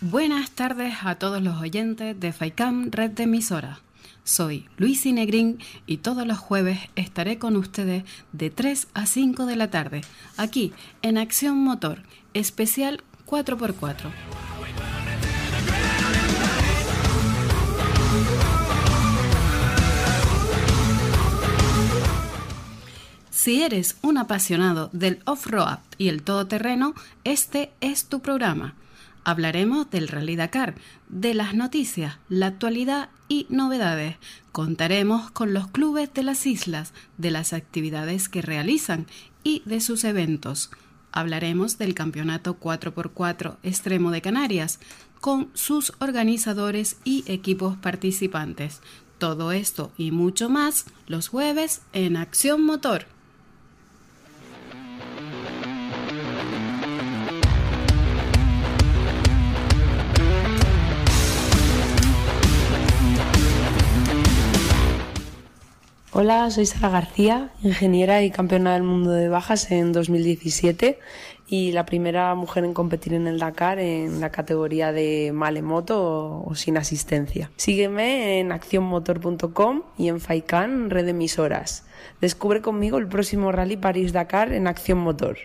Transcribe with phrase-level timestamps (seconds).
[0.00, 3.80] Buenas tardes a todos los oyentes de FAICAM Red de Emisora.
[4.24, 9.56] Soy Luis Negrín y todos los jueves estaré con ustedes de 3 a 5 de
[9.56, 10.00] la tarde,
[10.36, 10.72] aquí
[11.02, 12.02] en Acción Motor,
[12.34, 14.10] especial 4x4.
[23.42, 26.94] Si eres un apasionado del off-road y el todoterreno,
[27.24, 28.74] este es tu programa.
[29.24, 30.74] Hablaremos del Rally Dakar,
[31.08, 34.16] de las noticias, la actualidad y novedades.
[34.52, 39.06] Contaremos con los clubes de las islas, de las actividades que realizan
[39.42, 40.70] y de sus eventos.
[41.10, 44.80] Hablaremos del Campeonato 4x4 Extremo de Canarias,
[45.22, 48.82] con sus organizadores y equipos participantes.
[49.16, 53.06] Todo esto y mucho más los jueves en Acción Motor.
[66.12, 70.98] Hola, soy Sara García, ingeniera y campeona del mundo de bajas en 2017
[71.46, 76.52] y la primera mujer en competir en el Dakar en la categoría de malemoto o,
[76.56, 77.52] sin asistencia.
[77.54, 81.86] Sígueme en accionmotor.com y en Faikan, red emisoras.
[82.20, 85.38] Descubre conmigo el próximo Rally París-Dakar en Acción Motor.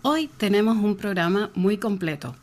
[0.00, 2.36] Hoy tenemos un programa muy completo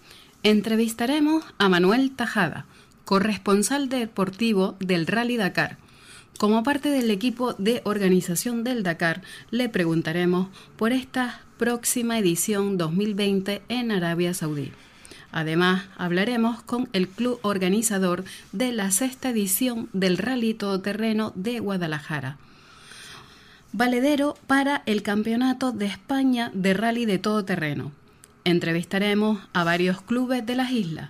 [0.44, 2.66] Entrevistaremos a Manuel Tajada,
[3.06, 5.78] corresponsal deportivo del Rally Dakar.
[6.40, 10.48] Como parte del equipo de organización del Dakar, le preguntaremos
[10.78, 14.72] por esta próxima edición 2020 en Arabia Saudí.
[15.32, 22.38] Además, hablaremos con el club organizador de la sexta edición del Rally Todoterreno de Guadalajara.
[23.74, 27.92] Valedero para el Campeonato de España de Rally de Todoterreno
[28.44, 31.10] Entrevistaremos a varios clubes de las islas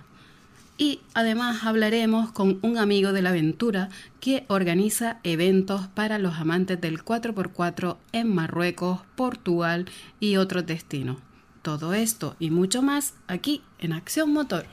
[0.76, 3.88] y además hablaremos con un amigo de la aventura
[4.20, 9.86] que organiza eventos para los amantes del 4x4 en Marruecos, Portugal
[10.18, 11.18] y otros destinos.
[11.62, 14.66] Todo esto y mucho más aquí en Acción Motor.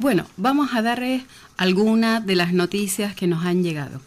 [0.00, 1.24] Bueno, vamos a darles
[1.58, 4.00] algunas de las noticias que nos han llegado.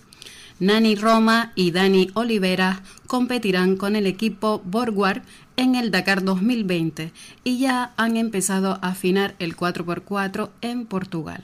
[0.60, 5.22] Nani Roma y Dani Olivera competirán con el equipo Borgward
[5.56, 7.12] en el Dakar 2020
[7.44, 11.44] y ya han empezado a afinar el 4x4 en Portugal.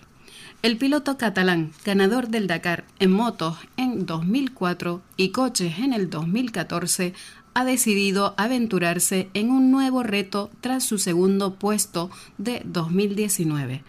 [0.63, 7.13] El piloto catalán, ganador del Dakar en motos en 2004 y coches en el 2014,
[7.53, 13.83] ha decidido aventurarse en un nuevo reto tras su segundo puesto de 2019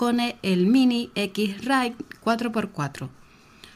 [0.00, 1.94] con el Mini X-Ride
[2.24, 3.10] 4x4.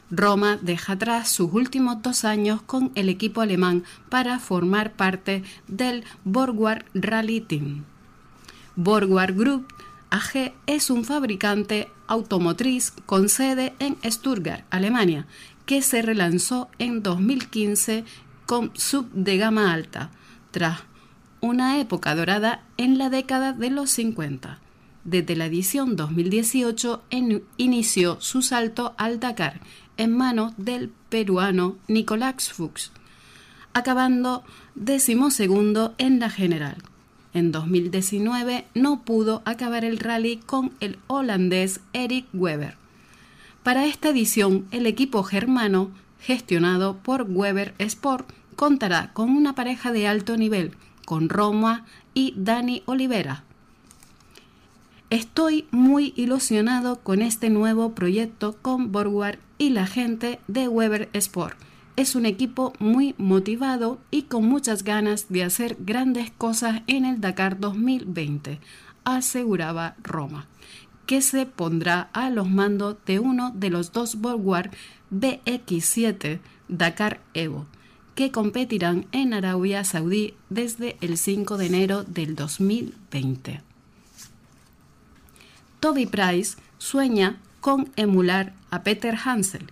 [0.09, 6.03] Roma deja atrás sus últimos dos años con el equipo alemán para formar parte del
[6.23, 7.83] Borgward Rally Team.
[8.75, 9.67] Borgward Group
[10.09, 15.27] AG es un fabricante automotriz con sede en Stuttgart, Alemania,
[15.67, 18.03] que se relanzó en 2015
[18.47, 20.09] con sub de gama alta,
[20.49, 20.79] tras
[21.39, 24.64] una época dorada en la década de los 50
[25.05, 27.03] desde la edición 2018
[27.57, 29.61] inició su salto al Dakar
[29.97, 32.91] en manos del peruano Nicolás Fuchs,
[33.73, 34.43] acabando
[34.73, 36.77] decimosegundo en la general.
[37.33, 42.75] En 2019 no pudo acabar el rally con el holandés Eric Weber.
[43.63, 50.07] Para esta edición, el equipo germano, gestionado por Weber Sport, contará con una pareja de
[50.07, 50.71] alto nivel,
[51.05, 53.43] con Roma y Dani Olivera,
[55.11, 61.55] Estoy muy ilusionado con este nuevo proyecto con Borgward y la gente de Weber Sport.
[61.95, 67.21] Es un equipo muy motivado y con muchas ganas de hacer grandes cosas en el
[67.21, 68.59] Dakar 2020,
[69.03, 70.47] aseguraba Roma,
[71.05, 74.71] que se pondrá a los mandos de uno de los dos Borgward
[75.11, 77.67] BX7 Dakar Evo,
[78.15, 83.74] que competirán en Arabia Saudí desde el 5 de enero del 2020.
[85.85, 89.67] Toby Price sueña con emular a Peter Hansel.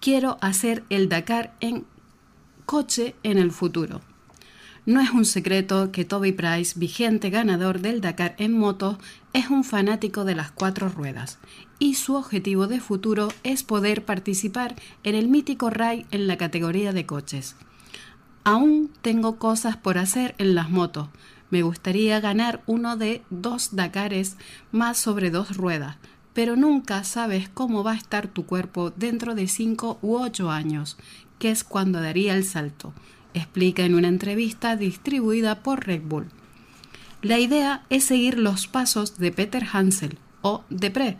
[0.00, 1.84] Quiero hacer el Dakar en
[2.64, 4.00] coche en el futuro.
[4.86, 8.98] No es un secreto que Toby Price, vigente ganador del Dakar en moto,
[9.34, 11.38] es un fanático de las cuatro ruedas
[11.78, 16.94] y su objetivo de futuro es poder participar en el mítico RAI en la categoría
[16.94, 17.54] de coches.
[18.44, 21.10] Aún tengo cosas por hacer en las motos.
[21.50, 24.36] Me gustaría ganar uno de dos Dakares
[24.70, 25.96] más sobre dos ruedas,
[26.34, 30.98] pero nunca sabes cómo va a estar tu cuerpo dentro de cinco u ocho años,
[31.38, 32.92] que es cuando daría el salto,
[33.34, 36.28] explica en una entrevista distribuida por Red Bull.
[37.22, 41.16] La idea es seguir los pasos de Peter Hansel o Depre,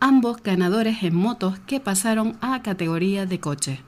[0.00, 3.80] ambos ganadores en motos que pasaron a categoría de coche,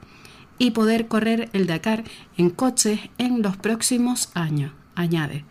[0.58, 2.04] y poder correr el Dakar
[2.36, 5.44] en coches en los próximos años, añade.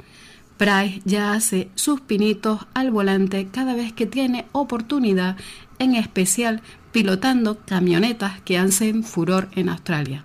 [0.63, 5.35] Price ya hace sus pinitos al volante cada vez que tiene oportunidad,
[5.77, 6.61] en especial
[6.93, 10.23] pilotando camionetas que hacen furor en Australia.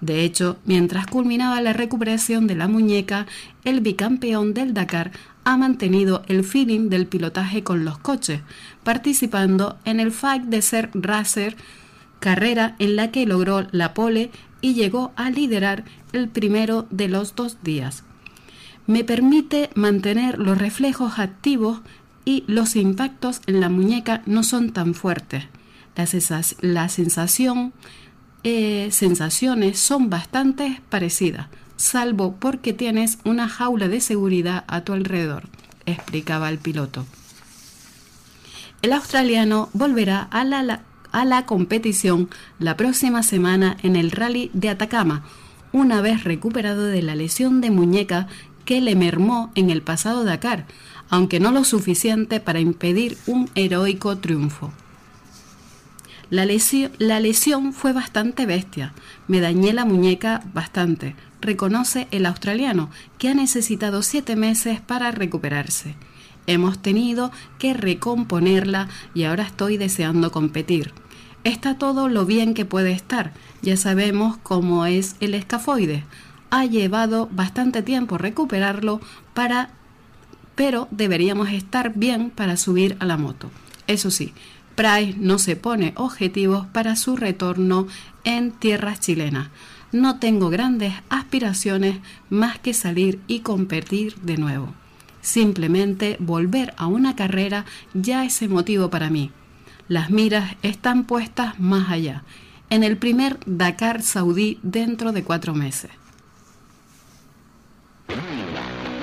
[0.00, 3.26] De hecho, mientras culminaba la recuperación de la muñeca,
[3.62, 5.12] el bicampeón del Dakar
[5.44, 8.40] ha mantenido el feeling del pilotaje con los coches,
[8.82, 11.54] participando en el Fight de Ser Racer,
[12.18, 14.30] carrera en la que logró la pole
[14.62, 15.84] y llegó a liderar
[16.14, 18.04] el primero de los dos días.
[18.90, 21.78] Me permite mantener los reflejos activos
[22.24, 25.44] y los impactos en la muñeca no son tan fuertes.
[26.60, 26.88] La,
[28.42, 31.46] eh, sensaciones son bastante parecidas,
[31.76, 35.44] salvo porque tienes una jaula de seguridad a tu alrededor,
[35.86, 37.06] explicaba el piloto.
[38.82, 42.28] El australiano volverá a la competición
[42.58, 45.22] la próxima semana en el Rally de Atacama,
[45.72, 48.26] una vez recuperado de la lesión de muñeca
[48.70, 50.64] que le mermó en el pasado Dakar,
[51.08, 54.70] aunque no lo suficiente para impedir un heroico triunfo.
[56.30, 58.94] La lesión, la lesión, fue bastante bestia.
[59.26, 65.96] Me dañé la muñeca bastante, reconoce el australiano, que ha necesitado siete meses para recuperarse.
[66.46, 70.92] Hemos tenido que recomponerla y ahora estoy deseando competir.
[71.42, 73.32] Está todo lo bien que puede estar.
[73.62, 76.04] Ya sabemos cómo es el escafoide.
[76.50, 79.00] Ha llevado bastante tiempo recuperarlo
[79.34, 79.70] para
[80.60, 83.50] pero deberíamos estar bien para subir a la moto.
[83.86, 84.34] Eso sí,
[84.74, 87.86] Price no se pone objetivos para su retorno
[88.24, 89.48] en tierras chilenas.
[89.90, 94.74] No tengo grandes aspiraciones más que salir y competir de nuevo.
[95.22, 97.64] Simplemente volver a una carrera
[97.94, 99.30] ya es motivo para mí.
[99.88, 102.22] Las miras están puestas más allá,
[102.68, 105.90] en el primer Dakar saudí dentro de cuatro meses.
[108.10, 108.99] Green.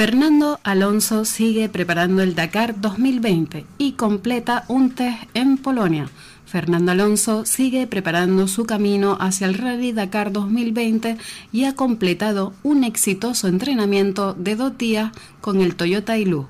[0.00, 6.08] Fernando Alonso sigue preparando el Dakar 2020 y completa un test en Polonia.
[6.46, 11.18] Fernando Alonso sigue preparando su camino hacia el Rally Dakar 2020
[11.52, 16.48] y ha completado un exitoso entrenamiento de dos días con el Toyota Hilux.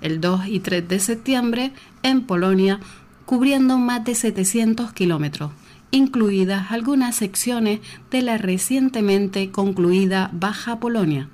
[0.00, 1.72] El 2 y 3 de septiembre
[2.04, 2.78] en Polonia,
[3.24, 5.50] cubriendo más de 700 kilómetros,
[5.90, 7.80] incluidas algunas secciones
[8.12, 11.28] de la recientemente concluida Baja Polonia.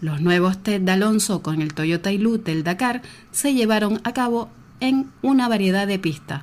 [0.00, 3.00] Los nuevos test de Alonso con el Toyota Hilux del Dakar
[3.32, 4.50] se llevaron a cabo
[4.80, 6.42] en una variedad de pistas,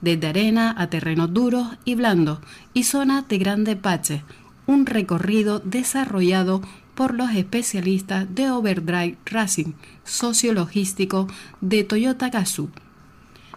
[0.00, 2.38] desde arena a terrenos duros y blandos
[2.74, 4.22] y zonas de grande pache,
[4.66, 6.62] un recorrido desarrollado
[6.94, 9.72] por los especialistas de Overdrive Racing
[10.04, 11.26] sociologístico
[11.60, 12.70] de Toyota Gazoo.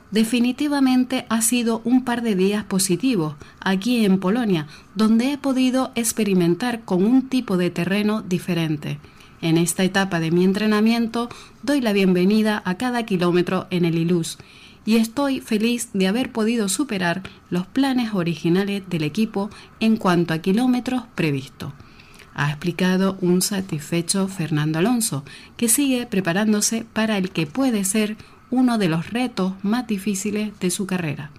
[0.09, 6.81] Definitivamente ha sido un par de días positivos aquí en Polonia, donde he podido experimentar
[6.81, 8.97] con un tipo de terreno diferente
[9.41, 11.29] en esta etapa de mi entrenamiento
[11.63, 14.37] doy la bienvenida a cada kilómetro en el Ilus
[14.85, 19.49] y estoy feliz de haber podido superar los planes originales del equipo
[19.79, 21.73] en cuanto a kilómetros previsto.
[22.35, 25.23] Ha explicado un satisfecho Fernando Alonso,
[25.57, 28.17] que sigue preparándose para el que puede ser
[28.51, 31.31] uno de los retos más difíciles de su carrera.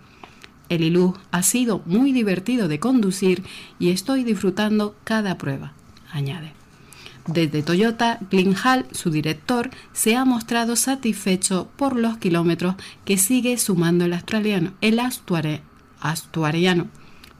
[0.68, 3.44] El Ilú ha sido muy divertido de conducir
[3.78, 5.72] y estoy disfrutando cada prueba,
[6.10, 6.65] añade.
[7.26, 13.58] Desde Toyota, Glyn Hall, su director, se ha mostrado satisfecho por los kilómetros que sigue
[13.58, 16.86] sumando el australiano, el astuariano,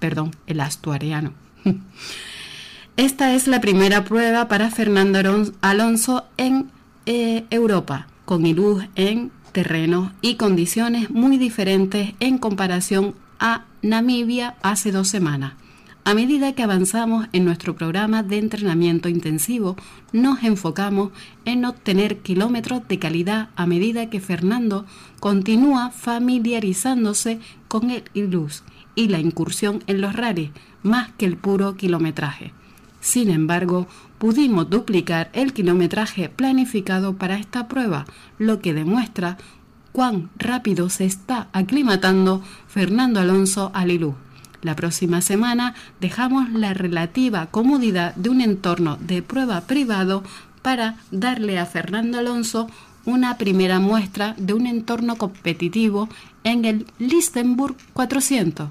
[0.01, 1.33] perdón, el astuariano.
[2.97, 5.21] Esta es la primera prueba para Fernando
[5.61, 6.71] Alonso en
[7.05, 14.91] eh, Europa, con Ilú en terrenos y condiciones muy diferentes en comparación a Namibia hace
[14.93, 15.53] dos semanas.
[16.07, 19.75] A medida que avanzamos en nuestro programa de entrenamiento intensivo,
[20.13, 21.11] nos enfocamos
[21.45, 24.87] en obtener kilómetros de calidad a medida que Fernando
[25.19, 28.63] continúa familiarizándose con el ILUS
[28.95, 30.53] y la incursión en los rallies,
[30.85, 32.53] más que el puro kilometraje.
[33.01, 38.05] Sin embargo, pudimos duplicar el kilometraje planificado para esta prueba,
[38.39, 39.39] lo que demuestra
[39.91, 44.26] cuán rápido se está aclimatando Fernando Alonso al ILUS.
[44.63, 50.23] La próxima semana dejamos la relativa comodidad de un entorno de prueba privado
[50.63, 52.69] para darle a Fernando Alonso
[53.05, 56.09] una primera muestra de un entorno competitivo
[56.43, 58.69] en el Listenburg 400.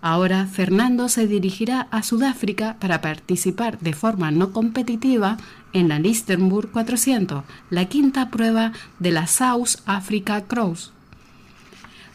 [0.00, 5.36] Ahora Fernando se dirigirá a Sudáfrica para participar de forma no competitiva
[5.72, 10.92] en la Listenburg 400, la quinta prueba de la South Africa Cross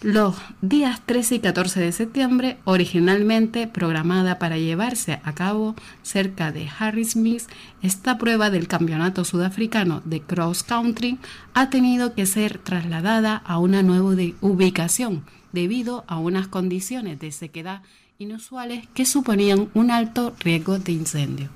[0.03, 6.69] los días 13 y 14 de septiembre, originalmente programada para llevarse a cabo cerca de
[6.77, 7.43] Harrismith,
[7.81, 11.19] esta prueba del Campeonato Sudafricano de Cross Country
[11.53, 14.09] ha tenido que ser trasladada a una nueva
[14.41, 17.81] ubicación debido a unas condiciones de sequedad
[18.19, 21.49] inusuales que suponían un alto riesgo de incendio.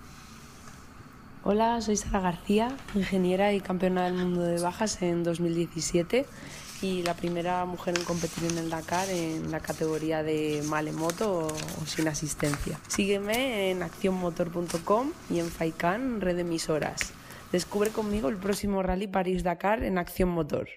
[1.43, 6.25] Hola, soy Sara García, ingeniera y campeona del mundo de bajas en 2017
[6.81, 11.85] y la primera mujer en competir en el Dakar en la categoría de malemoto o,
[11.85, 12.79] sin asistencia.
[12.87, 17.13] Sígueme en accionmotor.com y en Faikan, red emisoras.
[17.51, 20.67] Descubre conmigo el próximo Rally París-Dakar en Acción Motor.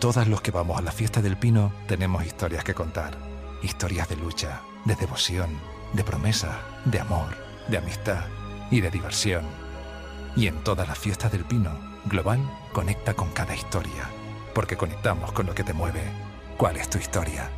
[0.00, 3.16] Todos los que vamos a la fiesta del pino tenemos historias que contar.
[3.62, 5.58] Historias de lucha, de devoción,
[5.94, 7.34] de promesa, de amor,
[7.68, 8.24] de amistad
[8.70, 9.44] y de diversión.
[10.36, 11.70] Y en todas las fiestas del pino,
[12.04, 12.40] Global
[12.72, 14.10] conecta con cada historia.
[14.54, 16.02] Porque conectamos con lo que te mueve.
[16.58, 17.50] ¿Cuál es tu historia?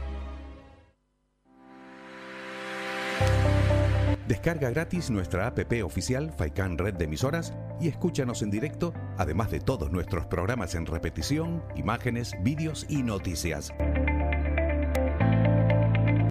[4.26, 9.61] Descarga gratis nuestra app oficial Faikan Red de Emisoras y escúchanos en directo, además de
[9.61, 13.73] todos nuestros programas en repetición, imágenes, vídeos y noticias.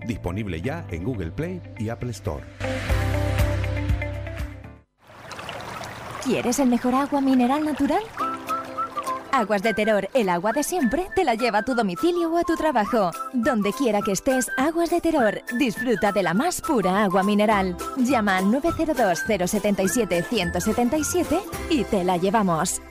[0.06, 2.44] Disponible ya en Google Play y Apple Store.
[6.26, 8.02] ¿Quieres el mejor agua mineral natural?
[9.36, 12.44] Aguas de Terror, el agua de siempre, te la lleva a tu domicilio o a
[12.44, 13.12] tu trabajo.
[13.34, 17.76] Donde quiera que estés, Aguas de Terror, disfruta de la más pura agua mineral.
[17.98, 22.82] Llama al 902-077-177 y te la llevamos.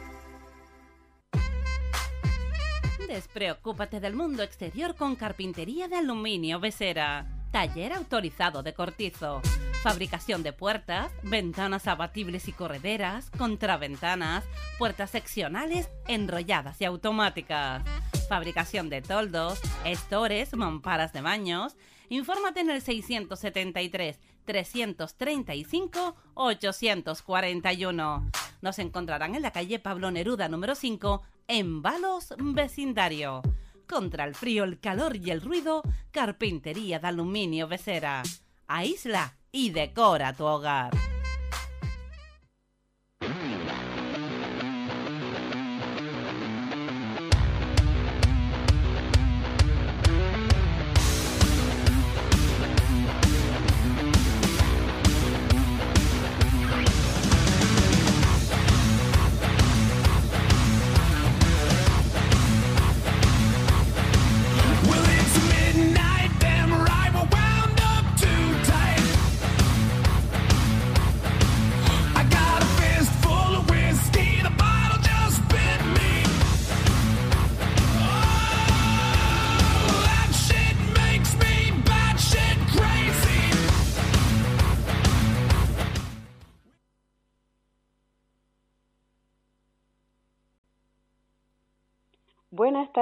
[3.09, 7.25] Despreocúpate del mundo exterior con carpintería de aluminio Besera.
[7.55, 9.41] Taller autorizado de cortizo
[9.85, 14.43] Fabricación de puertas, ventanas abatibles y correderas, contraventanas,
[14.77, 17.85] puertas seccionales, enrolladas y automáticas.
[18.29, 21.77] Fabricación de toldos, estores, mamparas de baños.
[22.09, 28.31] Infórmate en el 673 335 841.
[28.63, 33.43] Nos encontrarán en la calle Pablo Neruda número 5 en Balos Vecindario.
[33.87, 38.23] Contra el frío, el calor y el ruido, carpintería de aluminio Besera.
[38.67, 41.14] Aísla y decora tu hogar.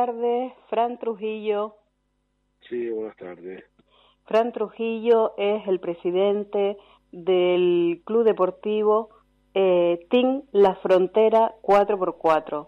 [0.06, 1.76] Tardes, Fran Trujillo.
[2.68, 3.62] Sí, buenas tardes.
[4.25, 6.76] Fran Trujillo es el presidente
[7.12, 9.11] del Club Deportivo
[9.54, 12.66] eh, Team La Frontera 4x4.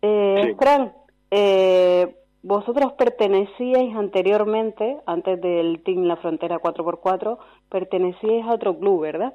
[0.00, 0.94] Eh, Fran,
[1.30, 7.38] eh, vosotros pertenecíais anteriormente, antes del Team La Frontera 4x4,
[7.68, 9.34] pertenecíais a otro club, ¿verdad?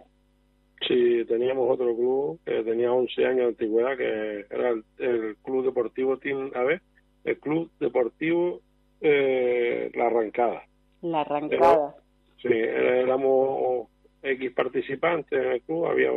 [0.88, 6.17] Sí, teníamos otro club que tenía 11 años de antigüedad, que era el, Club Deportivo
[6.17, 6.81] Team, a ver,
[7.25, 8.62] el Club Deportivo
[9.01, 10.63] eh, La Arrancada.
[11.01, 11.95] La Arrancada.
[12.41, 13.88] sí, éramos
[14.24, 16.12] X participantes en el club, había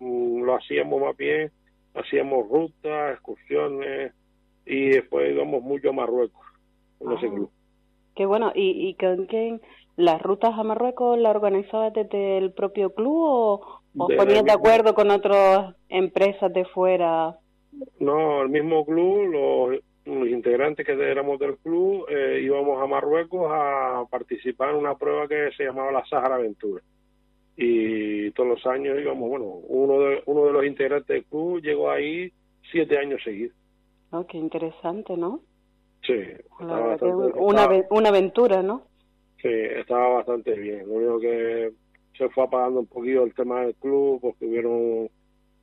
[0.00, 1.50] mm, lo hacíamos más bien,
[1.94, 4.12] hacíamos rutas, excursiones
[4.66, 6.46] y después íbamos mucho a Marruecos
[6.98, 7.30] con ese ah.
[7.30, 7.50] club.
[8.14, 9.60] Qué bueno, ¿y, y con quién?
[9.96, 14.94] ¿Las rutas a Marruecos las organizabas desde el propio club o, o ponías de acuerdo
[14.94, 17.36] con otras empresas de fuera?
[18.00, 23.50] No, el mismo club, los, los integrantes que éramos del club eh, íbamos a Marruecos
[23.52, 26.82] a participar en una prueba que se llamaba la Sahara Aventura
[27.60, 31.90] y todos los años íbamos, bueno, uno de, uno de los integrantes del club llegó
[31.90, 32.32] ahí
[32.70, 33.56] siete años seguidos.
[34.12, 35.40] Oh, qué interesante, ¿no?
[36.06, 36.14] Sí.
[36.60, 38.86] una, una aventura, ¿no?
[39.42, 40.86] Sí, estaba bastante bien.
[40.86, 41.72] Lo único que
[42.18, 45.08] se fue apagando un poquito el tema del club porque hubieron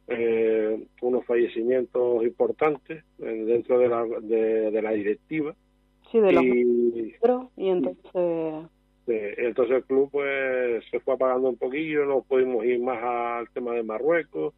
[0.08, 5.54] eh, unos fallecimientos importantes dentro de la, de, la directiva.
[6.12, 7.16] Sí, de los y,
[7.58, 8.70] y entonces
[9.08, 13.74] entonces el club pues se fue apagando un poquillo, no pudimos ir más al tema
[13.74, 14.54] de Marruecos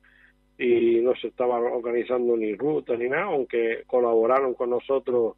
[0.57, 5.35] y no se estaba organizando ni rutas ni nada, aunque colaboraron con nosotros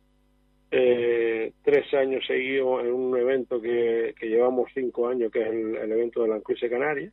[0.72, 6.24] eh, tres años seguidos en un evento que, llevamos cinco años, que es el, evento
[6.24, 7.12] de la Cruz Canaria.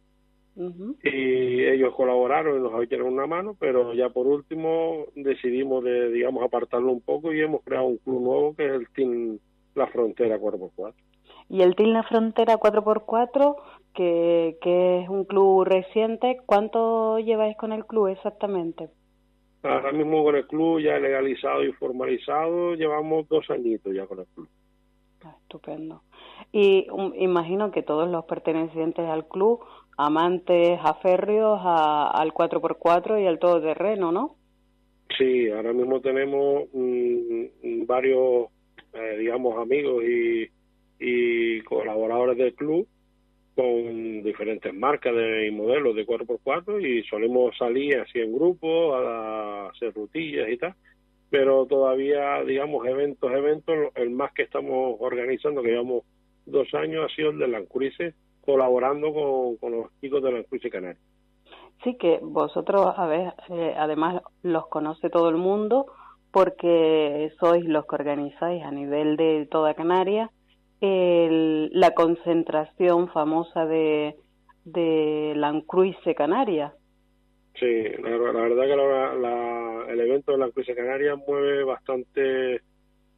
[1.03, 6.42] Y ellos colaboraron y nos echaron una mano, pero ya por último decidimos de, digamos,
[6.42, 9.38] apartarlo un poco y hemos creado un club nuevo que es el Team
[9.75, 10.95] La Frontera 4x4.
[11.51, 13.57] Y el Team La Frontera 4x4,
[13.95, 18.88] que, que es un club reciente, ¿cuánto lleváis con el club exactamente?
[19.66, 24.26] Ahora mismo con el club ya legalizado y formalizado, llevamos dos añitos ya con el
[24.35, 24.48] club.
[25.24, 26.02] Ah, estupendo.
[26.52, 29.61] Y um, imagino que todos los pertenecientes al club,
[29.96, 34.37] amantes aférreos a, al 4x4 y al todoterreno, ¿no?
[35.16, 38.48] Sí, ahora mismo tenemos mm, varios,
[38.92, 40.50] eh, digamos, amigos y
[40.98, 42.87] y colaboradores del club
[43.57, 49.71] con diferentes marcas de, y modelos de 4x4 y solemos salir así en grupo a,
[49.71, 50.75] hacer rutillas y tal
[51.31, 56.05] pero todavía digamos eventos eventos el más que estamos organizando que llevamos
[56.45, 61.03] dos años ha sido el de Lancurice colaborando con, con los chicos de Lancurice Canarias.
[61.83, 65.87] Sí que vosotros a ver eh, además los conoce todo el mundo
[66.31, 70.31] porque sois los que organizáis a nivel de toda Canarias
[70.80, 74.16] el, la concentración famosa de,
[74.64, 76.74] de Lancruise Canaria.
[77.54, 82.60] Sí, la, verdad que la, el evento de Lancruise Canaria mueve bastante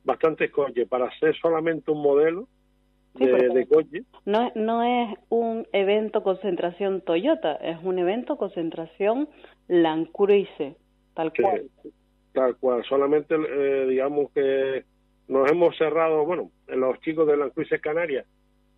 [0.05, 2.49] bastante coche para ser solamente un modelo
[3.15, 4.05] de, coche.
[4.25, 9.29] No, no es un evento concentración Toyota, es un evento concentración
[9.67, 10.77] Lancruise,
[11.15, 11.65] tal cual.
[12.33, 14.85] Tal cual, solamente eh, digamos que
[15.29, 18.25] nos hemos cerrado, bueno, los chicos de la Cruises Canarias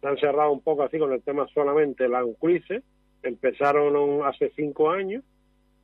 [0.01, 2.83] se han cerrado un poco así con el tema solamente la Cruises,
[3.23, 5.23] empezaron hace cinco años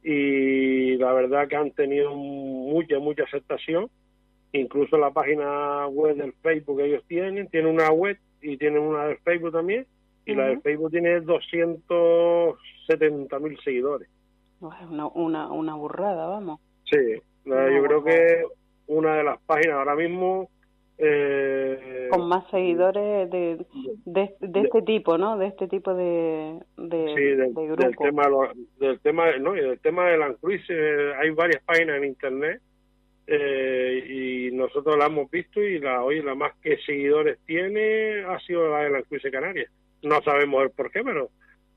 [0.02, 3.90] y la verdad que han tenido mucha, mucha aceptación,
[4.52, 9.04] incluso la página web del Facebook que ellos tienen, tienen una web y tienen una
[9.06, 9.86] de Facebook también,
[10.24, 14.08] y la de Facebook tiene 270 mil seguidores.
[14.60, 16.60] Una, una, una burrada, vamos.
[16.84, 18.44] Sí, yo creo que
[18.86, 20.48] una de las páginas ahora mismo
[20.98, 23.66] eh, con más seguidores de,
[24.06, 25.36] de, este tipo, ¿no?
[25.36, 27.54] De este tipo de, de, sí, del,
[27.96, 28.24] tema,
[28.78, 32.62] del tema, no, y del tema de Lancruise, eh, hay varias páginas en internet
[33.26, 38.38] eh, y nosotros la hemos visto y la hoy la más que seguidores tiene ha
[38.40, 39.70] sido la de Lancruise Canarias.
[40.02, 41.28] No sabemos el por qué, pero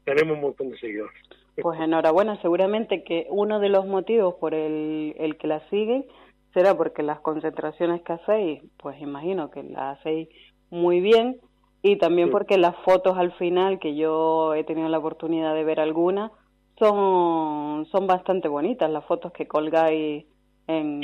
[0.05, 1.15] tenemos un montón de seguidores.
[1.61, 6.05] Pues enhorabuena, seguramente que uno de los motivos por el, el que la siguen
[6.53, 10.29] será porque las concentraciones que hacéis, pues imagino que las hacéis
[10.69, 11.39] muy bien
[11.81, 15.79] y también porque las fotos al final, que yo he tenido la oportunidad de ver
[15.79, 16.31] algunas,
[16.77, 20.25] son, son bastante bonitas las fotos que colgáis
[20.67, 21.03] en,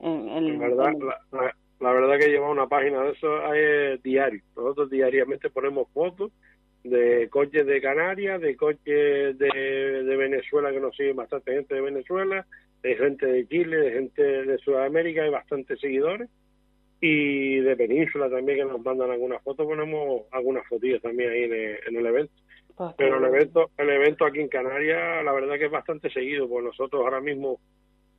[0.00, 0.58] en, el...
[0.58, 0.92] La verdad,
[1.80, 4.42] La, verdad que lleva una página de eso es diario.
[4.56, 6.30] Nosotros diariamente ponemos fotos
[6.84, 11.80] de coches de Canarias, de coches de, de Venezuela, que nos siguen bastante gente de
[11.80, 12.46] Venezuela,
[12.82, 16.28] de gente de Chile, de gente de Sudamérica, hay bastantes seguidores,
[17.00, 21.96] y de Península también que nos mandan algunas fotos, ponemos algunas fotillas también ahí en
[21.96, 22.32] el, evento.
[22.76, 26.48] Pues Pero el evento, el evento aquí en Canarias, la verdad que es bastante seguido,
[26.48, 27.58] pues nosotros ahora mismo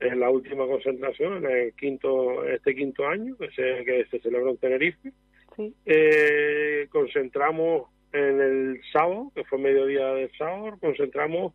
[0.01, 4.51] en la última concentración, en el quinto, este quinto año que se, que se celebra
[4.51, 5.13] en Tenerife,
[5.85, 11.53] eh, concentramos en el sábado, que fue mediodía del sábado, concentramos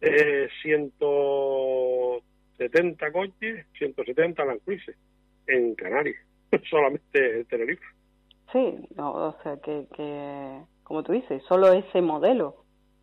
[0.00, 4.96] eh, 170 coches, 170 Lancruises
[5.46, 6.16] en Canarias,
[6.70, 7.84] solamente en Tenerife.
[8.52, 12.62] Sí, o sea que, que, como tú dices, solo ese modelo.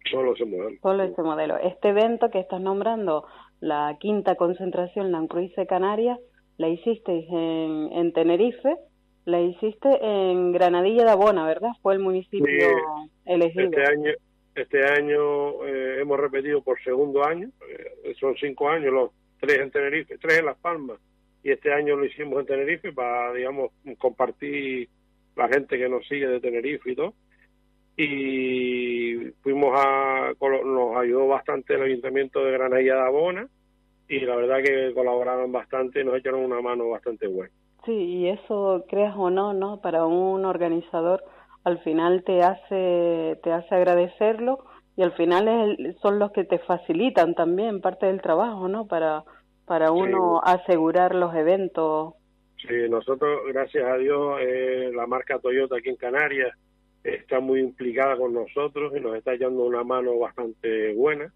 [0.09, 0.77] Solo ese modelo.
[0.81, 1.57] Solo ese modelo.
[1.57, 3.25] Este evento que estás nombrando,
[3.59, 6.17] la quinta concentración Lancruise Canarias,
[6.57, 8.77] la hicisteis en, en Tenerife,
[9.25, 11.71] la hiciste en Granadilla de Abona, ¿verdad?
[11.81, 12.45] Fue el municipio
[13.25, 13.65] elegido.
[13.65, 14.11] Este año,
[14.55, 19.71] este año eh, hemos repetido por segundo año, eh, son cinco años, los tres en
[19.71, 20.99] Tenerife, tres en Las Palmas,
[21.43, 24.87] y este año lo hicimos en Tenerife para, digamos, compartir
[25.35, 27.13] la gente que nos sigue de Tenerife y todo.
[27.95, 33.47] Y fuimos a, nos ayudó bastante el Ayuntamiento de Granadilla de Abona,
[34.07, 37.53] y la verdad que colaboraron bastante y nos echaron una mano bastante buena.
[37.85, 39.81] Sí, y eso, creas o no, ¿no?
[39.81, 41.23] Para un organizador,
[41.63, 46.59] al final te hace, te hace agradecerlo y al final es, son los que te
[46.59, 48.87] facilitan también parte del trabajo, ¿no?
[48.87, 49.23] Para,
[49.65, 52.15] para uno asegurar los eventos.
[52.57, 56.55] Sí, nosotros, gracias a Dios, eh, la marca Toyota aquí en Canarias
[57.03, 61.33] está muy implicada con nosotros y nos está echando una mano bastante buena.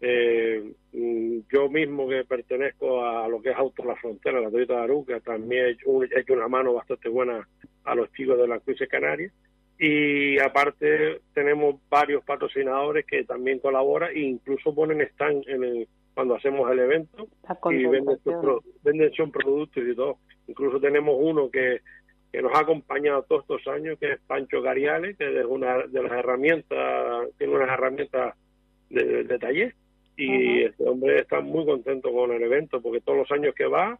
[0.00, 4.74] Eh, mm, yo mismo que pertenezco a lo que es Auto La Frontera, la Toyota
[4.74, 7.46] de Aruca, también he hecho, una mano bastante buena
[7.84, 9.32] a los chicos de la Cruz Canarias.
[9.84, 16.36] Y aparte tenemos varios patrocinadores que también colaboran e incluso ponen stand en el, cuando
[16.36, 17.26] hacemos el evento
[17.68, 20.18] y venden sus, venden productos y todo.
[20.46, 21.80] Incluso tenemos uno que,
[22.30, 26.02] que nos ha acompañado todos estos años, que es Pancho Gariales, que es una de
[26.04, 28.36] las herramientas, tiene unas herramientas
[28.88, 29.74] de, de taller.
[30.16, 33.98] Y este hombre está muy contento con el evento porque todos los años que va,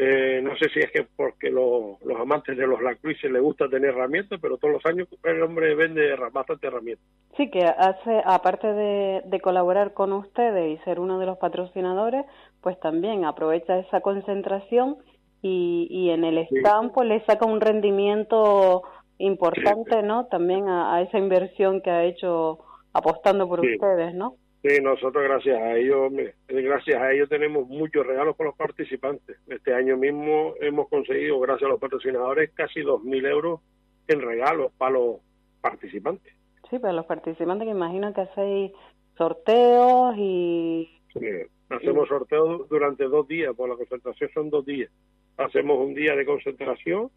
[0.00, 3.90] eh, no sé si es que porque los amantes de los lacruises le gusta tener
[3.90, 7.04] herramientas, pero todos los años el hombre vende bastante herramientas.
[7.36, 12.24] Sí, que hace, aparte de, de colaborar con ustedes y ser uno de los patrocinadores,
[12.60, 14.98] pues también aprovecha esa concentración
[15.42, 18.82] y, y en el stand pues le saca un rendimiento
[19.18, 20.26] importante, ¿no?
[20.26, 22.60] También a, a, esa inversión que ha hecho
[22.92, 24.36] apostando por ustedes, ¿no?
[24.62, 26.12] Sí, nosotros gracias a ellos,
[26.48, 29.38] gracias a ellos tenemos muchos regalos para los participantes.
[29.46, 33.60] Este año mismo hemos conseguido, gracias a los patrocinadores, casi 2.000 euros
[34.08, 35.16] en regalos para los
[35.60, 36.34] participantes.
[36.68, 38.72] Sí, para los participantes que imagino que hacéis
[39.16, 40.90] sorteos y...
[41.14, 41.26] Sí,
[41.68, 44.90] hacemos sorteos durante dos días, por la concentración son dos días.
[45.36, 47.10] Hacemos un día de concentración,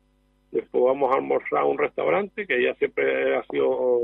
[0.52, 4.00] después vamos a almorzar a un restaurante que ya siempre ha sido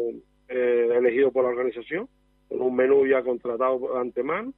[0.49, 2.09] eh, elegido por la organización
[2.47, 4.53] con un menú ya contratado de antemano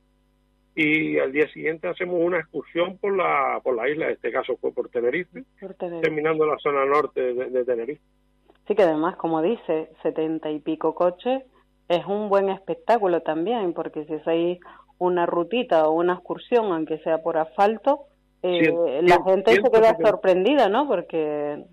[0.75, 4.55] y al día siguiente hacemos una excursión por la por la isla, en este caso
[4.57, 5.43] fue por Tenerife,
[6.01, 8.01] terminando la zona norte de, Tenerife.
[8.67, 11.43] Sí, que además, como dice, setenta y pico coches
[11.87, 14.59] es un buen espectáculo también, porque si hacéis
[14.99, 18.05] una rutita o una excursión, aunque sea por asfalto,
[18.43, 20.87] eh, la gente se queda sorprendida, ¿no?
[20.87, 21.65] Porque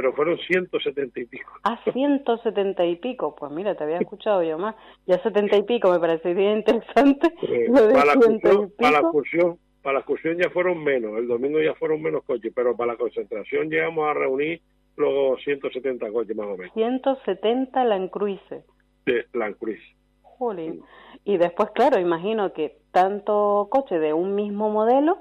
[0.00, 1.52] pero fueron 170 y pico.
[1.64, 3.34] Ah, 170 y pico.
[3.34, 4.76] Pues mira, te había escuchado yo más.
[5.06, 7.30] Ya 70 y pico me parece bien interesante.
[7.92, 11.18] para, la excursión, para, la excursión, para la excursión ya fueron menos.
[11.18, 14.62] El domingo ya fueron menos coches, pero para la concentración llegamos a reunir
[14.94, 16.72] los 170 coches más o menos.
[16.74, 18.40] 170 Land Cruise.
[19.04, 19.82] De Land Cruise.
[20.22, 20.80] Jolín.
[21.24, 25.18] Y después, claro, imagino que tanto coche de un mismo modelo,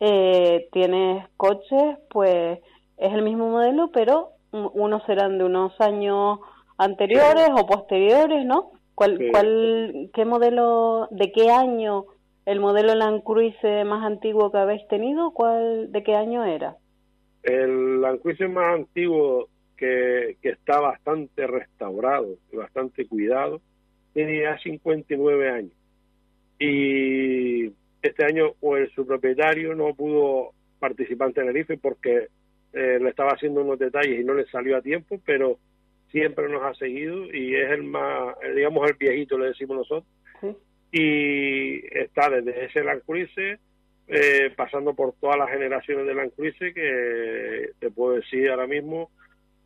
[0.00, 2.58] eh, tienes coches, pues
[2.96, 6.40] es el mismo modelo, pero unos serán de unos años
[6.78, 8.72] anteriores o posteriores, ¿no?
[8.94, 12.06] ¿Cuál, cuál, ¿Qué modelo, de qué año
[12.46, 15.32] el modelo Land Cruise más antiguo que habéis tenido?
[15.32, 16.76] ¿Cuál, ¿De qué año era?
[17.42, 23.60] El Land Cruise más antiguo que, que está bastante restaurado y bastante cuidado
[24.14, 25.72] tiene ya 59 años.
[26.58, 27.66] Y
[28.00, 32.28] este año pues su propietario no pudo participar en Tenerife porque
[32.76, 35.58] eh, le estaba haciendo unos detalles y no le salió a tiempo, pero
[36.10, 40.12] siempre nos ha seguido y es el más, eh, digamos, el viejito, le decimos nosotros.
[40.92, 43.02] Y está desde ese Land
[44.08, 46.32] eh, pasando por todas las generaciones de Land
[46.74, 49.10] que te puedo decir ahora mismo,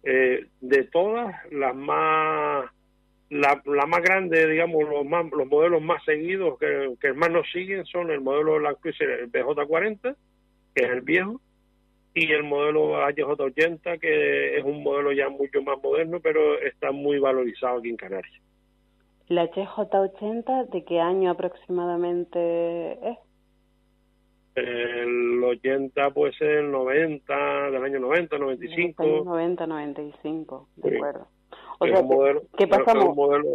[0.02, 2.70] de todas, las más
[3.30, 7.50] la, la más grande, digamos, los, más, los modelos más seguidos que, que más nos
[7.50, 10.16] siguen son el modelo Land Cruiser el BJ40,
[10.74, 11.40] que es el viejo,
[12.14, 17.18] y el modelo HJ80, que es un modelo ya mucho más moderno, pero está muy
[17.18, 18.32] valorizado aquí en Canarias.
[19.28, 23.18] ¿La HJ80 de qué año aproximadamente es?
[24.56, 29.22] El 80 puede ser el 90, del año 90, 95.
[29.24, 30.96] 90, 95, de Sí.
[30.96, 31.28] acuerdo.
[31.78, 33.16] O Es sea, un modelo, ¿qué es un pasamos?
[33.16, 33.48] modelo,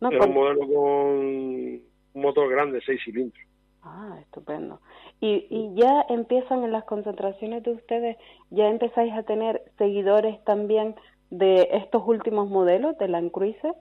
[0.00, 1.82] No, es con- un modelo con un
[2.14, 3.42] motor grande, 6 cilindros.
[3.88, 4.80] Ah, estupendo.
[5.20, 8.16] Y, y ya empiezan en las concentraciones de ustedes,
[8.50, 10.96] ya empezáis a tener seguidores también
[11.30, 13.74] de estos últimos modelos de Land Cruiser,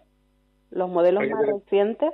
[0.70, 2.12] los modelos más recientes.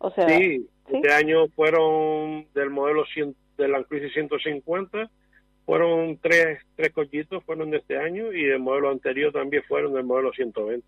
[0.00, 0.96] O sea, Sí, ¿sí?
[0.96, 5.08] este año fueron del modelo 100, de la Crisis 150,
[5.64, 10.04] fueron tres, tres cochitos fueron de este año y del modelo anterior también fueron del
[10.04, 10.84] modelo 120.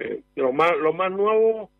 [0.00, 1.70] Eh, los más los más nuevos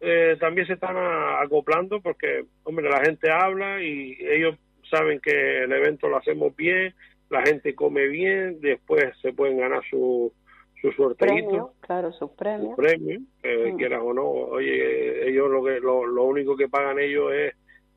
[0.00, 0.96] eh, también se están
[1.42, 4.56] acoplando porque, hombre, la gente habla y ellos
[4.90, 6.94] saben que el evento lo hacemos bien,
[7.30, 10.32] la gente come bien, después se pueden ganar su,
[10.80, 12.76] su premio, claro, sus premios.
[12.76, 13.76] premio, eh, Mm.
[13.76, 14.24] quieras o no.
[14.24, 17.54] Oye, ellos lo que lo, lo único que pagan ellos es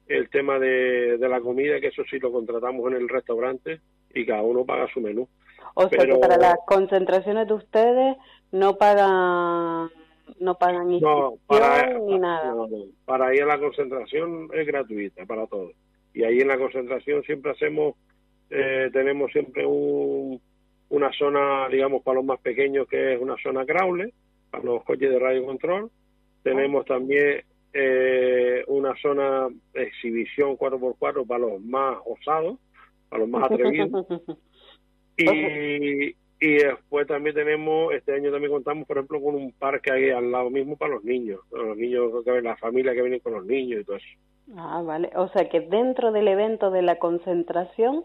[0.07, 3.81] el tema de, de la comida, que eso sí lo contratamos en el restaurante
[4.15, 5.27] y cada uno paga su menú.
[5.75, 8.17] O sea Pero- que para las concentraciones de ustedes
[8.51, 9.89] no pagan
[10.39, 12.53] no pagan No, inscripción para, ni nada.
[12.53, 12.85] no, no.
[13.05, 15.73] para ir a la concentración es gratuita para todos.
[16.13, 17.95] Y ahí en la concentración siempre hacemos,
[18.49, 20.41] eh, tenemos siempre un,
[20.89, 24.11] una zona, digamos, para los más pequeños, que es una zona crawler,
[24.51, 25.91] para los coches de radio control.
[26.43, 32.57] Tenemos también eh, una zona de exhibición 4x4 para los más osados,
[33.09, 34.05] para los más atrevidos.
[35.21, 40.09] Y, y después también tenemos, este año también contamos, por ejemplo, con un parque ahí
[40.09, 42.11] al lado mismo para los niños, los niños,
[42.43, 44.07] la familia que vienen con los niños y todo eso.
[44.55, 45.11] Ah, vale.
[45.15, 48.03] O sea que dentro del evento de la concentración,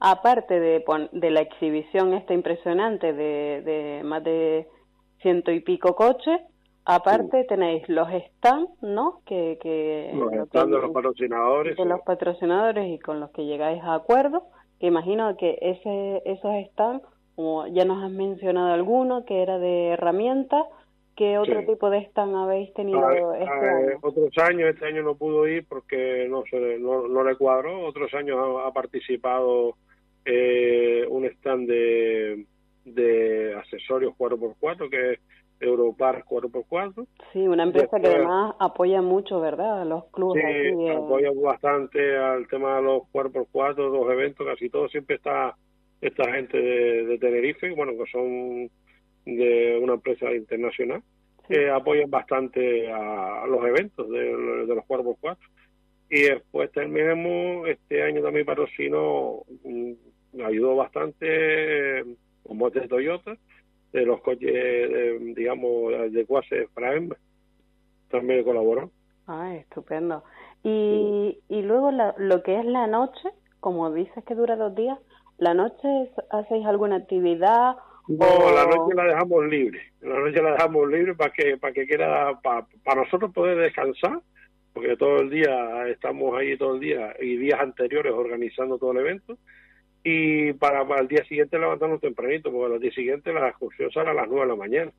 [0.00, 4.66] aparte de, de la exhibición esta impresionante de, de más de
[5.20, 6.40] ciento y pico coches,
[6.84, 9.20] aparte tenéis los stands, ¿no?
[9.26, 11.76] Que, que Los lo stands de los patrocinadores.
[11.76, 14.44] de los patrocinadores y con los que llegáis a acuerdo,
[14.80, 17.02] que imagino que ese, esos stands,
[17.36, 20.64] como ya nos has mencionado alguno, que era de herramientas,
[21.16, 21.66] ¿qué otro Sí.
[21.66, 23.98] tipo de stand habéis tenido Ah, este ah, año?
[24.02, 27.84] otros años, este año no pudo ir porque no se, no, no le cuadró.
[27.86, 29.74] Otros años ha, ha participado
[30.26, 32.46] eh, un stand de,
[32.84, 35.20] de accesorios 4x4 que es
[35.60, 37.06] Europar 4x4.
[37.32, 39.82] Sí, una empresa que Después- además apoya mucho, ¿verdad?
[39.82, 44.46] A los clubes Sí, aquí de- apoya bastante al tema de los 4x4, los eventos,
[44.46, 45.54] casi todo siempre está
[46.08, 48.70] esta gente de, de Tenerife, bueno, que son
[49.24, 51.02] de una empresa internacional,
[51.48, 54.18] que apoyan bastante a, los eventos de,
[54.66, 55.36] de los 4x4.
[56.10, 59.92] Y después tenemos, este año también patrocinó, mm,
[60.44, 62.04] ayudó bastante eh,
[62.42, 63.36] con botes de Toyota,
[63.92, 67.14] de los coches, eh, digamos, de clase Prime,
[68.10, 68.90] también colaboró.
[69.26, 70.22] Ah, estupendo.
[70.62, 73.28] Y, y luego la- lo que es la noche,
[73.60, 74.98] como dices que dura dos días,
[75.38, 75.88] ¿la noche
[76.30, 77.76] hacéis alguna actividad?
[78.08, 79.80] No, o- la noche la dejamos libre.
[80.02, 84.20] La noche la dejamos libre para que para que quiera para, para nosotros poder descansar,
[84.72, 88.98] porque todo el día estamos ahí todo el día y días anteriores organizando todo el
[88.98, 89.36] evento
[90.06, 94.10] y para, para el día siguiente levantarnos tempranito, porque al día siguiente la excursión sale
[94.10, 94.92] a las 9 de la mañana.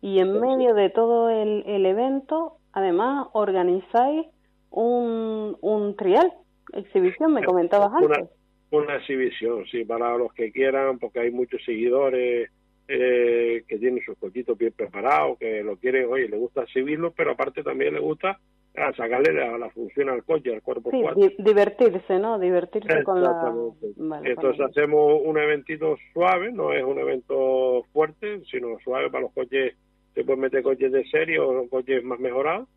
[0.00, 4.26] Y en medio de todo el, el evento, además, organizáis
[4.70, 6.32] un, un trial,
[6.72, 8.30] exhibición, me comentabas Una, antes.
[8.70, 12.50] Una exhibición, sí, para los que quieran, porque hay muchos seguidores
[12.88, 17.32] eh, que tienen sus cochitos bien preparados, que lo quieren, oye, le gusta exhibirlo, pero
[17.32, 18.38] aparte también le gusta
[18.76, 21.20] ah, sacarle la, la función al coche, al cuerpo Sí, cuatro.
[21.22, 22.38] di- divertirse, ¿no?
[22.38, 23.54] Divertirse con la...
[23.96, 29.32] Vale, Entonces hacemos un eventito suave, no es un evento fuerte, sino suave para los
[29.32, 29.74] coches,
[30.14, 32.68] se pueden meter coches de serie o coches más mejorados,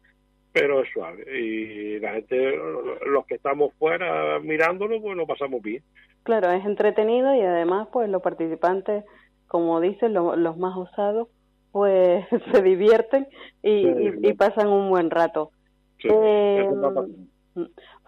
[0.54, 1.26] pero es suave.
[1.40, 2.56] Y la gente,
[3.08, 5.84] los que estamos fuera mirándolo, pues lo pasamos bien.
[6.24, 9.04] Claro, es entretenido y además, pues los participantes,
[9.48, 11.28] como dicen, lo- los más osados,
[11.72, 13.28] pues se divierten
[13.62, 13.88] y, Sí,
[14.24, 15.52] y- y pasan un buen rato.
[16.00, 17.28] Sí, Eh, eso va pasando.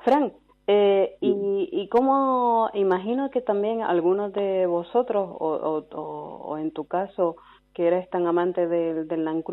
[0.03, 0.33] Fran,
[0.67, 7.35] eh, y, y cómo, imagino que también algunos de vosotros, o, o, en tu caso,
[7.73, 9.43] que eres tan amante del, del Land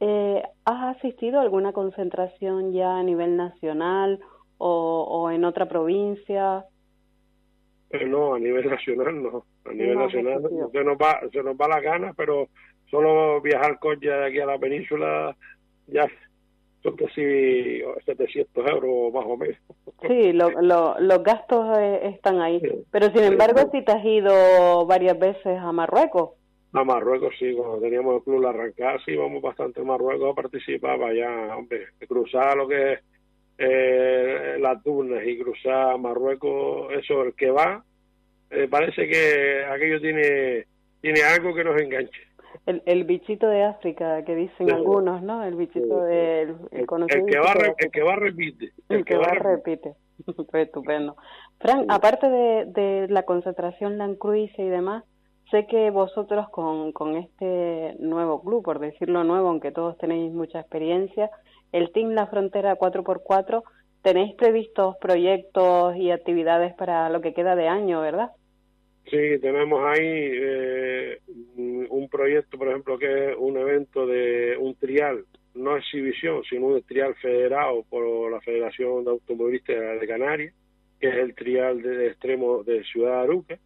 [0.00, 4.20] eh, ¿has asistido a alguna concentración ya a nivel nacional
[4.58, 6.64] o, o en otra provincia?
[7.88, 9.44] Pero no, a nivel nacional no.
[9.64, 12.48] A nivel No, nacional se nos va, se nos va la gana, pero
[12.90, 15.36] solo viajar coche de aquí a la península
[15.86, 16.06] ya
[16.82, 19.56] son casi 700 euros más o menos.
[20.06, 22.60] Sí, los gastos eh, están ahí.
[22.90, 26.30] Pero sin embargo, si te has ido varias veces a Marruecos.
[26.72, 30.34] A Marruecos sí, cuando teníamos el club La Arrancada, sí íbamos bastante a Marruecos a
[30.34, 33.00] participar, ya, hombre, cruzar lo que es
[33.58, 37.82] eh, las dunas y cruzar Marruecos, eso, el que va,
[38.50, 40.66] eh, parece que aquello tiene,
[41.00, 42.20] tiene algo que nos enganche.
[42.64, 45.44] El, el bichito de África que dicen algunos, ¿no?
[45.44, 46.86] El bichito del el, el,
[47.26, 48.72] que va, el que va repite.
[48.88, 49.94] El, que, va, repite.
[50.52, 51.16] Estupendo.
[51.60, 55.04] Frank, aparte de, de la concentración Lancruise y demás,
[55.50, 60.60] sé que vosotros con, con este nuevo club, por decirlo nuevo, aunque todos tenéis mucha
[60.60, 61.30] experiencia,
[61.72, 63.62] el Team La Frontera 4x4,
[64.02, 68.30] tenéis previstos proyectos y actividades para lo que queda de año, ¿verdad?
[69.10, 71.20] Sí, tenemos ahí eh,
[71.56, 76.82] un proyecto, por ejemplo, que es un evento de un trial, no exhibición, sino un
[76.82, 80.54] trial federado por la Federación de Automovilistas de Canarias,
[81.00, 83.58] que es el trial de, extremo de Ciudad Aruca,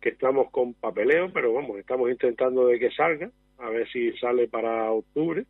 [0.00, 4.48] que estamos con papeleo, pero vamos, estamos intentando de que salga, a ver si sale
[4.48, 5.44] para octubre.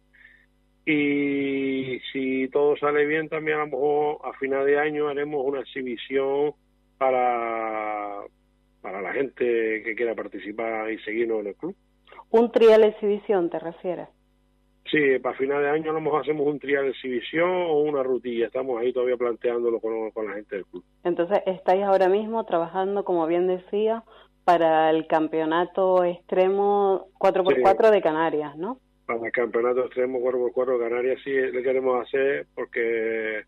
[0.85, 5.61] Y si todo sale bien, también a lo mejor a final de año haremos una
[5.61, 6.53] exhibición
[6.97, 8.23] para
[8.87, 11.75] para la gente que quiera participar y seguirnos en el club.
[12.31, 14.07] ¿Un trial exhibición te refieres?
[14.89, 18.47] Sí, para final de año a lo mejor hacemos un trial exhibición o una rutilla.
[18.47, 20.85] Estamos ahí todavía planteándolo con, con la gente del club.
[21.03, 24.05] Entonces, estáis ahora mismo trabajando, como bien decía,
[24.47, 28.79] para el campeonato extremo 4x4 de Canarias, ¿no?
[29.05, 33.45] Para el campeonato extremo 4x4 de Canarias sí le queremos hacer porque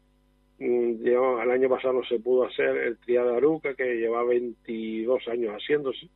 [0.58, 5.28] Mm, el año pasado no se pudo hacer el trial de Aruca, que lleva 22
[5.28, 6.08] años haciéndose.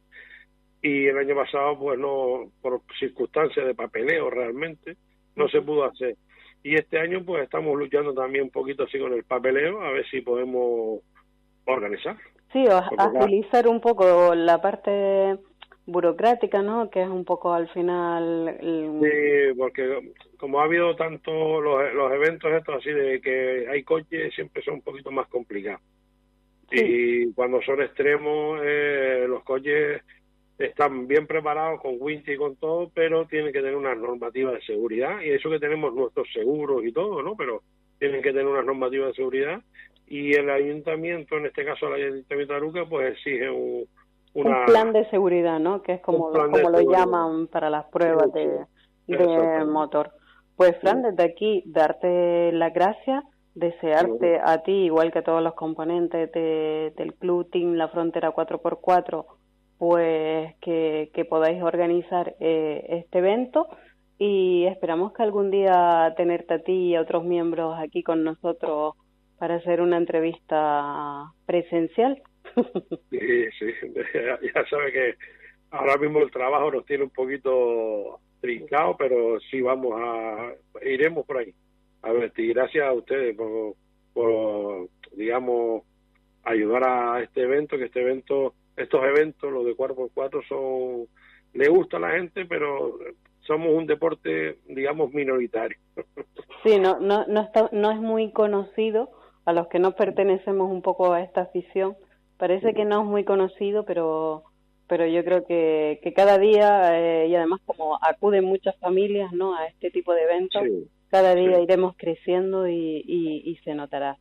[0.83, 4.97] Y el año pasado, pues no, por circunstancias de papeleo realmente,
[5.37, 6.17] no se pudo hacer.
[6.65, 10.09] Y este año, pues estamos luchando también un poquito así con el papeleo, a ver
[10.11, 11.01] si podemos
[11.67, 12.17] organizar.
[12.53, 15.39] Sí, agilizar un poco la parte
[15.87, 16.91] burocrática, ¿no?
[16.91, 18.57] Que es un poco al final...
[18.61, 24.35] Sí, porque como ha habido tanto los, los eventos estos así de que hay coches,
[24.35, 25.81] siempre son un poquito más complicados.
[26.71, 30.03] Y cuando son extremos, eh, los coches
[30.59, 34.63] están bien preparados con winch y con todo, pero tienen que tener una normativa de
[34.63, 35.21] seguridad.
[35.21, 37.37] Y eso que tenemos nuestros seguros y todo, ¿no?
[37.37, 37.63] Pero
[37.99, 39.61] tienen que tener una normativa de seguridad.
[40.13, 43.87] Y el ayuntamiento, en este caso el ayuntamiento de Aruca, pues exige un
[44.35, 45.83] un plan de seguridad, ¿no?
[45.83, 48.67] Que es como, como lo llaman para las pruebas de,
[49.07, 50.11] de motor.
[50.57, 55.55] Pues Fran, desde aquí darte las gracias, desearte a ti, igual que a todos los
[55.55, 59.27] componentes de, del Club Team La Frontera 4x4,
[59.77, 63.69] pues que, que podáis organizar eh, este evento.
[64.19, 68.95] Y esperamos que algún día tenerte a ti y a otros miembros aquí con nosotros
[69.43, 72.23] para hacer una entrevista presencial.
[73.11, 73.19] Sí,
[73.59, 73.67] sí,
[74.55, 75.15] ya, sabe que
[75.73, 80.53] ahora mismo el trabajo nos tiene un poquito trincado, pero sí vamos a,
[80.85, 81.53] iremos por ahí.
[82.03, 83.75] A ver, y gracias a ustedes por,
[84.15, 85.83] por, digamos,
[86.45, 91.09] ayudar a este evento, que este evento, estos eventos, los de 4x4 son,
[91.55, 92.97] le gusta a la gente, pero
[93.41, 95.79] somos un deporte, digamos, minoritario.
[96.63, 99.11] Sí, no, no, no, está, no es muy conocido
[99.45, 101.97] a los que no pertenecemos un poco a esta afición,
[102.43, 104.43] Parece que no es muy conocido, pero
[104.89, 109.55] pero yo creo que, que cada día, eh, y además como acuden muchas familias ¿no?
[109.55, 110.61] a este tipo de eventos,
[111.09, 114.19] cada día iremos creciendo y, y, se notará.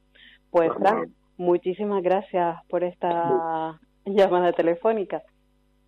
[0.51, 5.23] Pues Fran, muchísimas gracias por esta llamada telefónica.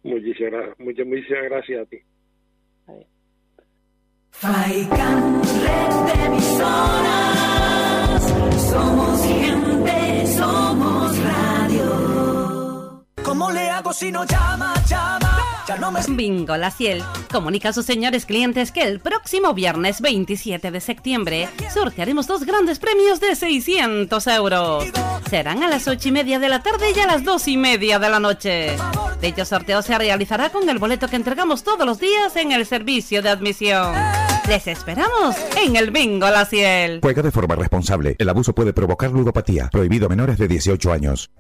[0.02, 2.00] Muchísimas, muchas, muchísimas gracias a ti.
[13.34, 15.40] ¿Cómo le hago si no llama, llama?
[15.68, 16.02] Ya no me...
[16.08, 21.50] Bingo La Ciel comunica a sus señores clientes que el próximo viernes 27 de septiembre
[21.74, 24.86] sortearemos dos grandes premios de 600 euros.
[25.32, 27.98] Serán a las 8 y media de la tarde y a las 2 y media
[27.98, 28.78] de la noche.
[29.20, 33.24] Dicho sorteo se realizará con el boleto que entregamos todos los días en el servicio
[33.24, 33.96] de admisión.
[34.48, 37.00] Les esperamos en el Bingo La Ciel.
[37.02, 38.16] Juega de forma responsable.
[38.20, 39.70] El abuso puede provocar ludopatía.
[39.72, 41.32] Prohibido a menores de 18 años.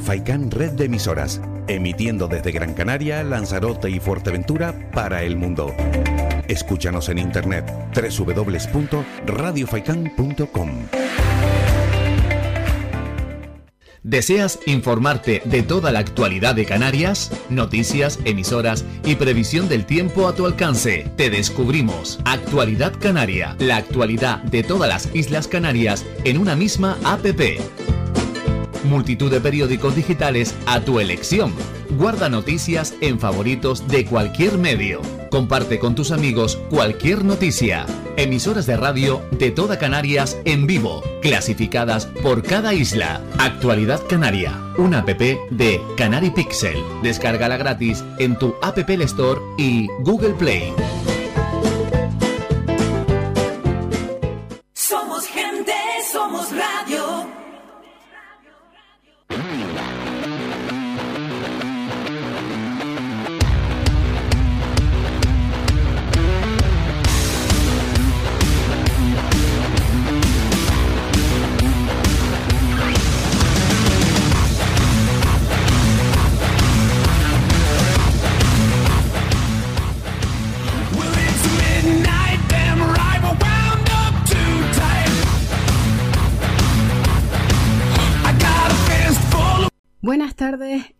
[0.00, 5.74] Faikán Red de Emisoras, emitiendo desde Gran Canaria, Lanzarote y Fuerteventura para el mundo.
[6.48, 10.70] Escúchanos en internet www.radiofaikan.com.
[14.02, 17.30] ¿Deseas informarte de toda la actualidad de Canarias?
[17.50, 21.06] Noticias, emisoras y previsión del tiempo a tu alcance.
[21.16, 27.60] Te descubrimos Actualidad Canaria, la actualidad de todas las Islas Canarias en una misma APP.
[28.84, 31.52] Multitud de periódicos digitales a tu elección.
[31.98, 35.02] Guarda noticias en favoritos de cualquier medio.
[35.30, 37.84] Comparte con tus amigos cualquier noticia.
[38.16, 43.20] Emisoras de radio de toda Canarias en vivo, clasificadas por cada isla.
[43.38, 46.82] Actualidad Canaria, una app de Canary Pixel.
[47.02, 50.72] Descárgala gratis en tu App Store y Google Play.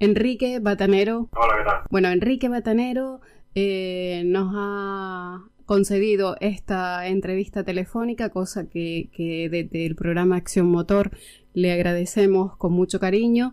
[0.01, 1.29] Enrique Batanero.
[1.33, 1.77] Hola, ¿qué tal?
[1.91, 3.21] Bueno, Enrique Batanero
[3.55, 9.11] eh, nos ha concedido esta entrevista telefónica, cosa que,
[9.51, 11.11] desde el programa Acción Motor
[11.53, 13.53] le agradecemos con mucho cariño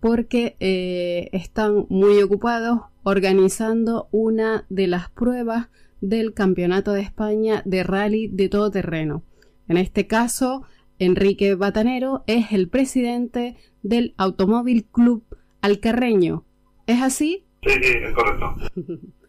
[0.00, 5.68] porque eh, están muy ocupados organizando una de las pruebas
[6.00, 9.24] del Campeonato de España de Rally de todo terreno.
[9.68, 10.62] En este caso,
[10.98, 15.22] Enrique Batanero es el presidente del Automóvil Club
[15.62, 16.44] Alcarreño.
[16.86, 17.46] ¿Es así?
[17.62, 18.56] Sí, sí, es correcto.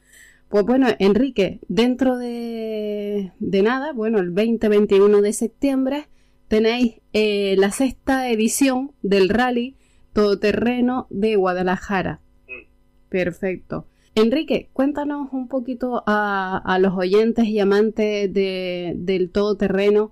[0.53, 6.09] Pues bueno, Enrique, dentro de, nada, bueno, el 20-21 de septiembre
[6.47, 9.77] tenéis eh, la sexta edición del rally
[10.13, 12.21] todoterreno de Guadalajara.
[12.47, 12.67] Mm.
[13.09, 13.87] Perfecto.
[14.13, 20.11] Enrique, cuéntanos un poquito a, los oyentes y amantes de, del todoterreno,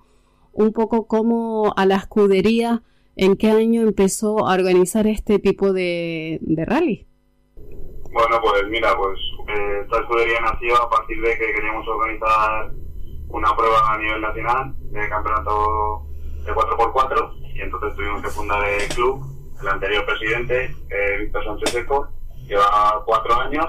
[0.53, 2.82] un poco cómo a la escudería
[3.16, 7.07] ¿En qué año empezó a organizar este tipo de, rally?
[8.14, 12.72] Bueno, pues mira, pues eh, esta escudería nació a partir de que queríamos organizar
[13.30, 16.07] una prueba a nivel nacional de campeonato
[16.45, 19.22] de 4x4 y entonces tuvimos que fundar el club.
[19.62, 22.07] El anterior presidente, eh, Víctor Sánchez Seco,
[22.47, 23.66] lleva cuatro años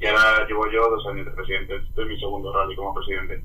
[0.00, 1.76] y ahora llevo yo dos años de presidente.
[1.76, 3.44] Este es mi segundo rally como presidente.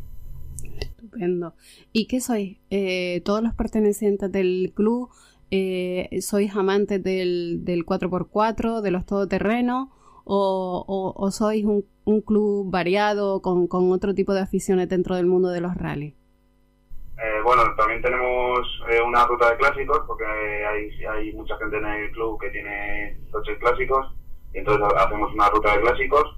[0.98, 1.54] Estupendo.
[1.93, 2.58] ¿Y qué sois?
[2.72, 5.10] Eh, ¿Todos los pertenecientes del club
[5.52, 9.89] eh, sois amantes del, del 4x4, de los todoterrenos?
[10.26, 11.86] ¿O, sois un,
[12.22, 16.16] club variado con, con, otro tipo de aficiones dentro del mundo de los rallies?
[16.16, 18.60] Eh, bueno, también tenemos
[19.08, 23.58] una ruta de clásicos porque hay, hay mucha gente en el club que tiene coches
[23.60, 24.14] clásicos
[24.54, 26.38] y entonces hacemos una ruta de clásicos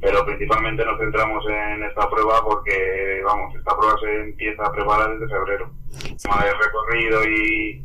[0.00, 5.12] pero principalmente nos centramos en esta prueba porque, vamos, esta prueba se empieza a preparar
[5.12, 5.70] desde febrero.
[6.08, 7.84] El tema de recorrido y,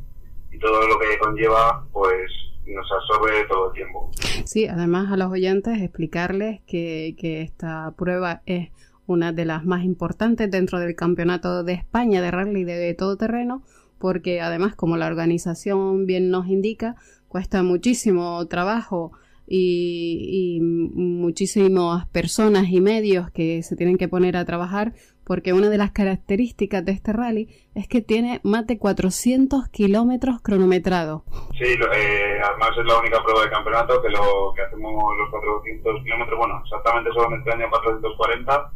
[0.61, 2.31] todo lo que conlleva, pues
[2.65, 4.09] nos absorbe todo el tiempo.
[4.45, 8.69] Sí, además a los oyentes explicarles que, que esta prueba es
[9.05, 13.63] una de las más importantes dentro del Campeonato de España de rally de todo terreno,
[13.99, 16.95] porque además, como la organización bien nos indica,
[17.27, 19.11] cuesta muchísimo trabajo
[19.47, 24.93] y, muchísimas personas y medios que se tienen que poner a trabajar
[25.25, 30.41] porque una de las características de este rally es que tiene más de 400 kilómetros
[30.41, 31.23] cronometrados.
[31.57, 36.03] Sí, eh, además es la única prueba de campeonato que lo que hacemos los 400
[36.03, 38.71] kilómetros, bueno, exactamente solo en este año 440,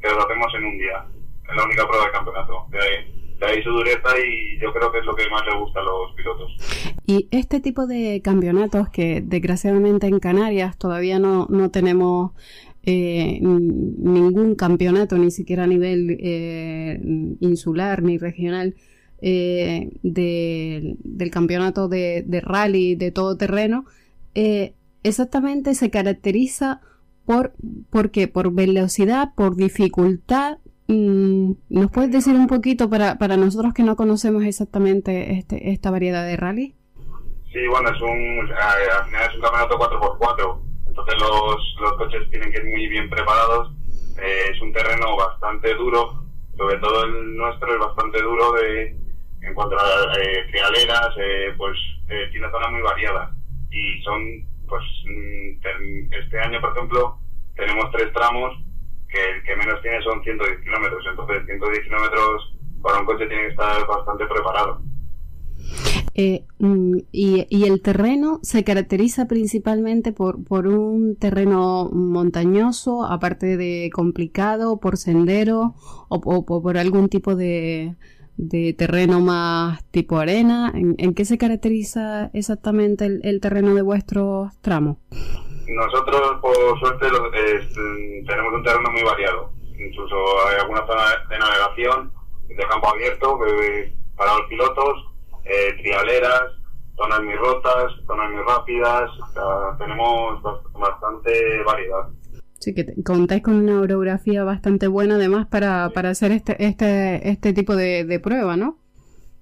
[0.00, 1.06] que lo hacemos en un día.
[1.48, 2.66] Es la única prueba de campeonato.
[2.70, 5.58] De ahí de ahí su dureza y yo creo que es lo que más le
[5.58, 6.52] gusta a los pilotos.
[7.06, 12.32] Y este tipo de campeonatos que desgraciadamente en Canarias todavía no, no tenemos
[12.82, 17.00] eh, ningún campeonato, ni siquiera a nivel eh,
[17.40, 18.74] insular ni regional,
[19.22, 23.86] eh, del campeonato de, de, rally de todo terreno,
[25.02, 26.80] exactamente se caracteriza
[27.24, 27.54] por,
[27.88, 28.28] ¿por qué?
[28.28, 33.96] Por velocidad, por dificultad Mm, ¿Nos puedes decir un poquito para, para nosotros que no
[33.96, 36.74] conocemos exactamente este, esta variedad de rally?
[37.56, 42.66] Sí, bueno, es un, es un campeonato 4x4, entonces los, los coches tienen que ir
[42.66, 43.72] muy bien preparados.
[44.20, 46.22] Eh, es un terreno bastante duro,
[46.54, 48.94] sobre todo el nuestro es bastante duro de,
[49.40, 51.78] en cuanto a eh, eh, pues
[52.10, 53.30] eh, tiene zonas muy variadas
[53.70, 54.20] y son,
[54.68, 57.18] pues mm, este año, por ejemplo,
[57.54, 58.52] tenemos tres tramos
[59.08, 61.06] que el que menos tiene son 110 kilómetros.
[61.08, 64.82] Entonces, 110 kilómetros para un coche tiene que estar bastante preparado.
[66.18, 73.90] Eh, mm, y, el terreno se caracteriza principalmente por, por un terreno montañoso, aparte de
[73.92, 75.74] complicado, por sendero
[76.08, 77.96] o, por algún tipo de,
[78.38, 80.72] de, terreno más tipo arena.
[80.74, 84.96] ¿En, qué se caracteriza exactamente el, terreno de vuestros tramos?
[85.68, 87.08] Nosotros, por suerte,
[88.26, 89.52] tenemos un terreno muy variado.
[89.78, 90.16] Incluso
[90.48, 92.10] hay alguna zona de navegación
[92.48, 93.38] de campo abierto
[94.16, 95.15] para los pilotos
[95.48, 96.42] eh, trialeras,
[96.96, 99.10] zonas muy rotas, zonas muy rápidas,
[99.78, 100.42] tenemos
[100.72, 102.08] bastante variedad.
[102.58, 107.52] Sí, que contáis con una orografía bastante buena además para, para hacer este, este, este
[107.52, 108.78] tipo de, de prueba, ¿no?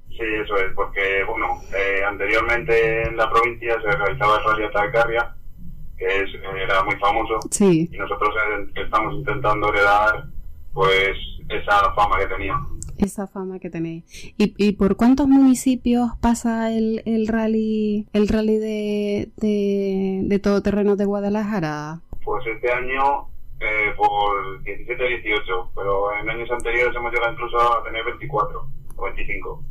[0.08, 5.34] Sí, eso es, porque bueno, eh, anteriormente en la provincia se realizaba el Rally Atacarria,
[5.96, 7.88] que es, era muy famoso, sí.
[7.92, 10.24] y nosotros eh, estamos intentando heredar
[10.72, 11.16] pues
[11.48, 12.60] esa fama que tenía
[12.98, 14.04] esa fama que tenéis.
[14.38, 21.04] ¿Y, y por cuántos municipios pasa el, el rally el rally de, de, de de
[21.04, 22.00] Guadalajara?
[22.24, 23.28] Pues este año
[23.60, 28.66] eh, por 17-18, pero en años anteriores hemos llegado incluso a tener 24
[28.96, 29.64] o 25.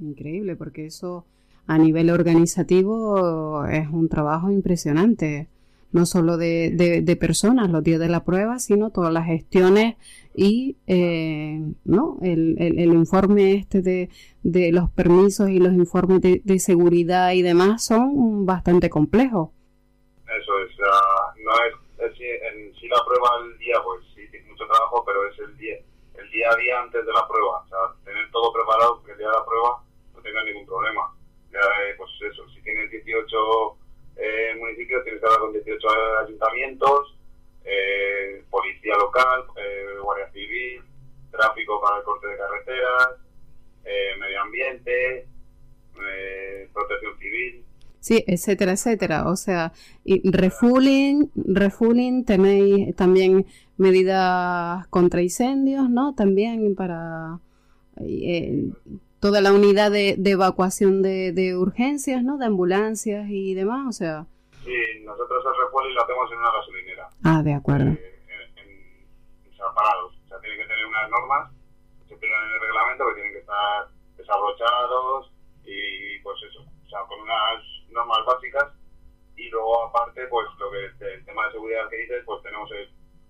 [0.00, 1.26] Increíble, porque eso
[1.66, 5.48] a nivel organizativo es un trabajo impresionante
[5.92, 9.96] no solo de, de, personas los días de la prueba, sino todas las gestiones
[10.34, 14.08] y eh, no el, el, informe este de,
[14.42, 19.50] de, los permisos y los informes de, de, seguridad y demás son bastante complejos.
[20.24, 20.70] Eso es,
[21.44, 25.38] no es, en sí la prueba el día, pues sí, tiene mucho trabajo, pero es
[25.40, 25.76] el día,
[26.18, 29.18] el día a día antes de la prueba, o sea, tener todo preparado que el
[29.18, 29.82] día de la prueba
[30.14, 31.12] no tenga ningún problema.
[31.52, 33.76] Ya, eh, pues eso, si tienes 18
[34.16, 35.88] eh, municipios tienes que hablar con 18
[36.26, 37.16] ayuntamientos,
[37.64, 40.82] eh, policía local, eh, guardia civil,
[41.30, 43.08] tráfico para el corte de carreteras,
[43.84, 45.26] eh, medio ambiente,
[46.72, 47.64] protección civil.
[48.00, 49.28] Sí, etcétera, etcétera.
[49.28, 49.72] O sea,
[50.04, 53.46] y refueling, refueling, tenéis también
[53.76, 56.14] medidas contra incendios, ¿no?
[56.14, 57.40] También para
[59.20, 62.38] toda la unidad de, evacuación de, urgencias, ¿no?
[62.38, 64.26] De ambulancias y demás, o sea...
[64.64, 66.89] Sí, nosotros el refuelo lo hacemos en una gasolinera.
[67.24, 67.90] Ah, de acuerdo.
[67.90, 68.20] Eh,
[68.56, 70.14] en, o sea, parados.
[70.24, 71.52] O sea, tienen que tener unas normas,
[72.08, 75.32] se piden en el reglamento, que tienen que estar desabrochados
[75.64, 78.72] y pues eso, o sea, con unas normas básicas
[79.36, 82.68] y luego aparte, pues lo que el tema de seguridad que dices, pues tenemos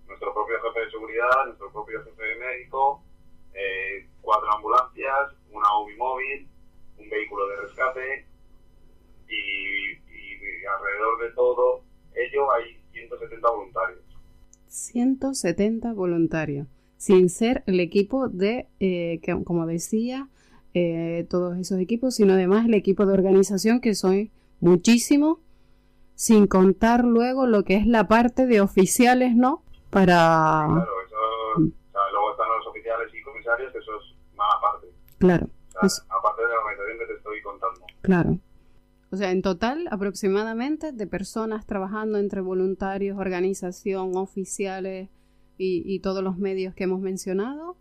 [0.07, 3.03] nuestro propio jefe de seguridad, nuestro propio jefe de médico,
[3.53, 6.49] eh, cuatro ambulancias, una UBI móvil,
[6.97, 8.27] un vehículo de rescate
[9.27, 10.01] y,
[10.67, 11.83] alrededor de todo
[12.13, 12.80] ello hay
[13.17, 13.99] 170 voluntarios.
[14.67, 20.29] 170 voluntarios, sin ser el equipo de, eh, que, como decía,
[20.73, 24.29] eh, todos esos equipos, sino además el equipo de organización que son
[24.61, 25.39] muchísimos,
[26.15, 29.63] sin contar luego lo que es la parte de oficiales, ¿no?
[29.89, 30.65] Para...
[30.67, 31.73] Claro, eso,
[32.11, 34.87] luego están los oficiales y comisarios, que eso es más aparte.
[35.17, 35.49] Claro.
[35.75, 37.81] Aparte de la organización que te estoy contando.
[38.01, 38.39] Claro.
[39.11, 45.09] O sea, en total, aproximadamente de personas trabajando entre voluntarios, organización, oficiales
[45.57, 47.77] y, todos los medios que hemos mencionado.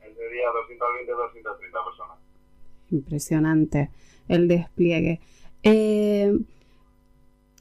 [0.00, 2.18] Ese día 220, 230 personas.
[2.90, 3.90] Impresionante
[4.26, 5.20] el despliegue.
[5.62, 6.36] Eh,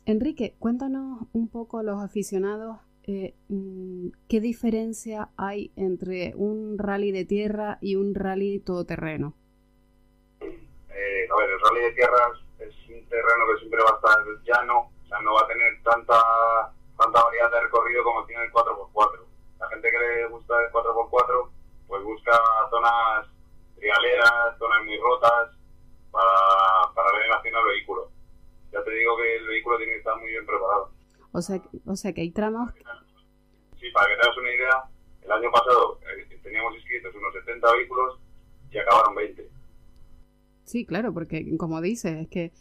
[0.05, 2.77] Enrique, cuéntanos un poco a los aficionados
[3.11, 9.33] eh, mm, ¿qué diferencia hay entre un rally de tierra y un rally todoterreno?
[10.41, 12.17] Eh, a ver, el rally de tierra
[12.69, 15.81] es un terreno que siempre va a estar llano, o sea, no va a tener
[15.83, 19.19] tanta, tanta variedad de recorrido como tiene el 4x4.
[19.59, 21.49] La gente que le gusta el 4x4,
[21.87, 22.31] pues busca
[22.69, 23.27] zonas
[23.75, 25.51] trialeras, zonas muy rotas,
[26.11, 28.09] para, para ver en el vehículo.
[28.71, 30.91] Ya te digo que el vehículo tiene que estar muy bien preparado.
[31.31, 32.71] O sea, o sea que hay tramos.
[33.79, 34.83] Sí, para que tengas una idea,
[35.21, 38.19] el año pasado eh, teníamos inscritos unos 70 vehículos
[38.71, 39.49] y acabaron 20.
[40.69, 42.51] Sí, claro, porque como dices, es que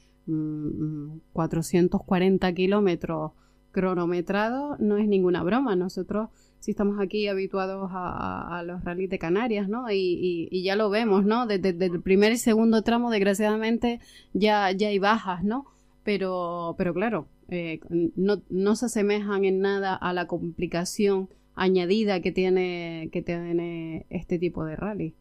[1.35, 3.33] 440 mm, kilómetros
[3.71, 5.77] cronometrados no es ninguna broma.
[5.77, 9.91] Nosotros sí estamos aquí habituados a, los rallies de Canarias, ¿no?
[9.91, 11.47] Y, y, ya lo vemos, ¿no?
[11.47, 14.01] Desde, el primer y segundo tramo, desgraciadamente,
[14.33, 15.67] ya, ya hay bajas, ¿no?
[16.03, 22.33] Pero, pero claro, eh, no, no se asemejan en nada a la complicación añadida que
[22.33, 25.15] tiene, que tiene este tipo de rally.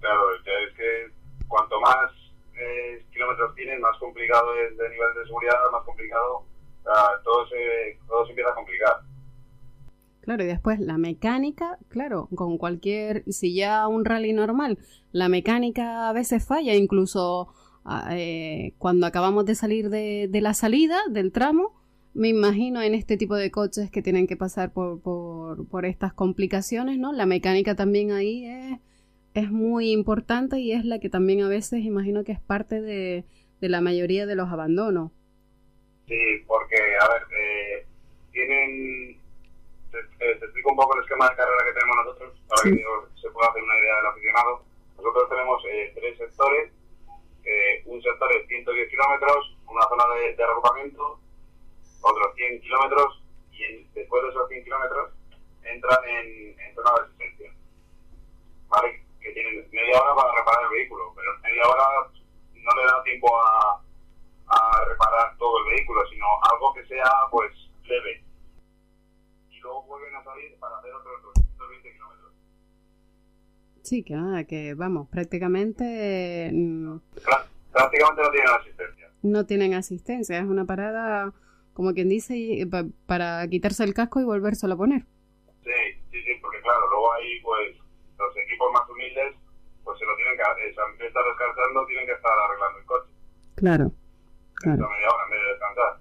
[0.00, 1.09] Claro, es que
[1.50, 2.10] cuanto más
[2.54, 6.44] eh, kilómetros tienes, más complicado es de nivel de seguridad, más complicado,
[7.24, 8.96] todo, se, todo se empieza a complicar.
[10.22, 14.78] Claro, y después la mecánica, claro, con cualquier, si ya un rally normal,
[15.12, 17.48] la mecánica a veces falla, incluso
[18.10, 21.74] eh, cuando acabamos de salir de, la salida del tramo,
[22.12, 26.98] me imagino en este tipo de coches que tienen que pasar por, por, estas complicaciones,
[26.98, 27.12] ¿no?
[27.12, 28.78] La mecánica también ahí es,
[29.34, 33.24] es, muy importante y es la que también a veces imagino que es parte de,
[33.60, 35.12] de la mayoría de los abandonos.
[36.06, 37.86] Sí, porque, a ver, eh,
[38.32, 39.20] tienen...
[39.90, 39.98] Te,
[40.30, 43.62] explico un poco el esquema de carrera que tenemos nosotros, para que se pueda hacer
[43.62, 44.62] una idea del aficionado.
[44.96, 46.70] Nosotros tenemos eh, tres sectores
[47.44, 51.18] eh, un sector de 110 kilómetros, una zona de, de, agrupamiento,
[52.02, 53.22] otros 100 kilómetros,
[53.52, 55.10] y después de esos 100 kilómetros
[55.64, 57.52] entran en, en zona de asistencia.
[58.68, 59.02] ¿Vale?
[59.20, 61.84] Que tienen media hora para reparar el vehículo, pero media hora
[62.54, 63.82] no le da tiempo a,
[64.48, 67.52] a reparar todo el vehículo, sino algo que sea pues
[67.84, 68.22] leve.
[69.50, 72.32] Y luego vuelven a salir para hacer otros 220 kilómetros.
[73.82, 76.50] Sí, que, ah, que vamos, prácticamente...
[76.52, 76.98] Mm,
[77.72, 79.10] prácticamente no tienen asistencia.
[79.22, 81.32] No tienen asistencia, es una parada,
[81.74, 82.66] como quien dice,
[83.06, 85.02] para quitarse el casco y volvérselo a poner.
[85.62, 87.76] Sí, sí, sí, porque claro, luego ahí pues
[88.60, 89.34] equipos más humildes
[89.84, 92.78] pues se lo tienen que hacer, en vez de estar descansando tienen que estar arreglando
[92.78, 93.10] el coche.
[93.54, 93.92] Claro.
[94.54, 94.88] claro.
[94.90, 95.98] media hora en vez de descansar.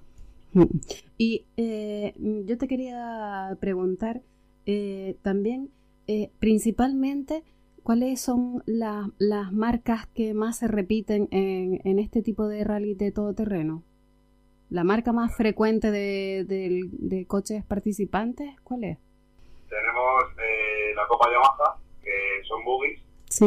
[0.52, 0.80] Mm.
[1.18, 2.14] Y eh,
[2.46, 4.22] yo te quería preguntar
[4.66, 5.72] eh, también,
[6.08, 7.44] eh, principalmente,
[7.82, 13.12] ¿Cuáles son las marcas que más se repiten en, en, este tipo de rally de
[13.12, 13.84] todoterreno?
[14.70, 18.60] ¿La marca más frecuente de, de, coches participantes?
[18.62, 18.98] ¿Cuál es?
[19.70, 21.79] Tenemos eh, la Copa Yamaha,
[22.20, 23.02] que son buggies.
[23.30, 23.46] Sí.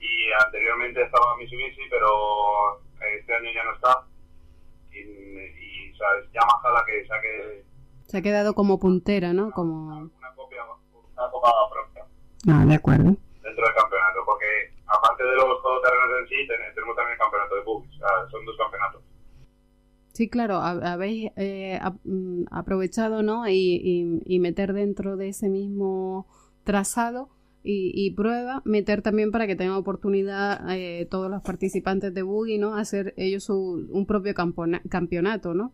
[0.00, 2.80] Y anteriormente estaba Mitsubishi, pero
[3.18, 4.06] este año ya no está.
[4.92, 7.64] Y, y o sea, es Yamaha la que se ha, que,
[8.06, 9.50] se ha quedado como puntera, ¿no?
[9.50, 9.96] Como...
[9.96, 12.04] Una, copia, una copa propia.
[12.48, 14.46] Ah, de acuerdo dentro del campeonato, porque
[14.86, 16.34] aparte de los todoterrenos en sí,
[16.74, 19.02] tenemos también el campeonato de buggies, o sea, son dos campeonatos.
[20.12, 23.48] Sí, claro, habéis eh, mm, aprovechado, ¿no?
[23.48, 26.26] Y, y, meter dentro de ese mismo
[26.62, 27.30] trazado
[27.66, 32.76] y, prueba, meter también para que tengan oportunidad eh, todos los participantes de buggy, ¿no?
[32.76, 35.72] Hacer ellos su, un propio campeonato, ¿no?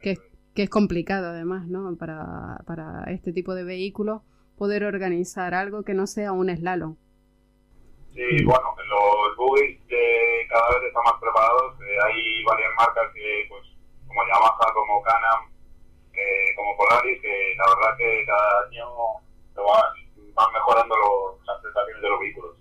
[0.00, 0.16] Que,
[0.54, 1.94] que, es complicado además, ¿no?
[1.96, 4.22] Para, para este tipo de vehículos
[4.56, 6.96] poder organizar algo que no sea un slalom.
[8.14, 9.78] Sí, bueno, los buggies
[10.48, 11.74] cada vez están más preparados.
[11.80, 13.62] Eh, hay varias marcas que, pues,
[14.08, 15.50] como Yamaha, como Canam,
[16.56, 18.86] como Polaris, que la verdad que cada año
[19.54, 20.09] van,
[20.52, 20.94] mejorando
[21.46, 22.56] las prestaciones de los vehículos.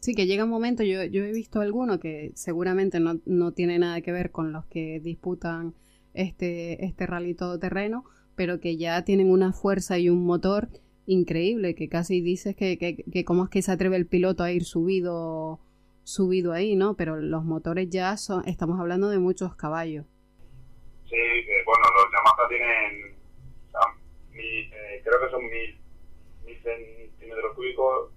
[0.00, 3.78] Sí, que llega un momento, yo, yo he visto alguno que seguramente no, no tiene
[3.78, 5.74] nada que ver con los que disputan
[6.14, 10.68] este, este rally todoterreno, pero que ya tienen una fuerza y un motor
[11.06, 14.52] increíble, que casi dices que, que, que cómo es que se atreve el piloto a
[14.52, 15.60] ir subido
[16.10, 16.94] subido ahí, ¿no?
[16.94, 20.06] Pero los motores ya son, estamos hablando de muchos caballos.
[21.08, 21.16] Sí,
[21.64, 23.16] bueno, los Yamaha tienen,
[24.32, 25.79] eh, creo que son mil,
[26.78, 28.10] mil centímetros cúbicos,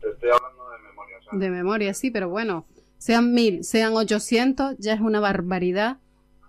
[0.00, 1.18] te estoy hablando de memoria.
[1.32, 2.66] de memoria, sí, pero bueno,
[2.98, 5.98] sean mil, sean ochocientos, ya es una barbaridad.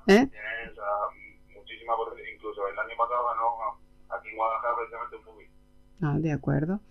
[0.07, 0.27] ¿eh?
[0.27, 0.29] Tienen,
[1.55, 1.93] muchísima
[2.35, 3.51] incluso el año pasado ganó
[6.01, 6.81] Ah, de acuerdo.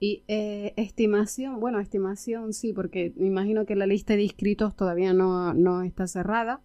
[0.00, 5.12] Y eh, estimación, bueno, estimación sí, porque me imagino que la lista de inscritos todavía
[5.12, 6.60] no, está cerrada.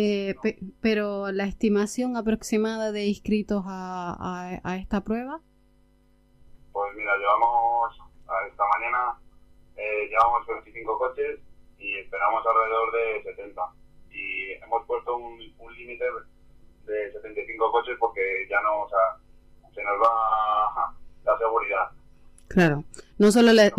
[0.00, 0.36] Eh,
[0.80, 5.40] pero la estimación aproximada de inscritos a, a, esta prueba.
[6.70, 9.18] Pues mira, llevamos a esta mañana
[9.74, 11.40] eh, llevamos 25 coches
[11.80, 13.60] y esperamos alrededor de 70.
[14.12, 16.04] Y hemos puesto un, un límite
[16.86, 20.94] de 75 coches porque ya no, o sea, se nos va
[21.24, 21.90] la seguridad.
[22.46, 22.84] Claro,
[23.18, 23.72] no solo le,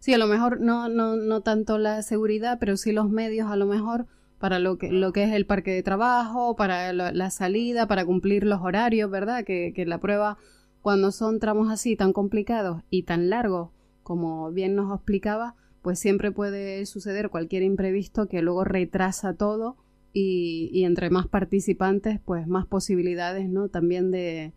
[0.00, 3.54] Sí, a lo mejor no, no, no tanto la seguridad, pero sí los medios a
[3.54, 4.06] lo mejor
[4.38, 8.44] para lo que, lo que es el parque de trabajo, para la, salida, para cumplir
[8.44, 9.44] los horarios, ¿verdad?
[9.44, 10.38] Que, que la prueba,
[10.80, 13.70] cuando son tramos así tan complicados y tan largos,
[14.02, 19.76] como bien nos explicaba, pues siempre puede suceder cualquier imprevisto que luego retrasa todo
[20.12, 23.68] y, entre más participantes, pues más posibilidades, ¿no?
[23.68, 24.52] También de,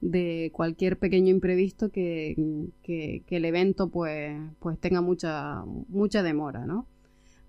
[0.00, 2.34] de cualquier pequeño imprevisto que,
[2.82, 6.86] que, el evento pues, pues tenga mucha, mucha demora, ¿no?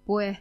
[0.05, 0.37] Pues...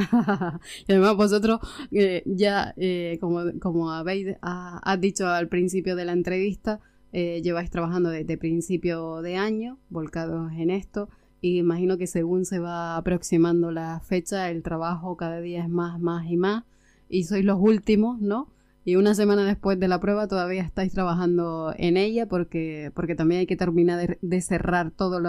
[0.86, 6.12] y además vosotros eh, ya, eh, como, como habéis ha, dicho al principio de la
[6.12, 6.80] entrevista,
[7.12, 11.08] eh, lleváis trabajando desde principio de año, volcados en esto,
[11.40, 16.00] y imagino que según se va aproximando la fecha, el trabajo cada día es más,
[16.00, 16.64] más y más,
[17.08, 18.48] y sois los últimos, ¿no?
[18.84, 23.40] y una semana después de la prueba todavía estáis trabajando en ella porque, porque también
[23.40, 25.22] hay que terminar de, cerrar todas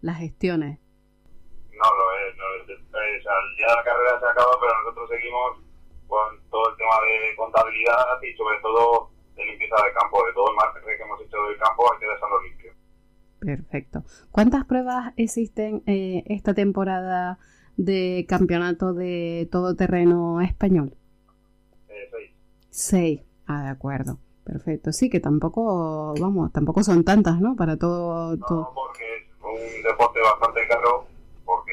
[0.00, 0.78] las gestiones.
[3.30, 5.62] No es, ya la carrera se acaba, pero nosotros seguimos
[6.08, 10.50] con todo el tema de contabilidad y sobre todo de limpieza de campo, de todo
[10.50, 12.72] el margen que hemos hecho del campo hay que dejarlo limpio.
[13.38, 14.04] Perfecto.
[14.32, 17.38] ¿Cuántas pruebas existen eh, esta temporada
[17.76, 20.94] de campeonato de todoterreno español?
[22.70, 23.22] Seis.
[23.46, 24.18] Ah, de acuerdo.
[24.44, 24.92] Perfecto.
[24.92, 27.56] Sí, que tampoco, vamos, tampoco son tantas, ¿no?
[27.56, 28.36] Para todo...
[28.36, 31.06] No, porque es un deporte bastante caro,
[31.44, 31.72] porque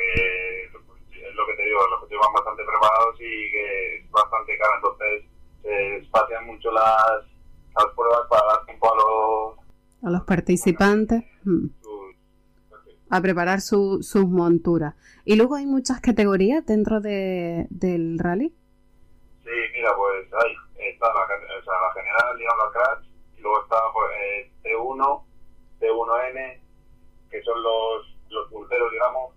[0.66, 4.72] es lo que te digo, los que van bastante preparados y que es bastante caro,
[4.76, 5.24] entonces
[5.62, 7.26] se espacian mucho las,
[7.76, 9.68] las pruebas para dar tiempo a los...
[10.04, 11.24] A los participantes.
[11.44, 11.68] Mm.
[13.10, 14.96] a preparar su, sus monturas.
[15.24, 18.54] ¿Y luego hay muchas categorías dentro de, del rally?
[19.44, 20.56] Sí, mira, pues hay
[20.90, 23.08] está la, o sea, la general, digamos, la crash,
[23.38, 25.24] y luego está pues, eh, T1,
[25.80, 26.62] T1N,
[27.30, 29.34] que son los, los punteros, digamos,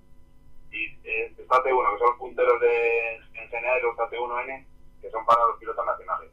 [0.81, 4.67] y eh, está T1, que son los punteros de, en general, y luego está T1N,
[5.01, 6.31] que son para los pilotos nacionales.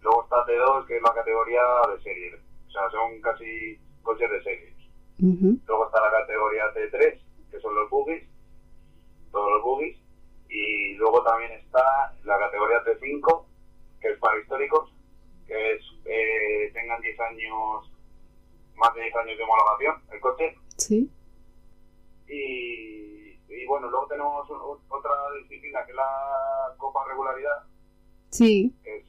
[0.00, 1.62] luego está T2, que es la categoría
[1.94, 4.72] de serie, o sea, son casi coches de serie.
[5.18, 8.24] Luego está la categoría T3, que son los buggies,
[9.30, 9.96] todos los buggies,
[10.48, 13.44] y luego también está la categoría T5,
[14.00, 14.92] que es para históricos,
[15.46, 17.92] que es eh, tengan 10 años,
[18.74, 20.56] más de 10 años de homologación el coche.
[20.76, 21.10] Sí.
[22.28, 23.01] Y,
[23.54, 24.48] y bueno, luego tenemos
[24.88, 27.64] otra disciplina que es la Copa Regularidad.
[28.30, 28.74] Sí.
[28.82, 29.06] Que es,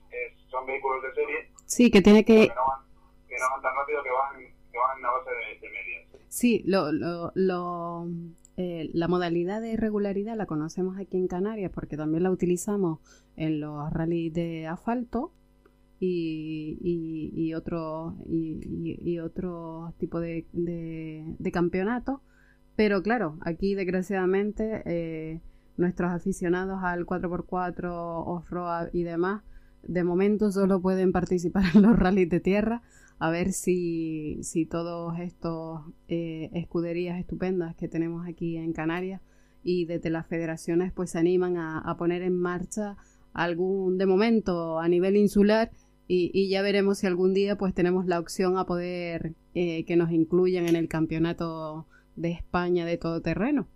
[0.49, 1.51] son vehículos de serie.
[1.65, 2.47] Sí, que tiene que...
[2.47, 2.81] Que no van,
[3.27, 4.37] que no van tan rápido que van,
[4.71, 6.07] que van en la base de, de medias.
[6.27, 8.07] Sí, lo, lo, lo
[8.55, 12.99] eh, la modalidad de regularidad la conocemos aquí en Canarias porque también la utilizamos
[13.35, 15.31] en los rallies de asfalto
[15.99, 16.77] y,
[17.33, 22.21] y, otro y, otro tipo de, de, campeonato
[22.75, 25.41] pero claro aquí desgraciadamente eh,
[25.77, 29.43] nuestros aficionados al 4x4 off-road y demás
[29.83, 32.81] de momento solo pueden participar en los rallies de tierra
[33.19, 39.21] a ver si, si todos estos eh, escuderías estupendas que tenemos aquí en Canarias
[39.63, 42.97] y desde las federaciones pues se animan a, poner en marcha
[43.33, 45.71] algún de momento a nivel insular
[46.05, 50.11] y, ya veremos si algún día pues tenemos la opción a poder eh, que nos
[50.11, 53.67] incluyan en el campeonato de España de todo terreno.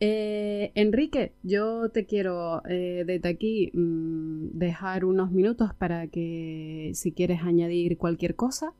[0.00, 7.14] Eh, Enrique, yo te quiero eh, desde aquí mm, dejar unos minutos para que si
[7.14, 8.74] quieres añadir cualquier cosa.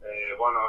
[0.00, 0.60] Eh, bueno,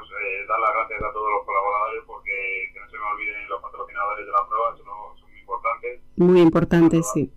[0.48, 4.26] dar las gracias a todos los colaboradores porque que no se me olviden los patrocinadores
[4.26, 6.02] de la prueba, son, son muy importantes.
[6.18, 7.32] Muy importantes, sí.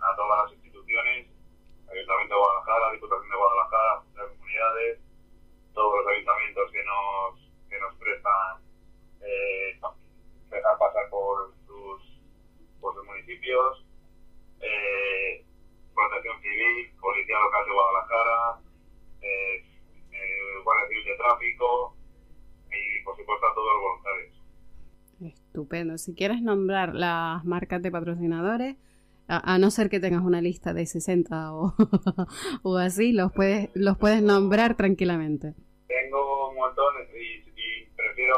[0.00, 1.28] A todas las instituciones,
[1.92, 4.98] Ayuntamiento de Guadalajara, Diputación de Guadalajara, las comunidades,
[5.74, 8.66] todos los ayuntamientos que nos, que nos prestan
[10.50, 12.20] dejar pasar por sus,
[12.80, 13.06] por sus
[13.36, 13.84] municipios,
[14.60, 15.44] eh,
[15.94, 18.60] protección civil, policía local de Guadalajara,
[19.22, 19.64] eh,
[20.12, 21.96] eh, Guardia Civil de Tráfico
[22.70, 24.42] y por supuesto a todos los voluntarios.
[25.20, 25.98] Estupendo.
[25.98, 28.76] Si quieres nombrar las marcas de patrocinadores,
[29.28, 31.74] a, no ser que tengas una lista de 60 o,
[32.62, 35.54] o así, los puedes, los puedes nombrar tranquilamente.
[35.88, 38.34] Tengo un montón y prefiero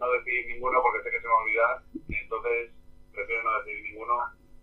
[0.00, 2.75] no decir ninguno porque sé que se me va a olvidar, entonces
[3.26, 4.14] prefiero no decir ninguno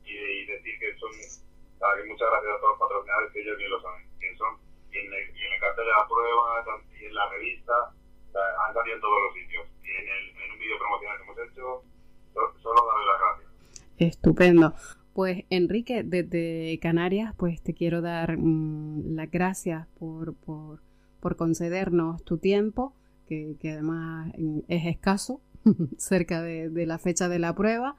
[0.05, 3.81] y, decir que son, que muchas gracias a todos los patrocinadores que ellos bien lo
[3.81, 4.55] saben quién son,
[4.91, 7.73] y en, el, y en el cartel de la prueba, y en la revista,
[8.33, 11.37] han salido en todos los sitios, y en, el, en un vídeo promocional que hemos
[11.43, 11.83] hecho,
[12.63, 13.49] solo darle las gracias.
[13.99, 14.73] Estupendo.
[15.13, 20.81] Pues Enrique, desde Canarias, pues te quiero dar mm, las gracias por, por,
[21.19, 22.95] por concedernos tu tiempo
[23.59, 24.31] que, además
[24.67, 25.41] es escaso,
[25.97, 27.95] cerca de, la fecha de la prueba,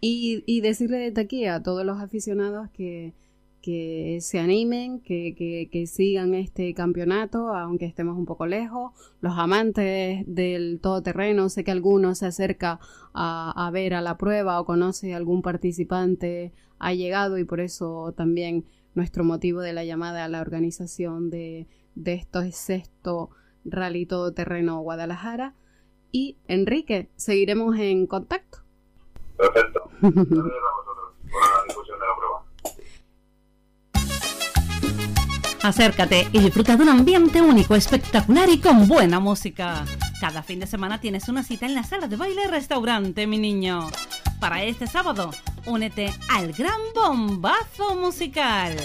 [0.00, 3.14] y, y, decirle desde aquí a todos los aficionados que,
[3.60, 5.34] que se animen, que,
[5.70, 8.92] que, sigan este campeonato, aunque estemos un poco lejos.
[9.20, 12.78] Los amantes del todoterreno, sé que alguno se acerca
[13.12, 17.60] a, a, ver a la prueba o conoce a algún participante, ha llegado y por
[17.60, 23.30] eso también nuestro motivo de la llamada a la organización de, de esto es sexto
[23.64, 25.54] Rally Todoterreno Guadalajara.
[26.10, 28.58] Y Enrique, seguiremos en contacto.
[29.38, 29.88] Perfecto.
[30.00, 32.44] Gracias a vosotros por la difusión de la prueba.
[35.62, 39.84] Acércate y disfruta de un ambiente único, espectacular y con buena música.
[40.20, 43.88] Cada fin de semana tienes una cita en la sala de baile restaurante, mi niño.
[44.40, 45.30] Para este sábado,
[45.66, 48.76] únete al gran bombazo musical.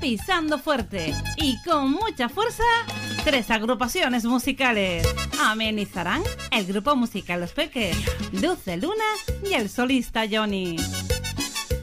[0.00, 2.62] Pisando fuerte y con mucha fuerza,
[3.24, 5.06] tres agrupaciones musicales
[5.42, 6.22] amenizarán
[6.52, 7.96] el grupo musical Los Peques,
[8.32, 9.04] Dulce Luna
[9.48, 10.76] y el solista Johnny.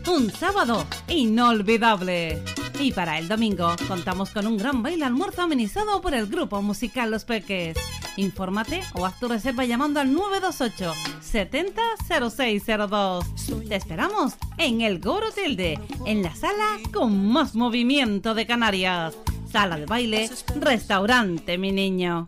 [0.08, 2.44] Un sábado inolvidable.
[2.80, 7.10] Y para el domingo contamos con un gran baile almuerzo amenizado por el grupo musical
[7.10, 7.78] Los Peques.
[8.18, 13.26] Infórmate o haz tu reserva llamando al 928 700602.
[13.68, 19.16] Te esperamos en el Goro Tilde, en la sala con más movimiento de Canarias.
[19.52, 20.30] Sala de baile,
[20.60, 22.28] restaurante, mi niño.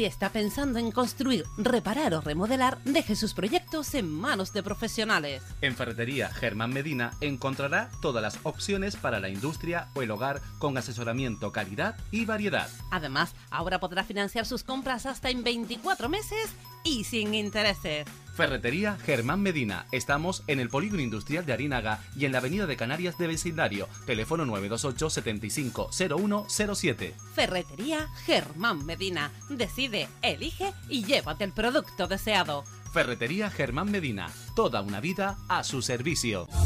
[0.00, 5.42] Si está pensando en construir, reparar o remodelar, deje sus proyectos en manos de profesionales.
[5.60, 10.78] En Ferretería Germán Medina encontrará todas las opciones para la industria o el hogar con
[10.78, 12.70] asesoramiento, calidad y variedad.
[12.90, 16.48] Además, ahora podrá financiar sus compras hasta en 24 meses
[16.82, 18.06] y sin intereses.
[18.40, 19.84] Ferretería Germán Medina.
[19.92, 23.86] Estamos en el Polígono Industrial de Arinaga y en la Avenida de Canarias de Vecindario.
[24.06, 27.14] Teléfono 928 75 0107.
[27.34, 29.30] Ferretería Germán Medina.
[29.50, 32.64] Decide, elige y llévate el producto deseado.
[32.94, 34.30] Ferretería Germán Medina.
[34.56, 36.48] Toda una vida a su servicio.
[36.50, 36.64] Lo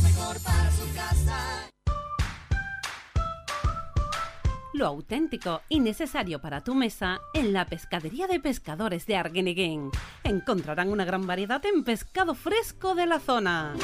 [4.83, 9.91] auténtico y necesario para tu mesa en la pescadería de pescadores de Arguineguín.
[10.25, 13.75] Encontrarán una gran variedad en pescado fresco de la zona.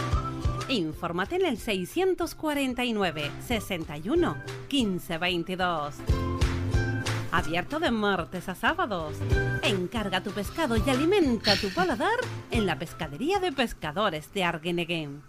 [0.68, 4.36] Infórmate en el 649 61
[4.68, 5.94] 15 22.
[7.32, 9.14] Abierto de martes a sábados.
[9.62, 12.18] Encarga tu pescado y alimenta tu paladar
[12.50, 15.22] en la pescadería de pescadores de Arguineguín.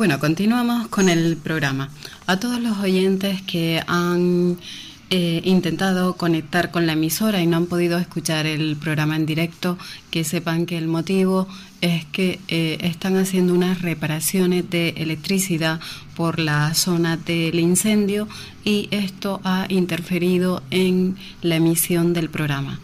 [0.00, 1.90] Bueno, continuamos con el programa.
[2.26, 4.56] A todos los oyentes que han
[5.10, 9.76] eh, intentado conectar con la emisora y no han podido escuchar el programa en directo,
[10.10, 11.48] que sepan que el motivo
[11.82, 15.80] es que eh, están haciendo unas reparaciones de electricidad
[16.16, 18.26] por la zona del incendio
[18.64, 22.80] y esto ha interferido en la emisión del programa.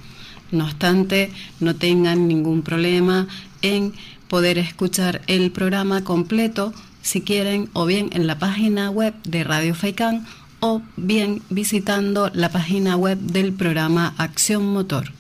[0.53, 3.27] No obstante, no tengan ningún problema
[3.63, 3.95] en
[4.29, 6.75] poder escuchar el programa completo
[7.07, 10.27] si quieren o bien en la página web de Radio Faicán
[10.59, 15.13] o bien visitando la página web del programa Acción Motor.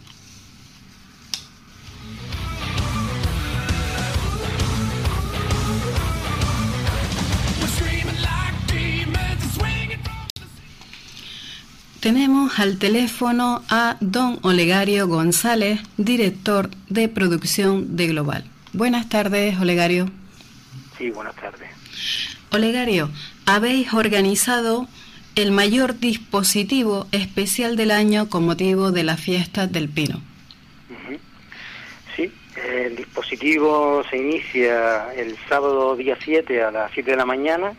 [12.01, 18.45] Tenemos al teléfono a don Olegario González, director de producción de Global.
[18.73, 20.11] Buenas tardes, Olegario.
[20.99, 21.76] Sí, buenas tardes.
[22.51, 23.11] Olegario,
[23.45, 24.87] habéis organizado
[25.35, 30.21] el mayor dispositivo especial del año con motivo de la fiesta del Pino.
[32.17, 37.75] Sí, el dispositivo se inicia el sábado día 7 a las 7 de la mañana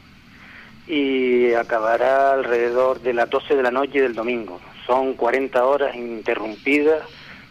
[0.86, 4.62] y acabará alrededor de las 12 de la noche del domingo.
[4.86, 7.02] Son 40 horas interrumpidas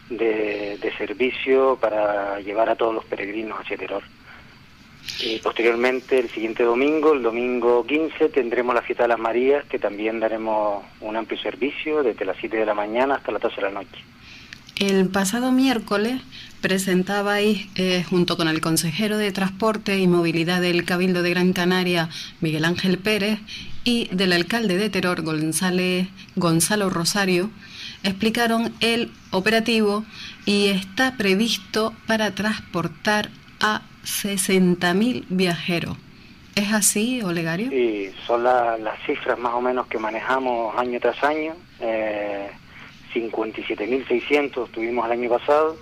[0.09, 4.05] de, de servicio para llevar a todos los peregrinos hacia Teror.
[5.21, 9.79] Y posteriormente, el siguiente domingo, el domingo 15, tendremos la fiesta de las Marías, que
[9.79, 13.63] también daremos un amplio servicio desde las 7 de la mañana hasta las 12 de
[13.63, 14.05] la noche.
[14.79, 16.21] El pasado miércoles
[16.61, 22.11] presentabais, eh, junto con el consejero de Transporte y Movilidad del Cabildo de Gran Canaria,
[22.43, 23.39] Miguel Ángel Pérez,
[23.85, 27.51] y del alcalde de Teror, González, Gonzalo Rosario,
[28.03, 30.05] explicaron el operativo
[30.45, 33.31] y está previsto para transportar
[33.61, 35.97] a 60.000 viajeros.
[36.55, 37.69] ¿Es así, Olegario?
[37.71, 41.55] Sí, son la- las cifras más o menos que manejamos año tras año.
[41.81, 42.49] Eh,
[43.13, 45.77] 57.600 tuvimos el año pasado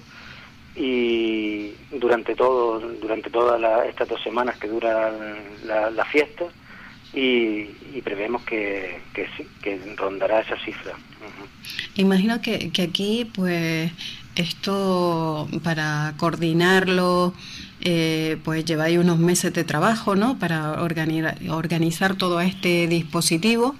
[0.76, 5.14] y durante todo durante todas estas dos semanas que duran
[5.64, 6.44] la, la fiesta
[7.12, 9.28] y, y prevemos que, que,
[9.62, 10.92] que, rondará esa cifra.
[11.94, 13.92] Imagino que, que aquí, pues,
[14.36, 17.34] esto para coordinarlo,
[17.80, 20.38] eh, pues lleváis unos meses de trabajo, ¿no?
[20.38, 23.74] Para organizar, todo este dispositivo.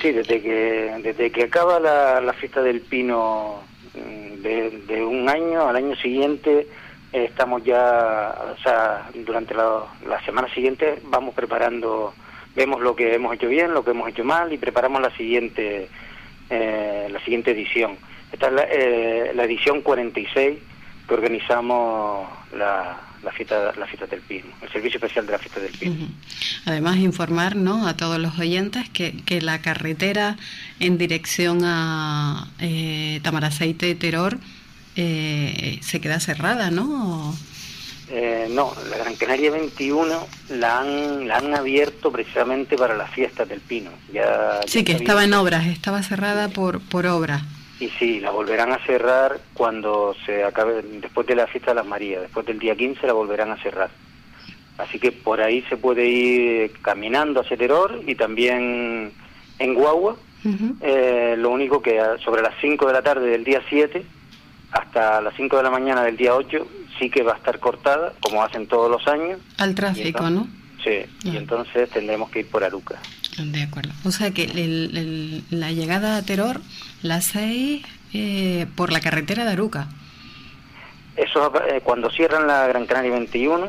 [0.00, 3.60] Sí, desde que, desde que acaba la, la fiesta del pino
[3.94, 6.68] mm, de, un año al año siguiente,
[7.12, 12.14] estamos ya, o sea, durante la, la semana siguiente vamos preparando,
[12.54, 15.88] vemos lo que hemos hecho bien, lo que hemos hecho mal y preparamos la siguiente,
[16.50, 17.96] eh, la siguiente edición.
[18.32, 20.58] Esta es la, eh, la edición 46
[21.08, 25.60] que organizamos la, la fiesta, la fiesta del Pino, el servicio especial de la fiesta
[25.60, 26.08] del Pino.
[26.64, 27.86] Además, informar ¿no?
[27.86, 30.36] a todos los oyentes que, que la carretera
[30.78, 34.38] en dirección a eh, Tamaraceite Terror
[34.96, 37.34] eh, se queda cerrada, ¿no?
[38.12, 43.48] Eh, no, la Gran Canaria 21 la han, la han abierto precisamente para las fiestas
[43.48, 43.90] del Pino.
[44.12, 47.42] Ya, sí, que estaba en obras, estaba cerrada por, por obra.
[47.80, 51.86] Y sí, la volverán a cerrar cuando se acabe, después de la fiesta de las
[51.86, 53.90] Marías, después del día 15 la volverán a cerrar.
[54.76, 59.12] Así que por ahí se puede ir caminando hacia Teror y también
[59.58, 60.16] en Guagua.
[60.80, 64.02] eh, lo único que sobre las 5 de la tarde del día 7
[64.72, 66.66] hasta las 5 de la mañana del día 8
[66.98, 69.40] sí que va a estar cortada, como hacen todos los años.
[69.58, 70.46] Al tráfico, ¿no?
[70.82, 72.98] Sí, y entonces tendremos que ir por Aruca.
[73.36, 73.92] De acuerdo.
[74.04, 76.60] O sea que el, el, la llegada a Teror
[77.02, 79.88] la hacéis eh, por la carretera de Aruca.
[81.16, 83.68] Eso eh, cuando cierran la Gran Canaria 21,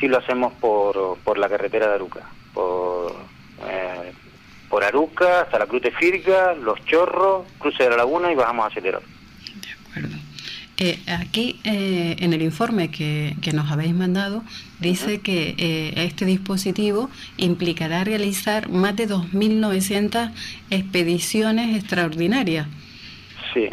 [0.00, 2.20] sí lo hacemos por, por la carretera de Aruca.
[2.54, 3.14] Por,
[3.68, 4.12] eh,
[4.70, 8.66] por Aruca hasta la Cruz de Firga, Los Chorros, Cruce de la Laguna y bajamos
[8.66, 9.02] hacia Teror.
[9.02, 10.16] De acuerdo.
[10.80, 14.44] Eh, aquí en el informe que, que, nos habéis mandado
[14.78, 15.22] dice uh -huh.
[15.22, 20.30] que eh, este dispositivo implicará realizar más de 2.900
[20.70, 22.68] expediciones extraordinarias.
[23.52, 23.68] Sí,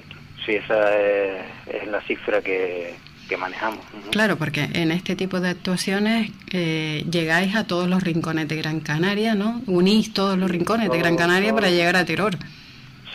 [0.45, 2.95] sí, esa es, es la cifra que,
[3.29, 3.79] que manejamos.
[3.93, 4.11] Uh -huh.
[4.11, 8.79] Claro, porque en este tipo de actuaciones eh, llegáis a todos los rincones de Gran
[8.79, 9.61] Canaria, ¿no?
[9.67, 12.37] Unís todos los rincones de Gran Canaria para llegar a Teror.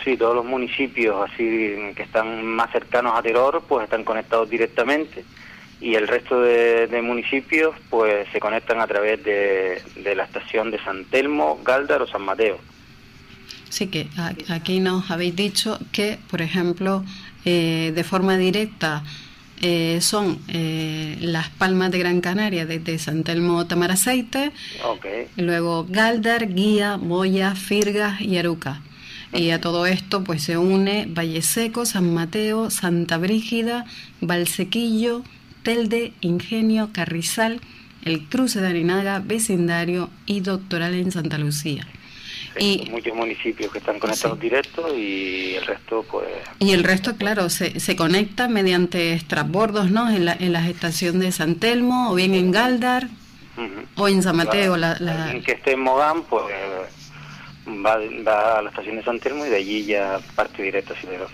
[0.03, 5.23] Sí, todos los municipios así que están más cercanos a Teror pues están conectados directamente
[5.81, 10.69] y el resto de, de municipios pues se conectan a través de, de, la estación
[10.69, 12.59] de San Telmo, Galdar o San Mateo.
[13.69, 14.07] Sí, que
[14.49, 17.03] aquí nos habéis dicho que, por ejemplo,
[17.45, 19.03] eh, de forma directa
[19.61, 24.51] eh, son eh, las Palmas de Gran Canaria desde San Telmo Tamaraceite,
[24.83, 25.27] okay.
[25.37, 28.81] luego Galdar, Guía, Moya, Firgas y Aruca.
[29.33, 33.85] Y a todo esto pues se une Valle Seco, San Mateo, Santa Brígida,
[34.19, 35.23] Valsequillo,
[35.63, 37.61] Telde, Ingenio, Carrizal,
[38.03, 41.87] el Cruce de Arinaga, Vecindario y Doctoral en Santa Lucía.
[42.57, 44.43] Sí, y muchos municipios que están conectados sí.
[44.43, 46.27] directos y el resto pues
[46.59, 51.19] y el resto claro se, se conecta mediante transbordos no en la, en la estación
[51.19, 53.05] de San Telmo o bien en Galdar
[53.55, 53.85] uh -huh.
[53.95, 54.97] o en San Mateo claro.
[54.99, 55.31] la, la...
[55.31, 56.43] En que esté en Mogán pues
[57.85, 57.97] va,
[58.27, 61.29] va, a la estación de San Telmo y de allí ya parte directa hacia Teror.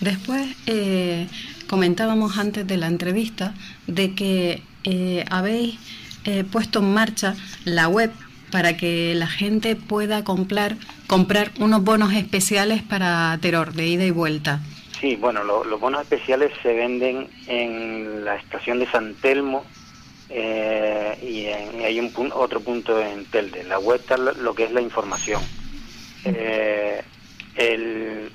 [0.00, 1.26] Después eh,
[1.68, 3.54] comentábamos antes de la entrevista
[3.86, 5.78] de que eh, habéis
[6.24, 7.34] eh, puesto en marcha
[7.64, 8.10] la web
[8.50, 10.76] para que la gente pueda comprar,
[11.06, 14.60] comprar unos bonos especiales para Teror, de ida y vuelta.
[15.00, 19.64] Sí, bueno, lo, los bonos especiales se venden en la estación de San Telmo
[20.28, 23.64] eh, y, en, hay un pun otro punto en Telde.
[23.64, 25.42] La web está lo que es la información.
[26.24, 27.02] Eh,
[27.56, 28.30] el,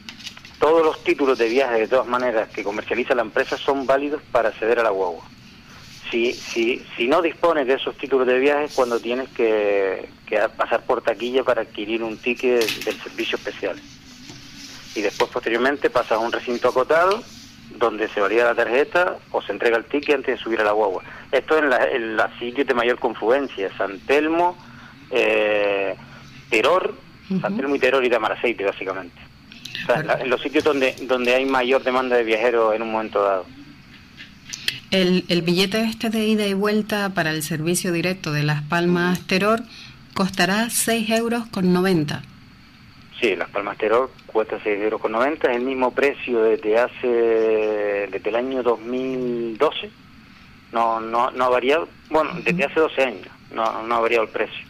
[0.60, 4.50] todos los títulos de viaje, de todas maneras, que comercializa la empresa son válidos para
[4.50, 5.24] acceder a la guagua.
[6.10, 10.40] Si, si, si no dispones de esos títulos de viaje es cuando tienes que, que
[10.50, 13.80] pasar por taquilla para adquirir un ticket del servicio especial.
[14.94, 17.24] Y después, posteriormente, pasas a un recinto acotado
[17.78, 20.74] donde se valida la tarjeta o se entrega el ticket antes de subir a la
[20.74, 21.04] guagua.
[21.32, 24.58] Esto en la, en la sitios de mayor confluencia, San Telmo,
[25.10, 25.96] eh,
[26.52, 27.42] uh -huh.
[27.42, 29.16] San Telmo y Teror y Tamaraceite, básicamente.
[29.84, 32.82] O sea, en, la, en, los sitios donde, donde hay mayor demanda de viajeros en
[32.82, 33.46] un momento dado.
[34.92, 39.26] El, el billete este de ida y vuelta para el servicio directo de Las Palmas
[39.26, 39.62] Teror
[40.14, 42.22] costará 6 euros con 90.
[43.22, 47.08] Sí, Las Palmas Teror cuesta 6 euros con 90, es el mismo precio desde hace,
[47.08, 49.92] desde el año 2012,
[50.72, 54.30] no, no, no ha variado, bueno, desde hace 12 años, no, no ha variado el
[54.30, 54.66] precio.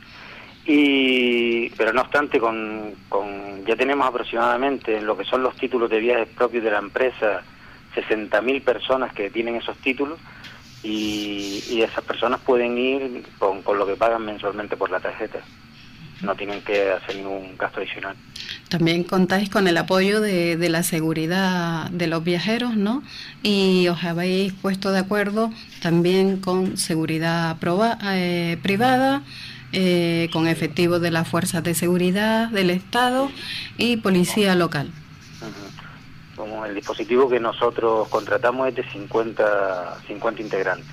[0.66, 5.89] Y, pero no obstante, con, con, ya tenemos aproximadamente en lo que son los títulos
[5.89, 7.41] de viajes propios de la empresa,
[7.95, 10.20] 60.000 personas que tienen esos títulos,
[10.84, 15.39] y, y esas personas pueden ir con, con lo que pagan mensualmente por la tarjeta.
[16.22, 18.16] No tienen que hacer ningún gasto adicional.
[18.70, 23.04] También contáis con el apoyo de, de, la seguridad de los viajeros, ¿no?
[23.44, 25.52] Y os habéis puesto de acuerdo
[25.82, 29.24] también con seguridad proba, eh, privada,
[29.74, 33.32] eh, con efectivos de las fuerzas de seguridad del Estado
[33.78, 34.92] y policía local.
[36.36, 40.92] Como el dispositivo que nosotros contratamos es de 50, 50 integrantes.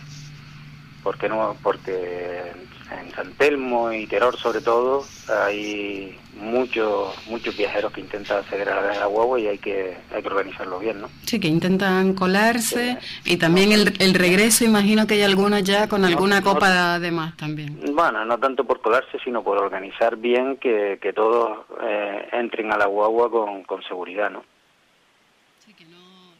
[1.02, 1.56] porque no?
[1.60, 2.52] Porque
[2.90, 8.94] en San Telmo y Teror sobre todo hay muchos muchos viajeros que intentan acceder a
[8.94, 11.08] la guagua y hay que hay que organizarlo bien, ¿no?
[11.24, 16.04] Sí, que intentan colarse y también el, el regreso, imagino que hay algunos ya con
[16.04, 17.78] alguna no, copa de más también.
[17.94, 22.78] Bueno, no tanto por colarse, sino por organizar bien que, que todos eh, entren a
[22.78, 24.44] la guagua con, con seguridad, ¿no?
[25.64, 25.98] Sí, que no,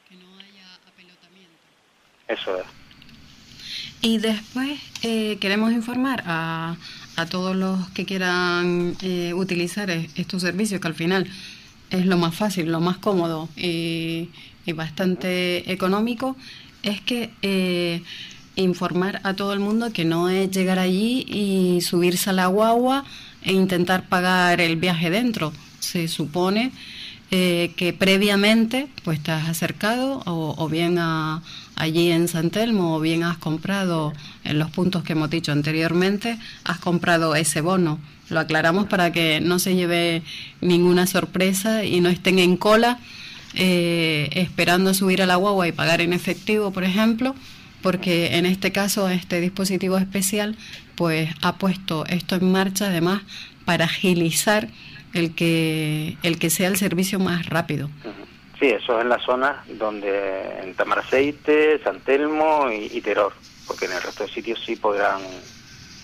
[0.08, 1.58] que no haya apelotamiento.
[2.28, 2.77] Eso es.
[4.00, 6.76] Y después eh, queremos informar a,
[7.16, 11.26] a, todos los que quieran eh, utilizar estos servicios, que al final
[11.90, 14.28] es lo más fácil, lo más cómodo y,
[14.66, 16.36] y bastante económico,
[16.82, 18.02] es que eh,
[18.54, 23.04] informar a todo el mundo que no es llegar allí y subirse a la guagua
[23.42, 25.52] e intentar pagar el viaje dentro.
[25.80, 26.72] Se supone
[27.30, 31.42] eh, que previamente pues te has acercado o, o bien a,
[31.76, 34.12] allí en San Telmo o bien has comprado
[34.44, 37.98] en los puntos que hemos dicho anteriormente, has comprado ese bono.
[38.30, 40.22] Lo aclaramos para que no se lleve
[40.60, 42.98] ninguna sorpresa y no estén en cola
[43.54, 47.34] eh, esperando subir a la guagua y pagar en efectivo, por ejemplo,
[47.82, 50.56] porque en este caso este dispositivo especial
[50.94, 53.22] pues ha puesto esto en marcha además
[53.64, 54.68] para agilizar
[55.14, 57.88] el que el que sea el servicio más rápido.
[58.58, 63.32] Sí, eso es en la zona donde en Tamaraceite, San Telmo y, y, Teror,
[63.66, 65.20] porque en el resto de sitios sí podrán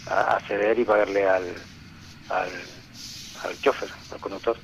[0.07, 1.43] acceder y pagarle al,
[2.29, 2.49] al,
[3.45, 4.57] al chofer, al conductor.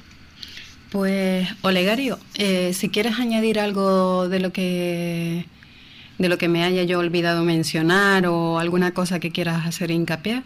[0.90, 5.46] Pues Olegario, eh, si quieres añadir algo de lo que
[6.18, 10.42] de lo que me haya yo olvidado mencionar o alguna cosa que quieras hacer hincapié.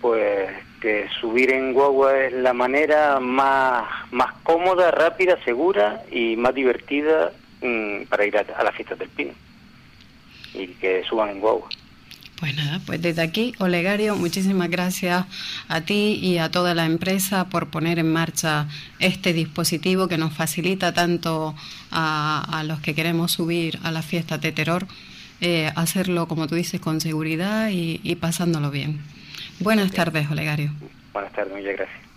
[0.00, 0.50] Pues
[0.80, 7.32] que subir en guagua es la manera más, más cómoda, rápida, segura y más divertida
[7.62, 9.32] mmm, para ir a, las fiestas del Pino.
[10.54, 11.68] Y que suban en guagua.
[12.40, 15.26] Pues nada, pues desde aquí, Olegario, muchísimas gracias
[15.68, 18.66] a ti y a toda la empresa por poner en marcha
[18.98, 21.54] este dispositivo que nos facilita tanto
[21.90, 24.86] a, los que queremos subir a la fiesta de terror,
[25.42, 29.00] eh, hacerlo, como tú dices, con seguridad y pasándolo bien.
[29.60, 30.70] Buenas tardes, Olegario.
[31.12, 32.09] Buenas tardes, muchas gracias.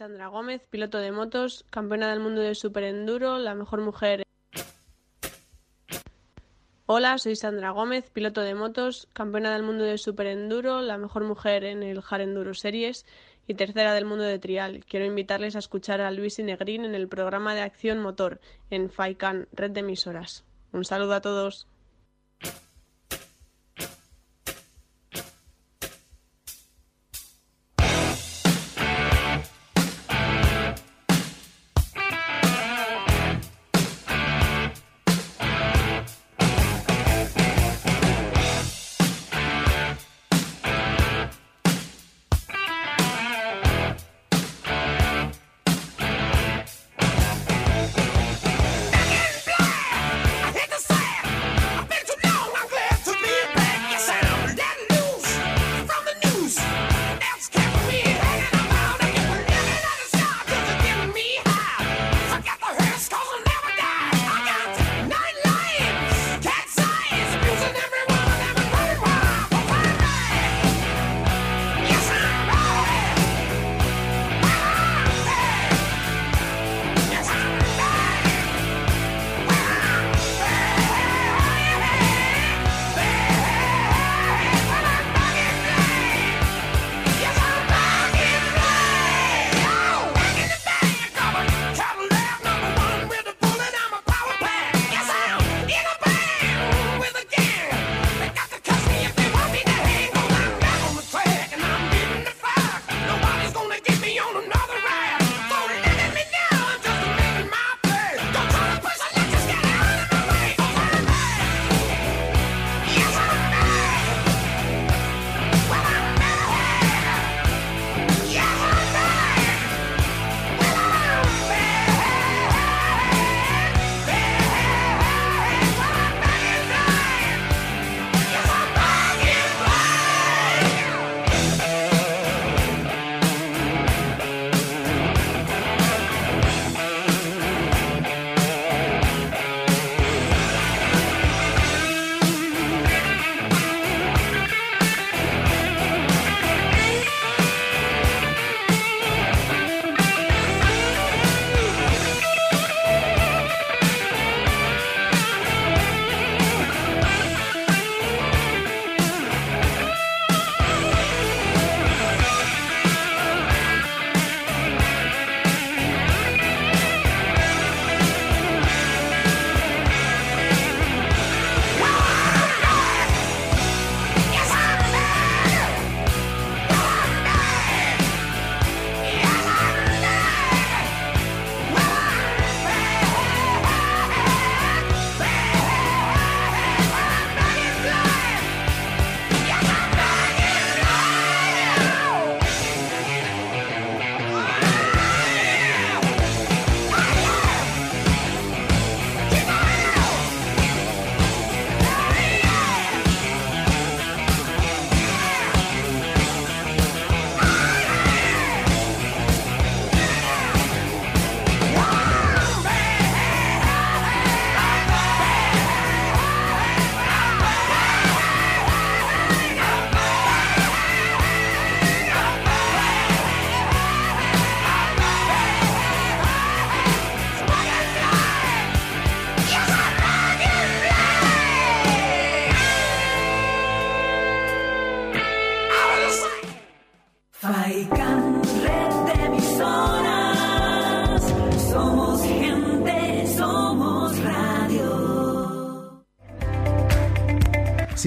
[0.00, 4.22] Sandra Gómez, piloto de motos, campeona del mundo de superenduro, la mejor mujer.
[6.86, 11.64] Hola, soy Sandra Gómez, piloto de motos, campeona del mundo de superenduro, la mejor mujer
[11.64, 13.04] en el Enduro Series
[13.46, 14.86] y tercera del mundo de trial.
[14.88, 18.40] Quiero invitarles a escuchar a Luis y Negrín en el programa de acción motor
[18.70, 20.46] en FAICAN, red de emisoras.
[20.72, 21.66] Un saludo a todos.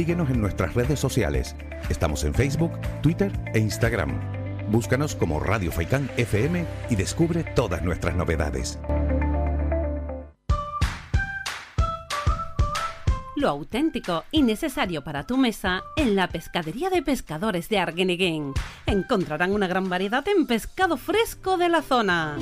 [0.04, 1.56] Síguenos en nuestras redes sociales.
[1.88, 4.20] Estamos en Facebook, Twitter e Instagram.
[4.70, 8.78] Búscanos como Radio Faikán FM y descubre todas nuestras novedades.
[13.38, 18.52] Lo auténtico y necesario para tu mesa en la pescadería de pescadores de Arguineguín.
[18.86, 22.36] Encontrarán una gran variedad en pescado fresco de la zona.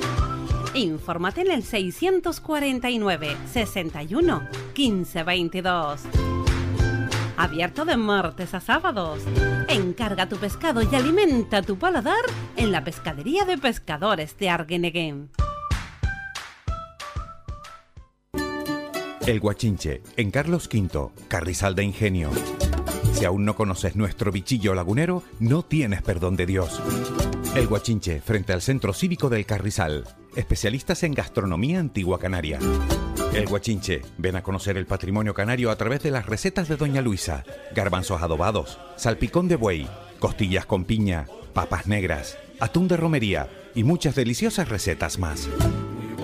[0.74, 6.00] Infórmate en el 649 61 15 22.
[7.42, 9.18] Abierto de martes a sábados.
[9.66, 12.22] Encarga tu pescado y alimenta tu paladar
[12.54, 15.28] en la pescadería de pescadores de Arguineguín.
[19.26, 22.30] El Guachinche, en Carlos V, Carrizal de Ingenio.
[23.12, 26.80] Si aún no conoces nuestro bichillo lagunero, no tienes perdón de Dios.
[27.56, 30.04] El Guachinche, frente al Centro Cívico del Carrizal.
[30.34, 32.58] Especialistas en gastronomía antigua canaria.
[33.34, 37.02] El Guachinche, ven a conocer el patrimonio canario a través de las recetas de Doña
[37.02, 37.44] Luisa.
[37.74, 39.86] Garbanzos adobados, salpicón de buey,
[40.18, 45.50] costillas con piña, papas negras, atún de romería y muchas deliciosas recetas más.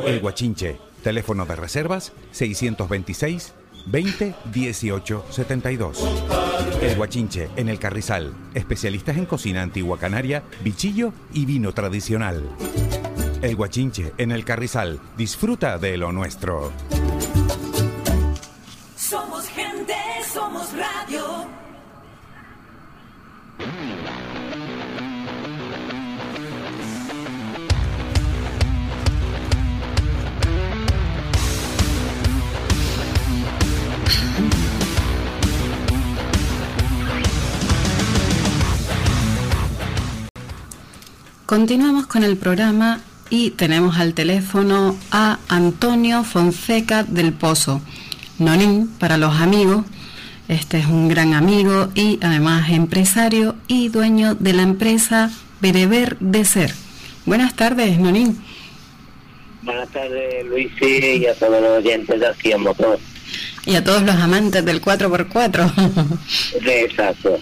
[0.07, 3.53] El Guachinche, teléfono de reservas 626
[3.87, 6.05] 20 18 72.
[6.81, 12.49] El Guachinche, en el Carrizal, especialistas en cocina antigua canaria, bichillo y vino tradicional.
[13.41, 16.73] El Guachinche, en el Carrizal, disfruta de lo nuestro.
[18.97, 19.95] Somos gente,
[20.33, 21.47] somos radio.
[41.47, 47.81] Continuamos con el programa y tenemos al teléfono a Antonio Fonseca del Pozo.
[48.39, 49.85] Nonín para los amigos.
[50.49, 55.31] Este es un gran amigo y además empresario y dueño de la empresa
[55.61, 56.73] Bereber de Ser.
[57.27, 58.39] Buenas tardes, Nonín.
[59.63, 62.99] Buenas tardes, Luis, y a todos los oyentes de Motor.
[63.69, 66.19] Y a todos los amantes del 4x4.
[66.65, 67.39] Exacto.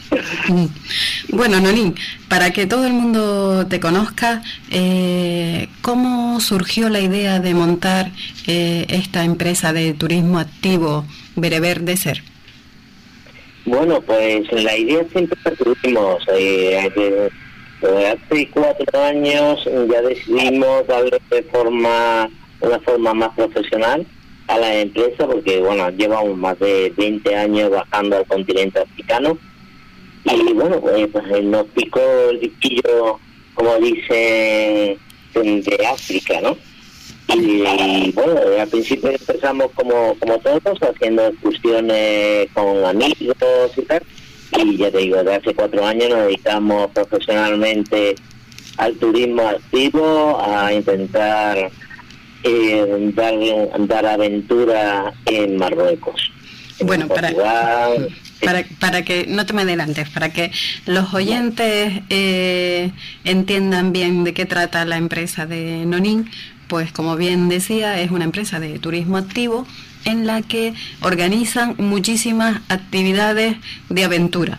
[1.28, 1.94] Bueno, Nonín,
[2.28, 4.42] para que todo el mundo te conozca,
[4.72, 8.10] eh, ¿cómo surgió la idea de montar
[8.48, 11.04] eh, esta empresa de turismo activo
[11.36, 12.22] Bereber de Ser?
[13.64, 16.24] Bueno, pues la idea siempre la tuvimos.
[16.36, 17.30] eh,
[17.80, 22.28] hace cuatro años ya decidimos darle de forma,
[22.60, 24.04] una forma más profesional
[24.48, 29.38] a la empresa porque, bueno, llevamos más de 20 años bajando al continente africano
[30.24, 32.00] y, bueno, pues, pues, nos picó
[32.30, 33.18] el bichillo,
[33.54, 34.98] como dice,
[35.34, 36.56] de África, ¿no?
[37.28, 43.36] Y, bueno, al principio empezamos como, como todos, haciendo excursiones con amigos
[43.76, 44.02] y tal.
[44.58, 48.14] Y ya te digo, de hace cuatro años nos dedicamos profesionalmente
[48.78, 51.70] al turismo activo, a intentar
[52.42, 53.34] eh, dar,
[53.86, 56.30] dar aventura en Marruecos.
[56.78, 58.08] en Bueno, para, Portugal,
[58.42, 60.50] para, para que no te me adelantes, para que
[60.84, 62.92] los oyentes eh,
[63.24, 66.30] entiendan bien de qué trata la empresa de Nonín,
[66.68, 69.66] pues como bien decía, es una empresa de turismo activo
[70.04, 73.56] en la que organizan muchísimas actividades
[73.88, 74.58] de aventura.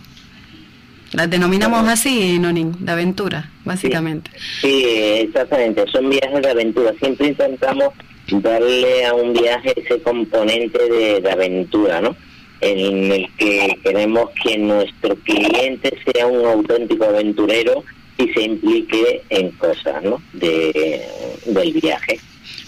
[1.14, 4.30] Las denominamos así, Nonín, de aventura, básicamente.
[4.62, 6.94] Sí, exactamente, son viajes de aventura.
[7.00, 7.94] Siempre intentamos
[8.30, 12.16] darle a un viaje ese componente de, de aventura, ¿no?
[12.60, 17.84] En el que queremos que nuestro cliente sea un auténtico aventurero
[18.18, 20.22] y se implique en cosas, ¿no?
[20.34, 21.02] De,
[21.46, 22.20] del viaje.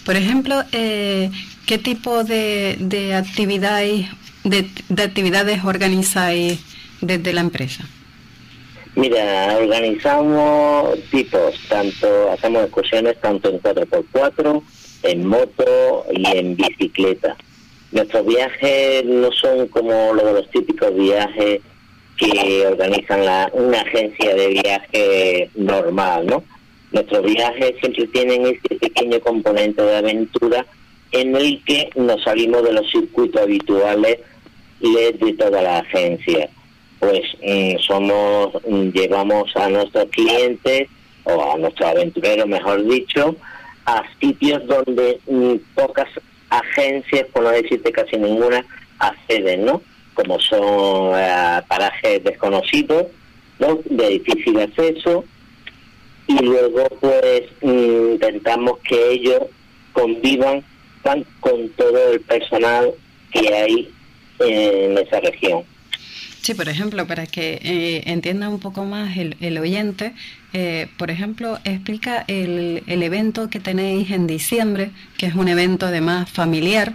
[0.05, 1.29] Por ejemplo, eh,
[1.65, 4.07] ¿qué tipo de, de actividades
[4.43, 6.59] de, de actividades organizáis
[7.01, 7.83] desde la empresa?
[8.95, 14.63] Mira, organizamos tipos, tanto hacemos excursiones tanto en 4x4,
[15.03, 17.37] en moto y en bicicleta.
[17.91, 21.61] Nuestros viajes no son como los los típicos viajes
[22.17, 26.43] que organizan la, una agencia de viaje normal, ¿no?
[26.91, 30.65] Nuestros viajes siempre tienen este pequeño componente de aventura
[31.11, 34.19] en el que nos salimos de los circuitos habituales
[34.81, 36.49] de toda la agencia
[36.99, 40.87] pues mm, somos mm, llevamos a nuestros clientes
[41.23, 43.35] o a nuestros aventureros mejor dicho
[43.85, 46.07] a sitios donde mm, pocas
[46.49, 48.65] agencias por no decirte casi ninguna
[48.99, 49.81] acceden no
[50.13, 53.05] como son eh, parajes desconocidos
[53.59, 55.25] no de difícil acceso.
[56.27, 59.41] Y luego pues intentamos que ellos
[59.93, 60.63] convivan
[61.03, 62.91] van con todo el personal
[63.31, 63.89] que hay
[64.39, 65.63] en esa región
[66.41, 70.13] Sí, por ejemplo, para que eh, entienda un poco más el, el oyente,
[70.53, 75.85] eh, por ejemplo, explica el, el, evento que tenéis en diciembre, que es un evento
[75.85, 76.93] además familiar.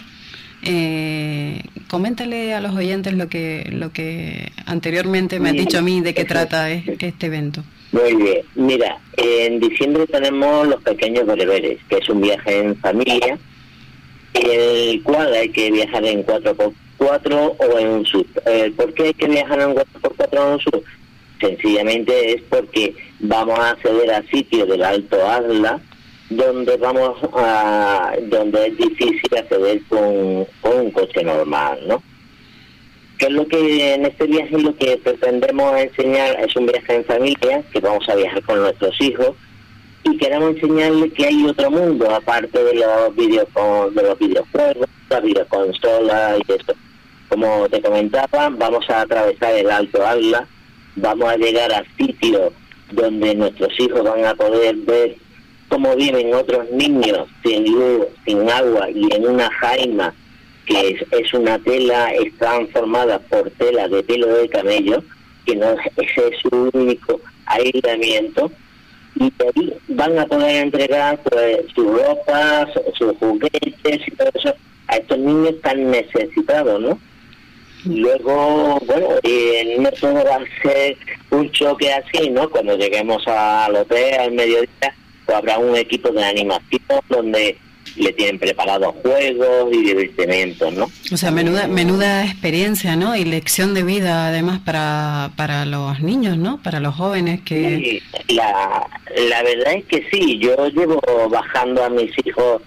[0.63, 6.01] Eh, coméntale a los oyentes lo que lo que anteriormente me has dicho a mí
[6.01, 7.63] de qué trata este evento.
[7.93, 13.39] Muy bien, mira, en diciembre tenemos los pequeños bereberes, que es un viaje en familia,
[14.33, 16.23] el cual hay que viajar en
[16.99, 18.27] 4x4 o en un sub.
[18.47, 20.85] Eh, ¿Por qué hay que viajar en 4x4 o en un sub?
[21.41, 25.81] Sencillamente es porque vamos a acceder a sitios del Alto Adla,
[26.31, 32.03] donde vamos a donde es difícil acceder con, con un coche normal, ¿no?
[33.19, 37.05] Que es lo que en este viaje lo que pretendemos enseñar es un viaje en
[37.05, 39.35] familia, que vamos a viajar con nuestros hijos
[40.05, 43.49] y queremos enseñarles que hay otro mundo aparte de los videos
[43.95, 46.75] de los videojuegos, las videoconsolas y esto.
[47.35, 50.45] Como te comentaba, vamos a atravesar el Alto Atlas,
[50.95, 52.53] vamos a llegar a sitios
[52.93, 55.17] donde nuestros hijos van a poder ver
[55.69, 60.15] cómo viven otros niños sin luz, sin agua y en una jaima
[60.65, 65.03] que es, una tela, está formada por tela de pelo de camello,
[65.45, 68.49] que no ese es su único aislamiento,
[69.17, 74.55] y ahí van a poder entregar pues sus ropas, sus juguetes y todo eso
[74.87, 77.01] a estos niños tan necesitados, ¿no?
[77.85, 80.97] Luego, bueno, eh, no todo va a ser
[81.31, 82.49] un choque así, ¿no?
[82.49, 84.95] Cuando lleguemos al hotel al mediodía,
[85.27, 87.57] pues habrá un equipo de animación donde
[87.97, 90.91] le tienen preparados juegos y divertimientos, ¿no?
[91.13, 93.15] O sea, menuda, menuda experiencia, ¿no?
[93.15, 96.61] Y lección de vida, además, para, para los niños, ¿no?
[96.63, 98.03] Para los jóvenes que...
[98.29, 98.87] la,
[99.29, 102.63] la verdad es que sí, yo llevo bajando a mis hijos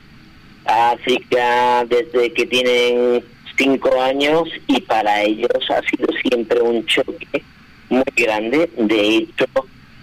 [0.65, 3.23] a África desde que tienen
[3.57, 7.43] cinco años y para ellos ha sido siempre un choque
[7.89, 8.69] muy grande.
[8.77, 9.45] De hecho,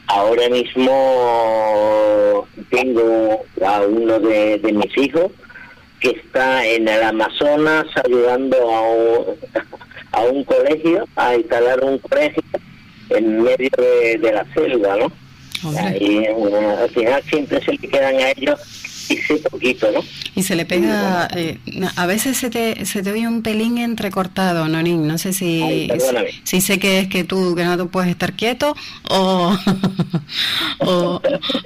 [0.06, 5.32] Ahora mismo tengo a uno de, mis hijos
[5.98, 9.24] que está en el Amazonas ayudando a un,
[10.12, 12.42] a un colegio, a instalar un colegio
[13.10, 15.10] en medio de, la selva, ¿no?
[15.98, 18.60] Y, al final siempre se le quedan a ellos
[19.08, 20.00] ese poquito, ¿no?
[20.34, 21.58] Y se le pega, eh,
[21.96, 25.88] a veces se te, se te oye un pelín entrecortado, Nonín, no sé si,
[26.42, 28.74] si, sé que es que tú que no te puedes estar quieto
[29.10, 29.56] o,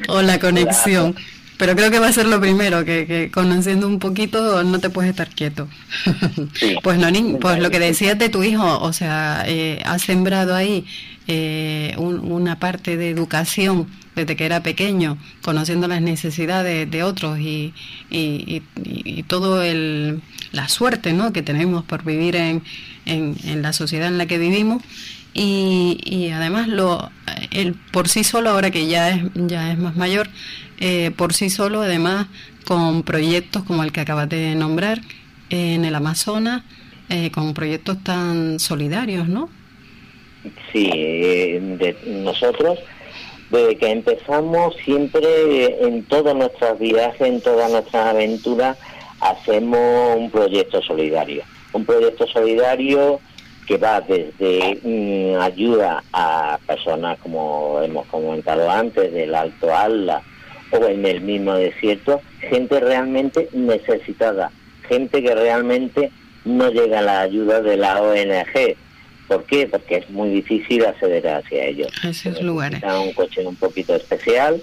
[0.08, 1.14] o, la conexión.
[1.56, 4.90] Pero creo que va a ser lo primero, que, que conociendo un poquito no te
[4.90, 5.68] puedes estar quieto.
[6.84, 10.84] pues Nonín, pues lo que decías de tu hijo, o sea, eh, has sembrado ahí
[11.26, 13.88] eh, una parte de educación
[14.18, 17.72] desde que era pequeño, conociendo las necesidades de otros y,
[18.10, 20.20] y, y, todo el,
[20.50, 21.32] la suerte ¿no?
[21.32, 22.62] que tenemos por vivir en,
[23.06, 24.82] en, la sociedad en la que vivimos.
[25.34, 27.12] Y, y además lo
[27.52, 30.28] el por sí solo ahora que ya es ya es más mayor
[30.80, 32.26] eh, por sí solo además
[32.64, 35.00] con proyectos como el que acabas de nombrar
[35.50, 36.62] en el Amazonas
[37.10, 39.50] eh, con proyectos tan solidarios no
[40.72, 42.78] sí eh, de nosotros
[43.50, 48.76] desde que empezamos siempre en todas nuestras viajes, en todas nuestras aventuras,
[49.20, 51.42] hacemos un proyecto solidario.
[51.72, 53.20] Un proyecto solidario
[53.66, 60.22] que va desde mm, ayuda a personas, como hemos comentado antes, del Alto Atlas
[60.70, 64.50] o en el mismo desierto, gente realmente necesitada,
[64.88, 66.10] gente que realmente
[66.44, 68.76] no llega a la ayuda de la ONG
[69.28, 69.66] ¿Por qué?
[69.66, 71.92] Porque es muy difícil acceder hacia ellos.
[72.02, 72.82] esos lugares.
[72.82, 74.60] Un coche un poquito especial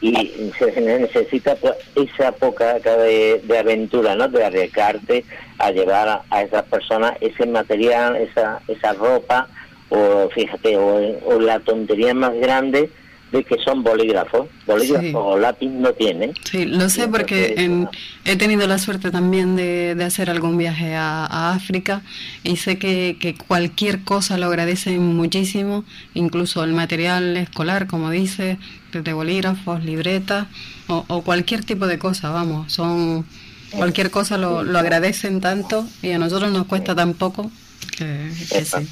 [0.00, 4.28] y se necesita pues, esa poca de, de, aventura, ¿no?
[4.28, 5.24] De arriesgarte
[5.58, 9.48] a llevar a, esas personas ese material, esa, esa ropa,
[9.88, 12.90] o fíjate, o la tontería más grande
[13.32, 14.48] de que son bolígrafos.
[14.66, 16.32] Bolígrafos o lápiz no tienen.
[16.44, 17.88] Sí, lo sé porque
[18.24, 22.02] he tenido la suerte también de, de hacer algún viaje a, África
[22.44, 25.84] y sé que, que, cualquier cosa lo agradecen muchísimo,
[26.14, 28.58] incluso el material escolar, como dice,
[28.92, 30.46] de bolígrafos, libretas
[30.88, 33.26] o, o cualquier tipo de cosa, vamos, son
[33.70, 37.50] cualquier cosa lo, lo agradecen tanto y a nosotros nos cuesta tan poco
[37.96, 38.86] sí.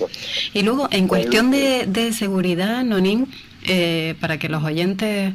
[0.55, 3.29] Y luego, en cuestión de, de seguridad, Nonín,
[3.69, 5.33] eh, para que los oyentes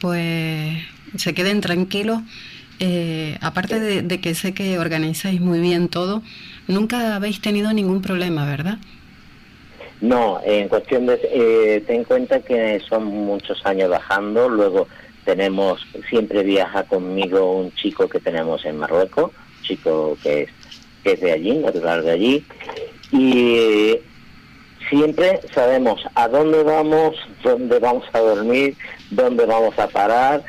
[0.00, 0.78] pues
[1.16, 2.20] se queden tranquilos.
[2.82, 6.22] Eh, aparte de, que sé que organizáis muy bien todo,
[6.66, 8.78] nunca habéis tenido ningún problema, ¿verdad?
[10.00, 14.88] No, en cuestión de, eh, ten en cuenta que son muchos años bajando, luego
[15.26, 20.50] tenemos, siempre viaja conmigo un chico que tenemos en Marruecos, chico que es,
[21.04, 22.44] que es de allí, natural de allí,
[23.12, 23.96] y
[24.88, 28.76] siempre sabemos a dónde vamos, dónde vamos a dormir,
[29.10, 30.42] dónde vamos a parar.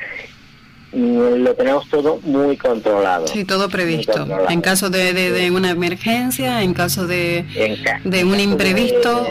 [0.94, 3.28] Mm, Lo tenemos todo muy controlado.
[3.28, 4.28] Sí, todo previsto.
[4.50, 9.26] En caso de, de- de una emergencia, en caso de, En de un imprevisto.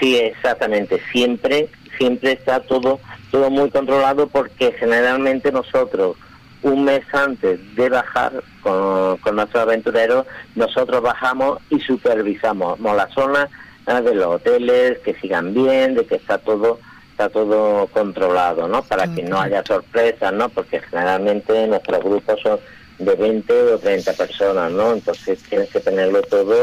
[0.00, 1.00] Sí, exactamente.
[1.12, 1.68] Siempre,
[1.98, 3.00] siempre está todo,
[3.30, 6.16] todo muy controlado porque generalmente nosotros
[6.62, 13.48] un mes antes de bajar con, con nuestros aventureros, nosotros bajamos y supervisamos la zona
[13.86, 16.78] ah, de los hoteles, que sigan bien, de que está todo
[17.10, 18.82] está todo controlado, ¿no?
[18.82, 20.48] Para que no haya sorpresas, ¿no?
[20.48, 22.58] Porque generalmente nuestros grupos son
[23.04, 24.92] de 20 o 30 personas, ¿no?
[24.92, 26.54] Entonces tienes que tenerlo todo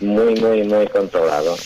[0.00, 1.56] muy, muy, muy controlado.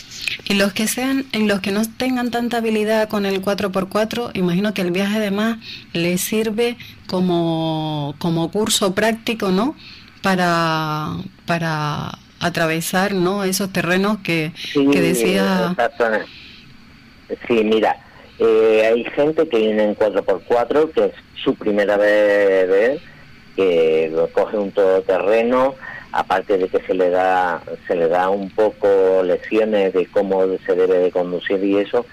[0.45, 4.73] Y los que sean, en los que no tengan tanta habilidad con el 4x4, imagino
[4.73, 5.57] que el viaje además
[5.93, 6.77] les sirve
[7.07, 9.75] como, como curso práctico, ¿no?
[10.21, 13.43] Para, para atravesar, ¿no?
[13.43, 15.75] Esos terrenos que, que decía...
[17.45, 17.97] Sí, mira,
[18.39, 21.11] eh, hay gente que viene en 4x4, que es
[21.43, 23.01] su primera vez,
[23.57, 25.75] que lo coge un todoterreno,
[26.13, 30.75] aparte de que se le da se le da un poco lecciones de cómo se
[30.75, 32.05] debe de conducir y eso,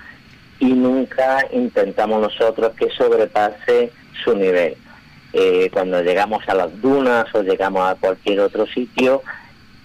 [0.59, 3.93] y nunca intentamos nosotros que sobrepase
[4.25, 4.77] su nivel.
[5.33, 9.23] Eh, cuando llegamos a las dunas o llegamos a cualquier otro sitio,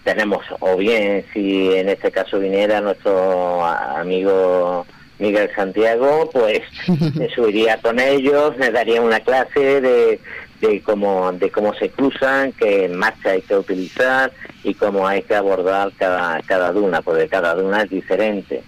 [0.03, 4.85] tenemos, o bien si en este caso viniera nuestro amigo
[5.17, 6.61] Miguel Santiago, pues
[7.15, 10.19] me subiría con ellos, me daría una clase de,
[10.61, 14.31] de cómo de cómo se cruzan, qué marcha hay que utilizar
[14.63, 18.63] y cómo hay que abordar cada, cada duna, porque cada duna es diferente.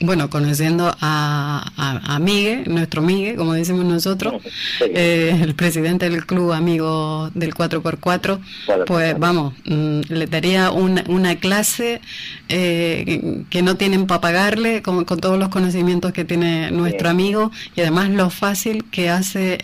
[0.00, 4.42] Bueno, conociendo a, a, a Migue, nuestro Migue, como decimos nosotros,
[4.80, 8.40] eh, el presidente del club amigo del 4x4,
[8.86, 12.00] pues vamos, mm, le daría una, una clase
[12.48, 17.50] eh, que no tienen para pagarle, con, con todos los conocimientos que tiene nuestro amigo
[17.76, 19.58] y además lo fácil que hace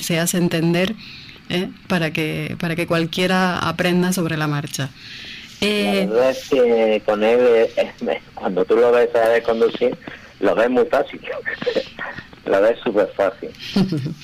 [0.00, 0.94] se hace entender
[1.48, 4.90] eh, para, que, para que cualquiera aprenda sobre la marcha.
[5.60, 9.96] Eh, La verdad es que con él, eh, eh, cuando tú lo ves a conducir,
[10.40, 11.20] lo ves muy fácil.
[12.46, 13.50] lo ves súper fácil.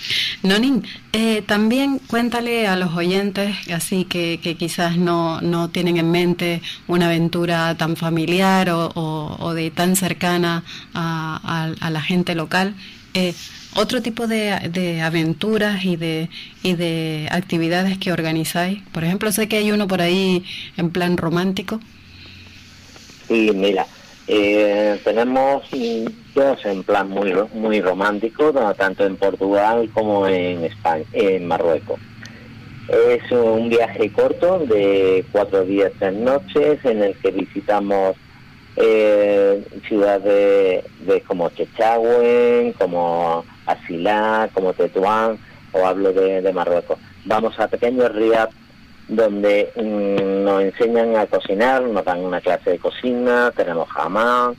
[0.43, 6.11] Nonin, eh, también cuéntale a los oyentes, así que, que quizás no, no tienen en
[6.11, 10.63] mente una aventura tan familiar o, o- o de tan cercana
[10.95, 11.41] a,
[11.81, 12.75] a- a la gente local,
[13.15, 13.35] eh,
[13.75, 16.29] otro tipo de, de aventuras y de,
[16.63, 18.83] y de actividades que organizáis.
[18.93, 20.45] Por ejemplo, sé que hay uno por ahí
[20.77, 21.81] en plan romántico.
[23.29, 23.87] Sí, mira,
[24.29, 25.63] eh, tenemos
[26.35, 32.01] dos en plan muy muy romántico, tanto en Portugal como en España, en Marruecos.
[32.89, 38.17] Es un viaje corto de cuatro días, tres noches, en el que visitamos
[38.77, 45.39] eh, ciudades de como Chechagüen, como Asilá, como Tetuán,
[45.73, 46.99] o hablo de, de Marruecos.
[47.25, 48.49] Vamos a pequeños ríos
[49.09, 54.55] donde mm, nos enseñan a cocinar, nos dan una clase de cocina, tenemos jamán,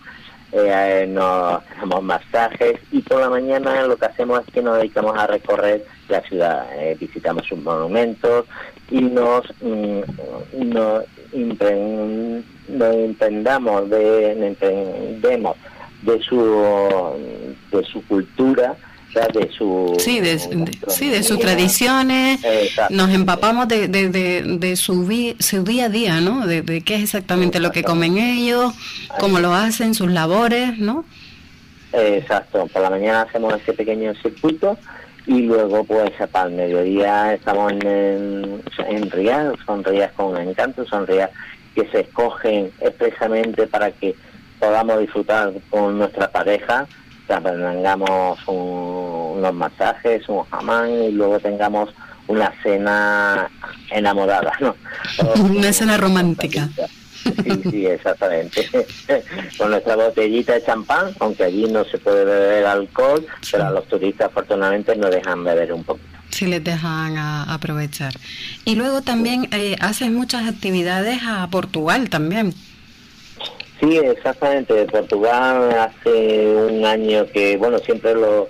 [0.52, 5.18] eh, nos tenemos masajes y por la mañana lo que hacemos es que nos dedicamos
[5.18, 8.46] a recorrer la ciudad, eh, visitamos sus monumentos
[8.92, 10.02] y nos, mm,
[10.70, 11.04] nos,
[11.36, 15.58] nos imprendamos de, nos imprendemos
[16.02, 16.38] de su
[17.72, 18.76] de su cultura,
[19.34, 22.94] de su Sí, de, de- sí, de sus tradiciones, Exacto.
[22.96, 26.48] nos empapamos de, de, de, su, vi- su día a día, ¿no?
[26.48, 28.74] De, de qué es exactamente lo que comen ellos,
[29.20, 31.06] cómo lo hacen, sus labores, ¿no?
[31.94, 34.78] Exacto, por la mañana hacemos ese pequeño circuito
[35.26, 38.62] y luego pues para el mediodía estamos en, en,
[38.96, 41.30] en rías, son rías con encanto, son rías
[41.76, 44.16] que se escogen expresamente para que
[44.60, 46.86] podamos disfrutar con nuestra pareja,
[47.28, 51.90] tengamos un- unos masajes, un jamán y luego tengamos
[52.28, 53.50] una cena
[53.92, 54.76] enamorada, ¿no?
[55.44, 56.70] Una escena romántica.
[57.24, 58.68] Sí, sí, exactamente.
[59.58, 63.88] Con nuestra botellita de champán, aunque allí no se puede beber alcohol, pero a los
[63.88, 66.00] turistas afortunadamente nos dejan beber un poco.
[66.32, 68.14] Si les dejan a- aprovechar.
[68.66, 72.54] Y luego también eh, haces muchas actividades a Portugal también.
[73.80, 74.74] Sí, exactamente.
[74.74, 78.48] De Portugal hace un año que, bueno, siempre lo,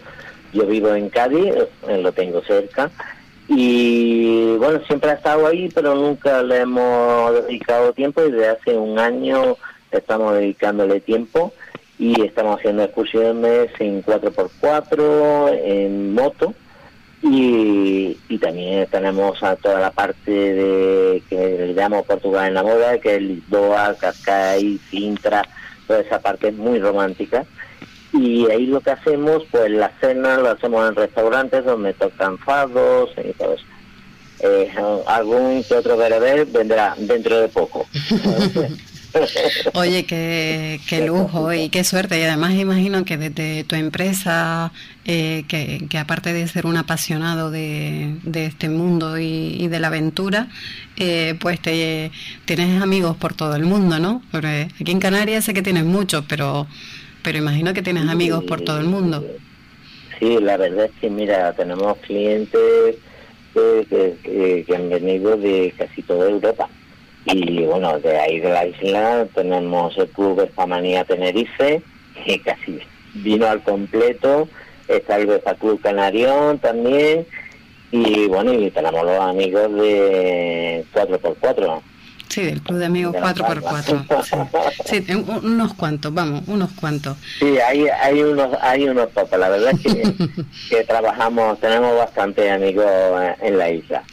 [0.54, 1.54] yo vivo en Cádiz,
[1.88, 2.90] eh, lo tengo cerca,
[3.48, 8.22] y bueno, siempre ha estado ahí, pero nunca le hemos dedicado tiempo.
[8.22, 9.58] Y desde hace un año
[9.92, 11.54] estamos dedicándole tiempo.
[12.00, 16.54] Y estamos haciendo excursiones en 4x4, en moto,
[17.22, 22.64] Y, y también tenemos a toda la parte de que le llamo Portugal en la
[22.64, 25.44] moda, que es Lisboa, Cascais, Sintra,
[25.88, 27.46] toda esa parte muy romántica.
[28.14, 33.10] Y ahí lo que hacemos, pues la cena lo hacemos en restaurantes donde tocan fados
[33.18, 33.66] y todo eso.
[34.40, 34.72] Eh,
[35.08, 37.88] algún que otro bereber vendrá dentro de poco.
[39.74, 42.20] Oye, qué, qué, lujo y qué suerte.
[42.20, 44.72] Y además imagino que desde tu empresa,
[45.06, 49.80] eh, que, que, aparte de ser un apasionado de, de este mundo y, y, de
[49.80, 50.48] la aventura,
[50.98, 52.12] eh, pues te,
[52.46, 54.22] tienes amigos por todo el mundo, ¿no?
[54.32, 56.68] Porque aquí en Canarias sé que tienes muchos, pero,
[57.24, 59.26] pero imagino que tienes amigos por todo el mundo.
[60.20, 62.96] Sí, la verdad es que, mira, tenemos clientes
[63.54, 66.70] que, que, que han venido de casi toda Europa.
[67.26, 71.82] Y bueno, de ahí de la isla tenemos el Club Espamanía Tenerife,
[72.26, 72.80] que casi
[73.14, 74.50] vino al completo,
[74.88, 77.26] está el Befa Club Canarión también,
[77.92, 81.82] y bueno, y tenemos los amigos de 4x4.
[82.34, 84.66] Sí, del Club de Amigos 4x4.
[84.86, 87.16] Sí, sí unos cuantos, vamos, unos cuantos.
[87.38, 90.16] Sí, hay, hay unos hay unos pocos, la verdad es que,
[90.70, 92.88] que trabajamos, tenemos bastante amigos
[93.40, 94.04] en la isla.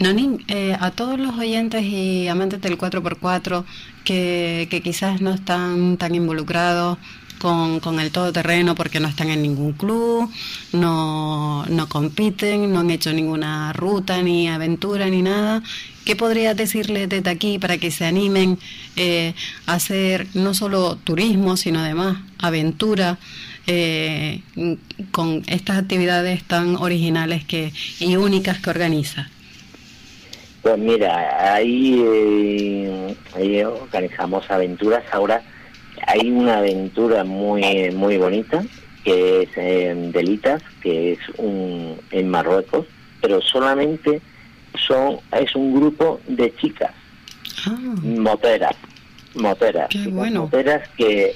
[0.00, 3.64] Nonín, eh, a todos los oyentes y amantes del 4x4
[4.04, 6.98] que, que quizás no están tan involucrados
[7.42, 10.30] con, con, el todoterreno porque no están en ningún club,
[10.72, 15.60] no, no compiten, no han hecho ninguna ruta, ni aventura, ni nada.
[16.04, 18.60] ¿Qué podrías decirles desde aquí para que se animen
[18.94, 19.34] eh,
[19.66, 23.18] a hacer no solo turismo, sino además aventura?
[23.66, 24.40] Eh,
[25.12, 29.30] con estas actividades tan originales que, y únicas que organiza.
[30.62, 35.04] Pues mira, ahí, eh, ahí organizamos aventuras.
[35.12, 35.42] Ahora
[36.06, 38.62] hay una aventura muy muy bonita
[39.04, 42.86] que es en Delitas, que es un en Marruecos,
[43.20, 44.20] pero solamente
[44.86, 46.92] son es un grupo de chicas
[47.66, 47.76] ah.
[48.02, 48.76] moteras,
[49.34, 50.42] moteras, bueno.
[50.42, 51.32] moteras que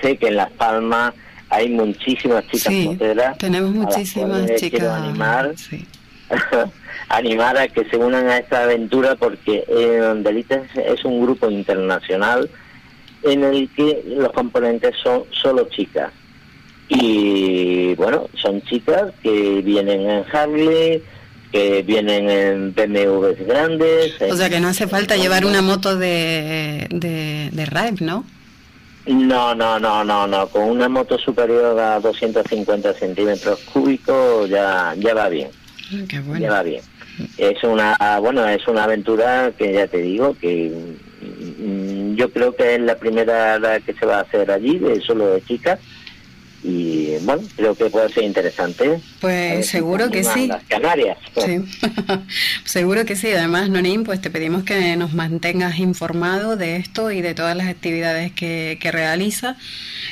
[0.00, 1.14] sé que en Las Palmas
[1.50, 3.38] hay muchísimas chicas sí, moteras.
[3.38, 4.80] Tenemos muchísimas chicas.
[4.80, 5.52] Quiero animar.
[5.56, 5.84] Sí.
[7.08, 12.48] animar a que se unan a esta aventura porque eh, Delitas es un grupo internacional
[13.22, 16.12] en el que los componentes son solo chicas.
[16.88, 21.02] Y bueno, son chicas que vienen en Harley,
[21.52, 24.20] que vienen en BMWs grandes.
[24.22, 28.24] O sea que no hace falta llevar una moto de, de, de ride, ¿no?
[29.06, 30.48] No, no, no, no, no.
[30.48, 35.48] Con una moto superior a 250 centímetros cúbicos ya, ya va bien.
[36.08, 36.40] Qué bueno.
[36.40, 36.82] Ya va bien
[37.36, 40.72] es una bueno es una aventura que ya te digo que
[42.16, 45.42] yo creo que es la primera que se va a hacer allí de solo de
[45.42, 45.78] chicas
[46.62, 50.46] y bueno creo que puede ser interesante pues seguro que sí.
[50.46, 51.16] las Canarias.
[51.34, 51.46] Pues.
[51.46, 51.62] sí.
[52.64, 53.28] seguro que sí.
[53.32, 57.68] Además Nonín pues te pedimos que nos mantengas informado de esto y de todas las
[57.68, 59.56] actividades que, que realiza.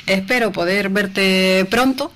[0.07, 2.11] Espero poder verte pronto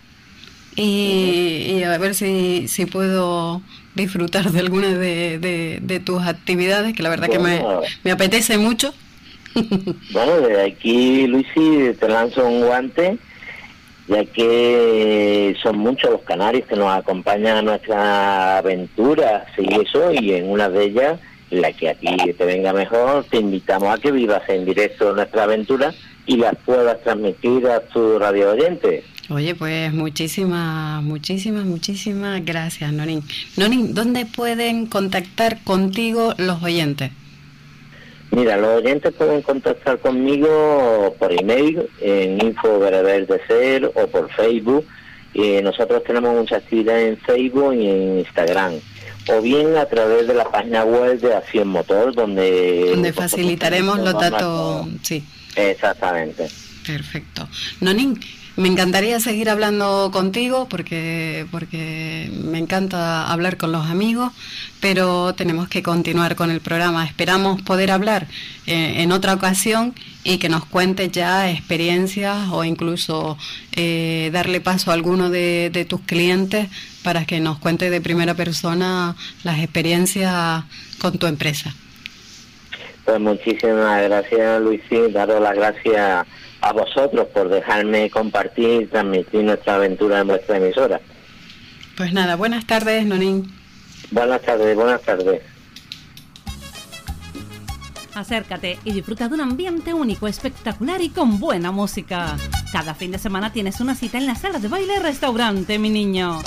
[0.75, 3.61] y, y a ver si, si puedo
[3.95, 8.11] disfrutar de alguna de, de, de, tus actividades, que la verdad bueno, que me, me,
[8.11, 8.93] apetece mucho.
[10.11, 13.17] bueno, desde aquí, Luisi, te lanzo un guante,
[14.07, 20.33] ya que son muchos los canarios que nos acompañan a nuestra aventura y eso, y
[20.33, 24.41] en una de ellas, la que aquí te venga mejor, te invitamos a que vivas
[24.49, 25.93] en directo nuestra aventura
[26.25, 29.03] y las puedas transmitir a tu radio oyente.
[29.29, 33.23] Oye, pues muchísimas, muchísimas, muchísimas gracias, Nonin.
[33.55, 37.11] Nonin, ¿dónde pueden contactar contigo los oyentes?
[38.31, 44.85] Mira, los oyentes pueden contactar conmigo por email en info de ser o por Facebook.
[45.35, 48.73] Eh, nosotros tenemos mucha actividad en Facebook y en Instagram.
[49.29, 52.87] O bien a través de la página web de Acción Motor, donde...
[52.89, 55.23] Donde facilitaremos los datos, sí.
[55.55, 56.49] Exactamente.
[56.85, 57.47] Perfecto.
[57.79, 58.19] Nonin,
[58.55, 64.31] me encantaría seguir hablando contigo porque, porque me encanta hablar con los amigos,
[64.79, 67.05] pero tenemos que continuar con el programa.
[67.05, 68.27] Esperamos poder hablar
[68.67, 73.37] eh, en otra ocasión y que nos cuentes ya experiencias o incluso
[73.75, 76.69] eh, darle paso a alguno de, de, tus clientes
[77.03, 80.63] para que nos cuente de primera persona las experiencias
[80.99, 81.73] con tu empresa.
[83.03, 85.11] Pues muchísimas gracias, Luisín.
[85.11, 86.25] Daros las gracias
[86.63, 90.99] a vosotros por dejarme compartir y transmitir nuestra aventura en vuestra emisora.
[91.97, 93.53] Pues nada, buenas tardes, Nonín.
[94.11, 95.41] Buenas tardes, buenas tardes.
[98.15, 102.37] Acércate y disfruta de un ambiente único, espectacular y con buena música.
[102.71, 106.41] Cada fin de semana tienes una cita en la sala de baile restaurante, mi niño.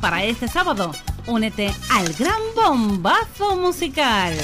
[0.00, 0.92] Para este sábado,
[1.26, 4.34] Únete al gran bombazo musical.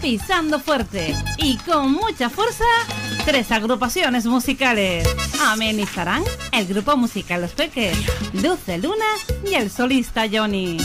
[0.00, 2.64] Pisando fuerte y con mucha fuerza,
[3.24, 5.08] tres agrupaciones musicales.
[5.40, 6.22] Amenizarán
[6.52, 7.96] el grupo musical Los Peques,
[8.32, 9.04] Dulce Luna
[9.48, 10.78] y el solista Johnny.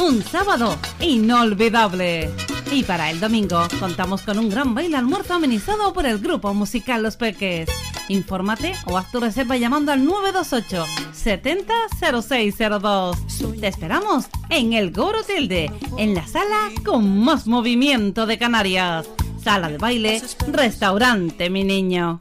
[0.00, 2.30] Un sábado inolvidable.
[2.70, 7.02] Y para el domingo contamos con un gran baile almuerzo amenizado por el grupo musical
[7.02, 7.68] Los Peques.
[8.08, 13.16] Infórmate o haz tu reserva llamando al 928 700602.
[13.60, 19.06] Te esperamos en el Goro Tilde, en la sala con más movimiento de Canarias.
[19.48, 22.18] Sala de baile, restaurante, mi niño.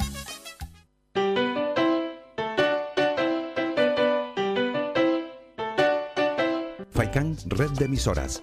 [6.91, 8.41] Faikan Red de Emisoras.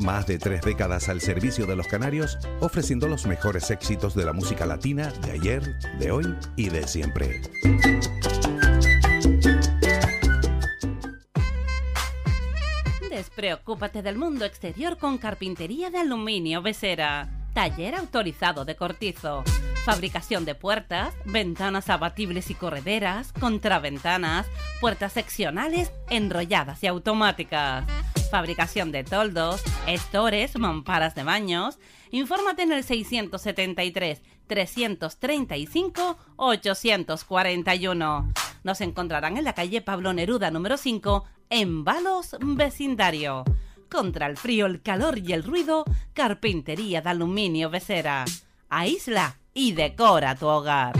[0.00, 4.32] Más de tres décadas al servicio de los canarios, ofreciendo los mejores éxitos de la
[4.32, 7.40] música latina de ayer, de hoy y de siempre.
[13.08, 17.43] Despreocúpate del mundo exterior con carpintería de aluminio Besera.
[17.54, 19.44] Taller autorizado de cortizo.
[19.84, 24.46] Fabricación de puertas, ventanas abatibles y correderas, contraventanas,
[24.80, 27.86] puertas seccionales, enrolladas y automáticas.
[28.28, 31.78] Fabricación de toldos, estores, mamparas de baños.
[32.10, 38.32] Infórmate en el 673 335 841.
[38.64, 43.44] Nos encontrarán en la calle Pablo Neruda número 5 en Balos Vecindario.
[43.90, 48.24] Contra el frío, el calor y el ruido, carpintería de aluminio Becera.
[48.68, 50.94] Aísla y decora tu hogar.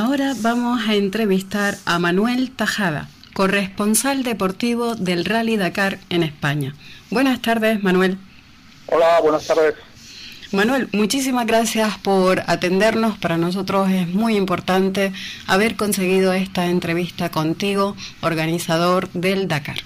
[0.00, 6.74] Ahora vamos a entrevistar a Manuel Tajada, corresponsal deportivo del Rally Dakar en España.
[7.10, 8.16] Buenas tardes, Manuel.
[8.86, 9.74] Hola, buenas tardes.
[10.52, 13.18] Manuel, muchísimas gracias por atendernos.
[13.18, 15.12] Para nosotros es muy importante
[15.46, 19.80] haber conseguido esta entrevista contigo, organizador del Dakar.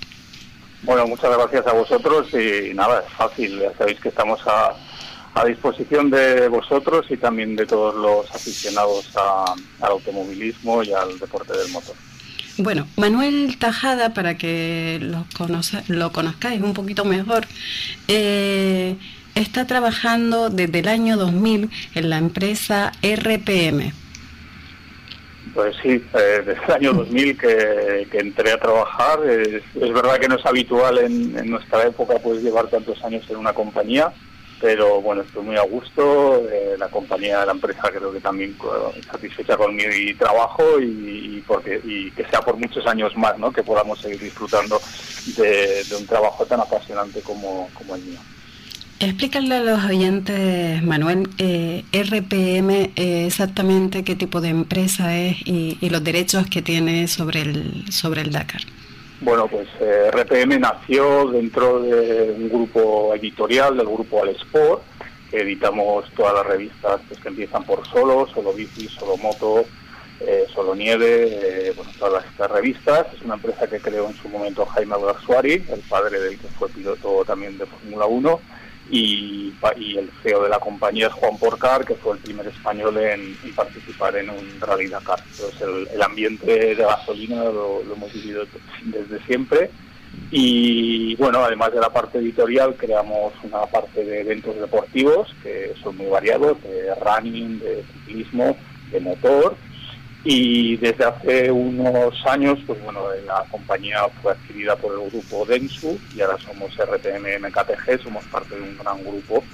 [0.82, 4.76] Bueno, muchas gracias a vosotros y nada, es fácil, ya sabéis que estamos a,
[5.34, 11.18] a disposición de vosotros y también de todos los aficionados a- al automovilismo y al
[11.18, 11.94] deporte del motor.
[12.56, 17.46] Bueno, Manuel Tajada, para que lo, conoce- lo conozcáis un poquito mejor,
[18.06, 18.94] eh,
[19.34, 23.92] está trabajando desde el año 2000 en la empresa RPM.
[25.52, 29.20] Pues sí, eh, desde el año 2000 que, que entré a trabajar.
[29.28, 33.24] Es, es verdad que no es habitual en, en nuestra época pues llevar tantos años
[33.28, 34.12] en una compañía,
[34.64, 36.48] pero bueno, estoy muy a gusto.
[36.50, 38.56] eh, la compañía, la empresa creo que también
[39.12, 43.52] satisfecha con mi trabajo y, porque y que sea por muchos años más, ¿no?
[43.52, 44.80] Que podamos seguir disfrutando
[45.36, 48.18] de, de un trabajo tan apasionante como, como el mío.
[49.00, 55.76] Explícale a los oyentes, Manuel, eh, RPM eh, exactamente qué tipo de empresa es y,
[55.78, 58.62] y los derechos que tiene sobre el, sobre el Dakar.
[59.24, 64.82] Bueno, pues eh, RPM nació dentro de un grupo editorial, del grupo Al Sport,
[65.30, 69.64] que editamos todas las revistas pues, que empiezan por Solo, Solo Bici, Solo Moto,
[70.20, 73.06] eh, Solo Nieve, eh, bueno, todas estas revistas.
[73.14, 76.68] Es una empresa que creó en su momento Jaime Alguersuari, el padre del que fue
[76.68, 78.40] piloto también de Fórmula 1,
[78.90, 82.96] y, y el CEO de la compañía es Juan Porcar, que fue el primer español
[82.98, 85.22] en, participar en un Rally Dakar.
[85.30, 88.44] Entonces el, ambiente de gasolina lo, hemos vivido
[88.84, 89.70] desde siempre.
[90.30, 95.96] Y bueno, además de la parte editorial, creamos una parte de eventos deportivos que son
[95.96, 98.56] muy variados, de running, de ciclismo,
[98.90, 99.56] de motor.
[100.26, 105.98] Y desde hace unos años, pues bueno, la compañía fue adquirida por el grupo Densu
[106.16, 109.44] y ahora somos RTM MKTG, somos parte de un gran grupo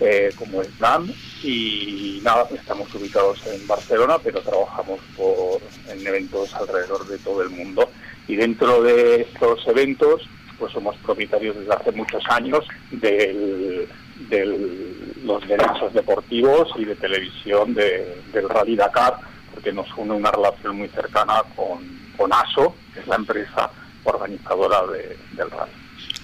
[0.00, 1.08] eh, como es NAM
[1.44, 7.50] y nada, estamos ubicados en Barcelona, pero trabajamos por, en eventos alrededor de todo el
[7.50, 7.88] mundo.
[8.28, 10.28] Y dentro de estos eventos,
[10.58, 13.86] pues somos propietarios desde hace muchos años de
[15.24, 19.14] los derechos deportivos y de televisión de- del Rally Dakar,
[19.56, 21.78] porque nos une una relación muy cercana con,
[22.16, 23.70] con ASO, que es la empresa
[24.04, 25.72] organizadora de- del rally.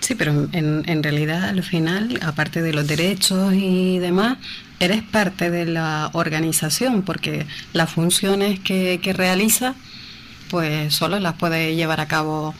[0.00, 4.36] Sí, pero en, en realidad al final, aparte de los derechos y demás,
[4.80, 9.74] eres parte de la organización porque las funciones que, que realiza,
[10.50, 12.54] pues solo las puede llevar a cabo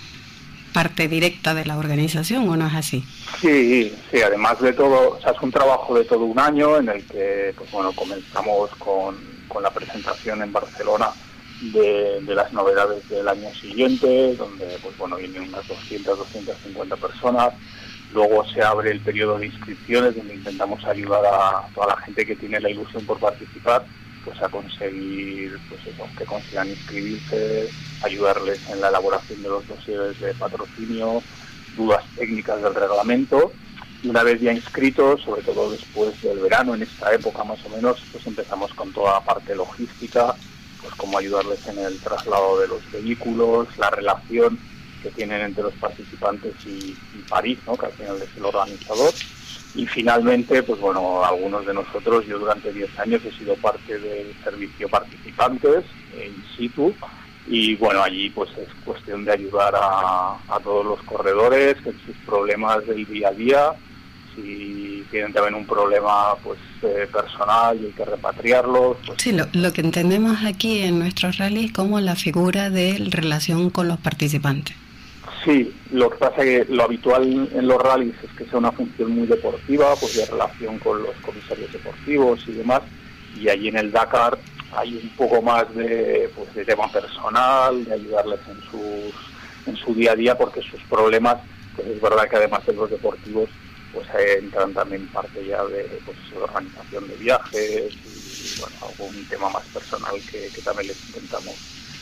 [0.73, 3.05] parte directa de la organización, ¿o no es así?
[3.43, 6.89] Sí, sí, además de todo, o sea, es un trabajo de todo un año en
[6.89, 9.17] el que, pues bueno, comenzamos con,
[9.53, 11.11] con la presentación en Barcelona
[11.73, 17.55] de, las novedades del año siguiente, donde pues bueno vienen unas 200, 250 personas.
[18.13, 22.37] Luego se abre el periodo de inscripciones, donde intentamos ayudar a toda la gente que
[22.37, 23.85] tiene la ilusión por participar,
[24.25, 27.71] pues a conseguir, pues eso, que consigan inscribirse,
[28.03, 31.23] ayudarles en la elaboración de los dosieres de patrocinio,
[31.77, 33.53] dudas técnicas del reglamento.
[34.05, 38.03] Una vez ya inscritos, sobre todo después del verano, en esta época más o menos,
[38.11, 40.35] pues empezamos con toda la parte logística,
[40.81, 44.59] pues cómo ayudarles en el traslado de los vehículos, la relación
[45.03, 46.97] que tienen entre los participantes y,
[47.29, 47.77] París, ¿no?
[47.77, 49.13] que al final es el organizador.
[49.75, 54.35] Y finalmente, pues bueno, algunos de nosotros, yo durante 10 años he sido parte del
[54.45, 55.85] servicio participantes
[56.15, 56.95] in situ
[57.47, 62.17] y bueno, allí pues es cuestión de ayudar a, a todos los corredores en sus
[62.25, 63.73] problemas del día a día,
[64.35, 68.97] si tienen también un problema pues eh, personal y hay que repatriarlos.
[69.07, 73.71] Pues sí, lo, lo, que entendemos aquí en nuestros rallies como la figura de relación
[73.71, 74.77] con los participantes.
[75.45, 78.73] Sí, lo que pasa es que lo habitual en los rallies es que sea una
[78.73, 82.83] función muy deportiva, pues de relación con los comisarios deportivos y demás,
[83.41, 84.39] y allí en el Dakar
[84.77, 89.15] hay un poco más de, pues, de tema personal, de ayudarles en sus
[89.67, 91.37] en su día a día, porque sus problemas,
[91.77, 93.49] pues es verdad que además de los deportivos,
[93.93, 94.07] pues
[94.39, 100.15] entran también parte ya de pues, organización de viajes y bueno, algún tema más personal
[100.31, 101.55] que, también les intentamos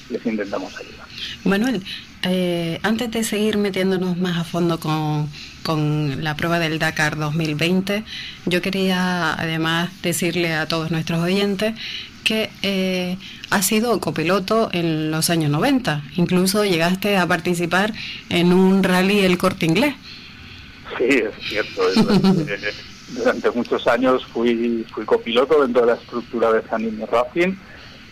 [0.08, 1.06] les intentamos ayudar.
[1.44, 1.84] Manuel,
[2.22, 5.28] eh, antes de seguir metiéndonos más a fondo con,
[5.62, 8.02] con la prueba del Dakar 2020,
[8.46, 11.74] yo quería además decirle a todos nuestros oyentes
[12.24, 13.16] que eh,
[13.50, 17.92] has sido copiloto en los años 90, incluso llegaste a participar
[18.28, 19.94] en un rally el corte inglés.
[20.98, 21.82] Sí, es cierto.
[23.10, 27.54] durante muchos años fui, fui copiloto dentro de la estructura de Sanini Racing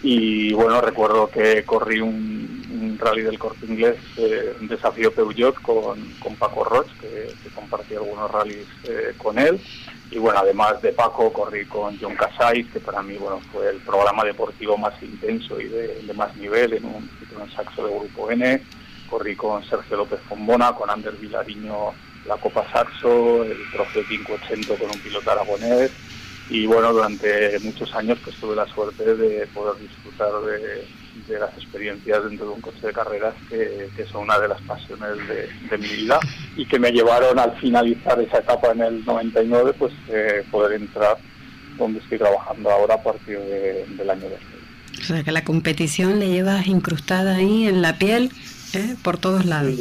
[0.02, 6.14] y bueno, recuerdo que corrí un, rally del corte inglés, eh, un desafío Peugeot con,
[6.20, 9.60] con Paco Roch, que, compartí algunos rallies eh, con él.
[10.10, 13.78] Y bueno, además de Paco, corrí con John Casais, que para mí bueno fue el
[13.78, 18.62] programa deportivo más intenso y de, más nivel en un, en saxo de Grupo N.
[19.08, 21.92] Corrí con Sergio López Fombona, con Ander Vilariño
[22.28, 25.90] la Copa Saxo, el Trofeo 580 con un piloto aragonés
[26.50, 32.24] y bueno, durante muchos años pues tuve la suerte de poder disfrutar de, las experiencias
[32.24, 36.18] dentro de un coche de carreras que, son una de las pasiones de, mi vida
[36.56, 41.18] y que me llevaron al finalizar esa etapa en el 99 pues eh, poder entrar
[41.76, 44.38] donde estoy trabajando ahora a partir del año 2000.
[45.00, 48.30] O sea que la competición le llevas incrustada ahí en la piel
[48.74, 48.96] ¿eh?
[49.02, 49.74] por todos lados.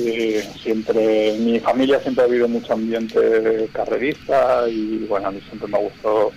[0.62, 5.80] siempre, mi familia siempre ha habido mucho ambiente carrerista y bueno, a mí siempre me
[5.80, 6.32] gustado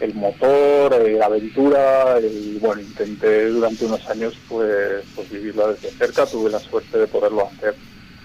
[0.00, 5.90] el motor, eh, la aventura y bueno, intenté durante unos años pues, pues vivirlo desde
[5.90, 7.74] cerca, tuve la suerte de poderlo hacer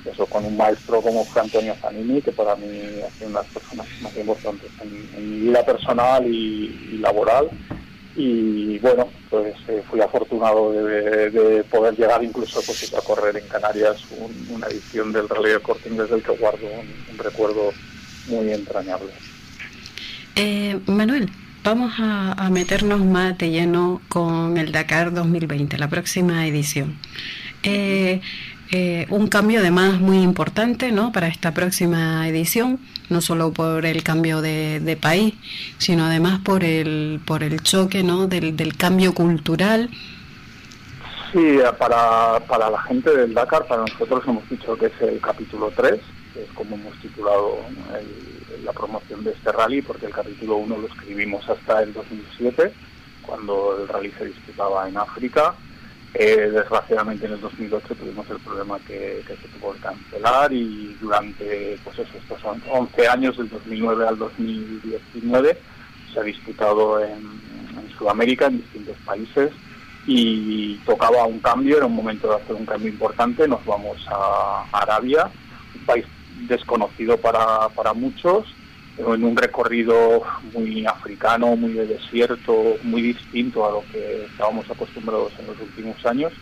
[0.05, 2.67] eso con un maestro como Fran Antonio Zanini, que para mí
[3.01, 7.49] ha sido una de las personas más importantes en, mi vida personal y laboral
[8.15, 14.03] y bueno, pues eh, fui afortunado de, poder llegar incluso pues, a correr en Canarias
[14.49, 17.73] una edición del Rally de Corte Inglés del que guardo un, recuerdo
[18.27, 19.11] muy entrañable.
[20.35, 21.29] Eh, Manuel,
[21.63, 26.97] vamos a, meternos más de lleno con el Dakar 2020, la próxima edición.
[27.63, 28.21] Eh,
[28.71, 31.11] eh, un cambio además muy importante ¿no?
[31.11, 32.79] para esta próxima edición,
[33.09, 35.33] no solo por el cambio de, país,
[35.77, 38.27] sino además por el, por el choque ¿no?
[38.27, 39.89] del, del cambio cultural.
[41.31, 45.71] Sí, para, para la gente del Dakar, para nosotros hemos dicho que es el capítulo
[45.75, 45.99] 3,
[46.33, 47.57] que es como hemos titulado
[48.63, 52.71] la promoción de este rally, porque el capítulo 1 lo escribimos hasta el 2007,
[53.21, 55.55] cuando el rally se disputaba en África
[56.17, 61.77] eh, desgraciadamente en el 2008 tuvimos el problema que, se tuvo que cancelar y durante
[61.83, 62.39] pues eso, estos
[62.69, 65.57] 11 años, del 2009 al 2019,
[66.13, 67.43] se ha disputado en,
[67.97, 69.51] Sudamérica, en distintos países,
[70.05, 74.65] y tocaba un cambio, era un momento de hacer un cambio importante, nos vamos a
[74.71, 75.29] Arabia,
[75.73, 76.05] un país
[76.47, 78.45] desconocido para, para muchos,
[78.97, 80.23] en un recorrido
[80.53, 86.05] muy africano, muy de desierto, muy distinto a lo que estábamos acostumbrados en los últimos
[86.05, 86.33] años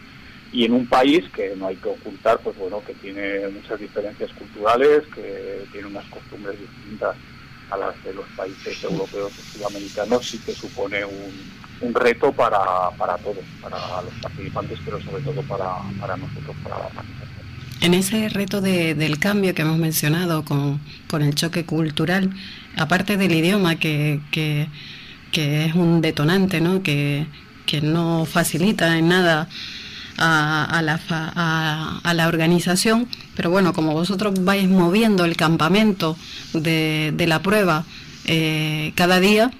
[0.51, 4.31] y en un país que no hay que ocultar, pues bueno, que tiene muchas diferencias
[4.33, 7.15] culturales, que tiene unas costumbres distintas
[7.71, 11.33] a las de los países europeos y sudamericanos y que supone un,
[11.81, 16.77] un reto para, para todos, para los participantes, pero sobre todo para, para nosotros, para
[16.77, 17.32] la organización.
[17.83, 20.79] En ese reto del cambio que hemos mencionado con,
[21.19, 22.29] el choque cultural,
[22.77, 24.69] aparte del idioma que, que,
[25.33, 26.81] es un detonante, ¿no?
[26.81, 27.27] que,
[27.65, 29.49] que no facilita en nada
[30.17, 33.05] a, la, a, la organización,
[33.35, 36.15] pero bueno, como vosotros vais moviendo el campamento
[36.53, 37.83] de, de la prueba
[38.23, 39.51] eh, cada día,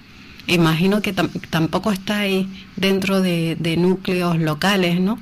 [0.48, 2.48] imagino que tampoco estáis
[2.78, 5.20] dentro de, de núcleos locales, ¿no?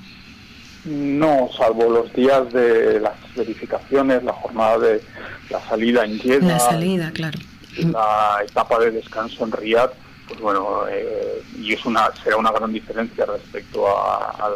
[0.86, 5.02] No, salvo los días de las verificaciones, la jornada de
[5.50, 6.48] la salida en Jeddah.
[6.48, 7.38] La salida, claro.
[7.78, 9.92] La etapa de descanso en Riyadh,
[10.28, 14.50] pues bueno, eh, y es una, será una gran diferencia respecto a,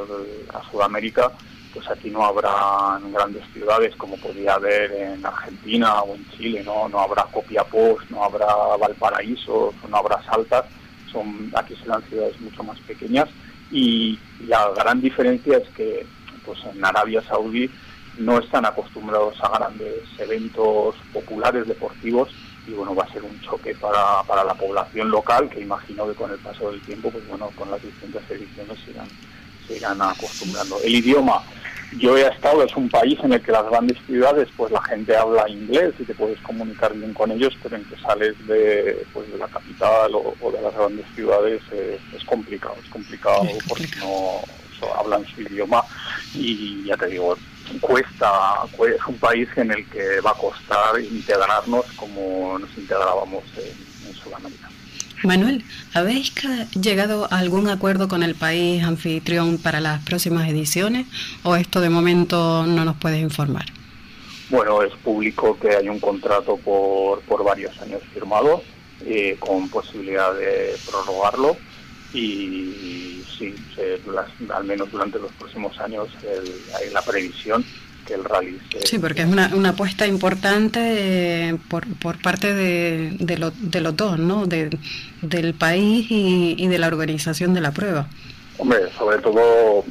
[0.72, 1.32] Sudamérica,
[1.74, 6.90] pues aquí no habrá grandes ciudades como podría haber en Argentina o en Chile, no,
[6.90, 8.48] no habrá Copiapó, no habrá
[8.78, 10.66] Valparaíso, no habrá Saltas,
[11.12, 13.30] son, aquí serán ciudades mucho más pequeñas
[13.72, 16.06] y la gran diferencia es que
[16.46, 17.70] pues en Arabia Saudí
[18.18, 22.30] no están acostumbrados a grandes eventos populares deportivos
[22.68, 26.14] y bueno va a ser un choque para, para la población local que imagino que
[26.14, 29.08] con el paso del tiempo pues bueno con las distintas ediciones se irán,
[29.68, 30.78] se irán acostumbrando.
[30.84, 31.42] El idioma
[31.98, 35.16] yo he estado es un país en el que las grandes ciudades pues la gente
[35.16, 39.32] habla inglés y te puedes comunicar bien con ellos pero en que sales de pues
[39.32, 44.42] de la capital o, de las grandes ciudades es complicado es complicado porque no
[44.98, 45.84] hablan su idioma
[46.34, 47.38] y ya te digo,
[47.82, 48.32] cuesta,
[48.74, 53.85] es un país en el que va a costar integrarnos como nos integrábamos en.
[55.26, 56.34] Manuel, ¿habéis
[56.80, 61.08] llegado a algún acuerdo con el país anfitrión para las próximas ediciones
[61.44, 63.66] o esto de momento no nos puedes informar?
[64.50, 68.62] Bueno, es público que hay un contrato por, por varios años firmado,
[69.06, 71.58] eh, con posibilidad de prorrogarlo
[72.14, 73.54] y sí,
[74.54, 76.08] al menos durante los próximos años
[76.80, 77.66] hay la previsión
[78.06, 80.80] que el rally Sí, porque es una, una apuesta importante
[81.50, 84.46] eh, por, por parte de, de, lo, de los dos, ¿no?
[84.46, 84.70] De,
[85.22, 88.08] del país y, y de la organización de la prueba.
[88.58, 89.84] Hombre, sobre todo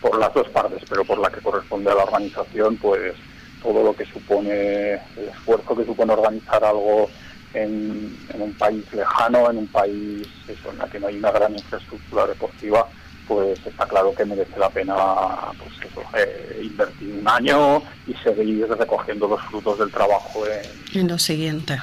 [0.00, 3.14] por las dos partes, pero por la que corresponde a la organización, pues
[3.62, 7.08] todo lo que supone, el esfuerzo que supone organizar algo
[7.54, 11.52] en, un país lejano, en un país eso, en el que no hay una gran
[11.52, 12.88] infraestructura deportiva,
[13.26, 14.94] pues está claro que merece la pena
[15.58, 15.70] pues
[16.14, 20.42] eh, invertir un año y seguir recogiendo los frutos del trabajo
[20.94, 21.78] en, lo siguiente.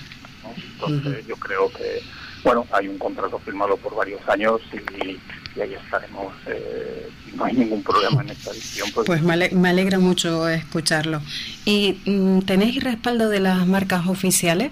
[0.73, 2.01] Entonces yo creo que,
[2.43, 5.19] bueno, hay un contrato firmado por varios años y,
[5.59, 6.33] ahí estaremos.
[6.47, 8.89] Eh, no hay ningún problema en esta edición.
[8.93, 11.21] Pues, pues me, alegra mucho escucharlo.
[11.65, 14.71] ¿Y mm, tenéis respaldo de las marcas oficiales?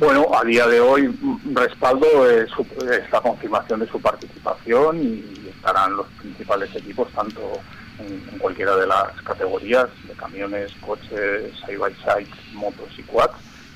[0.00, 1.14] Bueno, a día de hoy
[1.52, 2.48] respaldo es,
[3.12, 7.60] la confirmación de su participación y estarán los principales equipos tanto
[7.98, 13.34] en, cualquiera de las categorías de camiones, coches, side by side, motos y quads.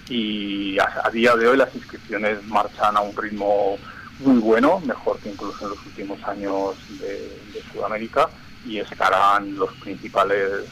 [0.08, 3.76] Y a, día de hoy las inscripciones marchan a un ritmo
[4.20, 7.18] muy bueno, mejor que incluso en los últimos años de,
[7.52, 8.30] de Sudamérica
[8.64, 10.64] y estarán los principales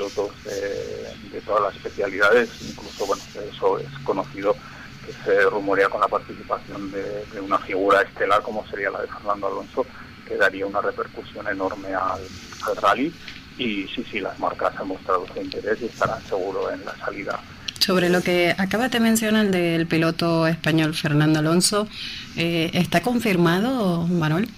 [0.00, 3.22] pilotos de, todas las especialidades, incluso, bueno,
[3.52, 4.56] eso es conocido
[5.04, 9.48] que se rumorea con la participación de, una figura estelar como sería la de Fernando
[9.48, 9.84] Alonso,
[10.26, 12.20] que daría una repercusión enorme al,
[12.80, 13.12] rally.
[13.58, 17.38] Y sí, sí, las marcas han mostrado su interés y estarán seguros en la salida
[17.78, 21.88] sobre lo que acaba de mencionar del piloto español Fernando Alonso,
[22.36, 24.48] eh, ¿está confirmado, Manuel?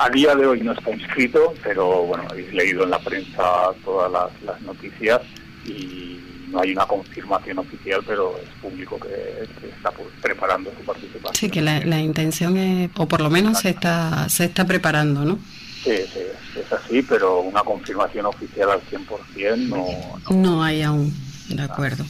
[0.00, 4.10] A día de hoy no está inscrito, pero bueno, habéis leído en la prensa todas
[4.42, 5.20] las, noticias
[5.64, 9.92] y no hay una confirmación oficial, pero es público que, está
[10.22, 11.34] preparando su participación.
[11.34, 15.38] Sí, que la, intención es, o por lo menos se está, se está preparando, ¿no?
[15.84, 16.20] Sí, sí,
[16.58, 19.86] es así, pero una confirmación oficial al 100% no,
[20.30, 21.27] no, no hay aún.
[21.48, 22.04] De acuerdo.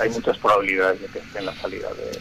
[0.00, 2.18] hay muchas probabilidades de que esté en la salida de,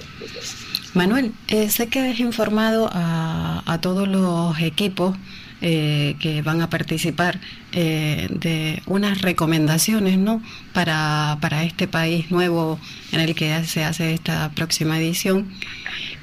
[0.93, 5.15] Manuel, eh, sé que has informado a, a todos los equipos
[5.59, 7.39] eh, que van a participar
[7.71, 10.43] eh, de unas recomendaciones ¿no?
[10.71, 12.79] para, para este país nuevo
[13.11, 15.47] en el que se hace esta próxima edición.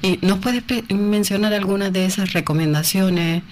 [0.01, 3.43] ¿Y ¿Nos puedes mencionar algunas de esas recomendaciones?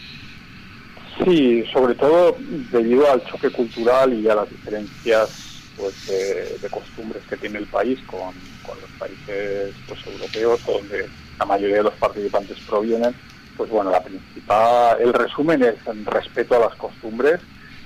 [1.22, 2.38] Sí, sobre todo
[2.72, 8.00] debido al choque cultural y a las diferencias pues de, costumbres que tiene el país
[8.08, 8.34] con,
[8.82, 11.08] los países pues, europeos donde
[11.40, 13.14] la mayoría de los participantes provienen
[13.58, 17.40] pues bueno la principal el resumen es en respeto a las costumbres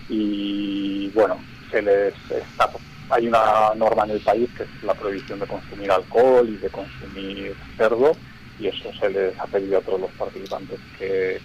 [0.09, 1.37] y bueno
[1.71, 2.69] se les está,
[3.09, 6.69] hay una norma en el país que es la prohibición de consumir alcohol y de
[6.69, 8.11] consumir cerdo
[8.59, 11.39] y eso se les ha pedido a todos los participantes que,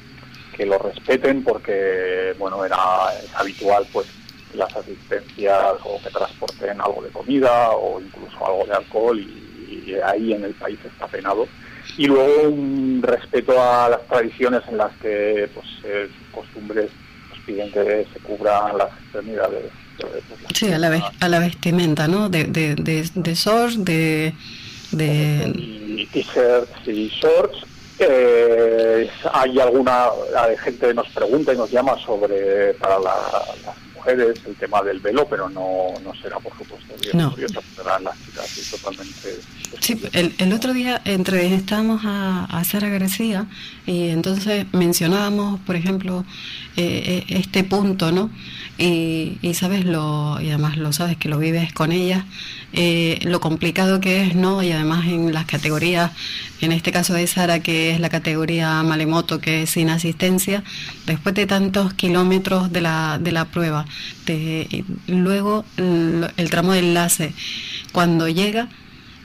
[0.57, 2.77] que lo respeten porque bueno era
[3.23, 4.07] es habitual pues
[4.55, 10.33] las asistencias o que transporten algo de comida o incluso algo de alcohol y, ahí
[10.33, 11.47] en el país está penado
[11.99, 16.91] y luego un respeto a las tradiciones en las que pues eh, costumbres
[17.31, 19.65] nos piden que se cubran las extremidades.
[20.01, 20.23] pues,
[20.55, 22.29] Sí, a la, ves- a la vestimenta, ¿no?
[22.29, 24.33] De, de, de, de shorts, de...
[24.93, 27.59] de y t-shirts y shorts.
[27.99, 30.07] Eh, hay alguna
[30.37, 35.01] hay gente nos pregunta y nos llama sobre para la- las mujeres el tema del
[35.01, 39.41] velo, pero no, no será por supuesto obligatorio, serán las chicas y totalmente
[39.81, 43.47] Sí, el, el otro día entrevistamos a, a Sara García
[43.87, 46.25] y entonces mencionábamos, por ejemplo,
[46.77, 48.31] eh, eh, este punto, ¿no?
[48.79, 52.25] Y, y sabes lo, y además lo sabes que lo vives con ella,
[52.73, 54.63] eh, lo complicado que es, ¿no?
[54.63, 56.11] Y además en las categorías,
[56.61, 60.63] en este caso de Sara, que es la categoría Malemoto, que es sin asistencia,
[61.07, 63.85] después de tantos kilómetros de la, de la prueba,
[64.27, 67.35] de- luego el, el tramo de enlace,
[67.93, 68.69] cuando llega,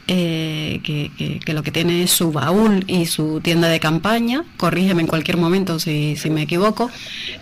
[0.07, 5.07] eh, que, lo que tiene es su baúl y su tienda de campaña, corrígeme en
[5.07, 6.89] cualquier momento si, si me equivoco,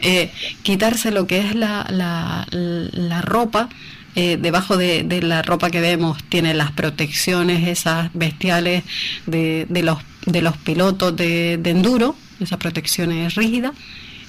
[0.02, 0.32] eh,
[0.64, 3.70] quitarse lo que es la, la, la ropa,
[4.16, 8.84] eh, debajo de, de la ropa que vemos tiene las protecciones esas bestiales
[9.26, 13.74] de, de los, de los pilotos de, de enduro, esas protecciones rígidas,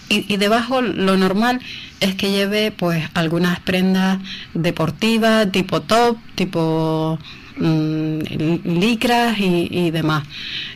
[0.08, 1.60] y, y debajo lo normal
[2.00, 4.18] es que lleve pues algunas prendas
[4.54, 7.18] deportivas, tipo top, tipo
[7.56, 8.18] mm,
[8.64, 10.26] licras y, y demás.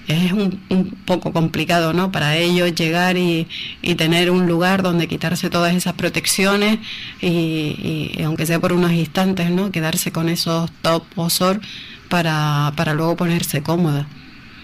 [0.09, 2.11] Es un, un poco complicado, ¿no?
[2.11, 3.47] Para ellos llegar y,
[3.83, 6.79] y tener un lugar donde quitarse todas esas protecciones
[7.21, 9.71] y, aunque sea por unos instantes, ¿no?
[9.71, 11.29] Quedarse con esos top o
[12.09, 14.07] para, para luego ponerse cómoda.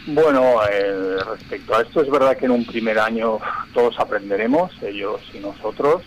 [0.07, 3.39] Bueno, eh, respecto a esto, es verdad que en un primer año
[3.75, 6.03] todos aprenderemos, ellos y nosotros.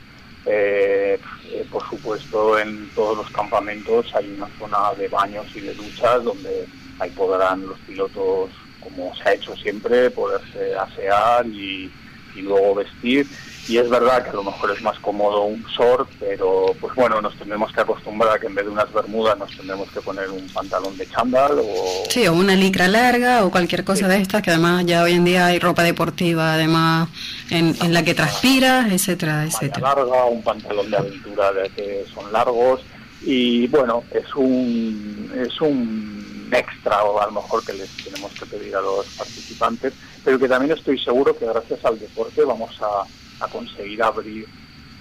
[0.51, 1.19] Eh,
[1.51, 6.23] eh, por supuesto, en todos los campamentos hay una zona de baños y de duchas
[6.23, 6.65] donde
[6.97, 8.49] ahí podrán los pilotos,
[8.79, 11.91] como se ha hecho siempre, poderse asear y,
[12.35, 13.27] y luego vestir.
[13.69, 17.21] Y es verdad que a lo mejor es más cómodo un short, pero pues bueno,
[17.21, 20.27] nos tendremos que acostumbrar a que en vez de unas bermudas nos tendremos que poner
[20.31, 24.41] un pantalón de chándal o Sí, o una licra larga o cualquier cosa de estas,
[24.41, 27.09] que además ya hoy en día hay ropa deportiva, además
[27.51, 29.93] en, en la que transpiras, etcétera, etcétera.
[29.95, 32.81] larga, un pantalón de aventura de que son largos
[33.21, 38.47] y bueno, es un es un extra o a lo mejor que les tenemos que
[38.47, 39.93] pedir a los participantes,
[40.25, 43.03] pero que también estoy seguro que gracias al deporte vamos a,
[43.39, 44.47] a conseguir abrir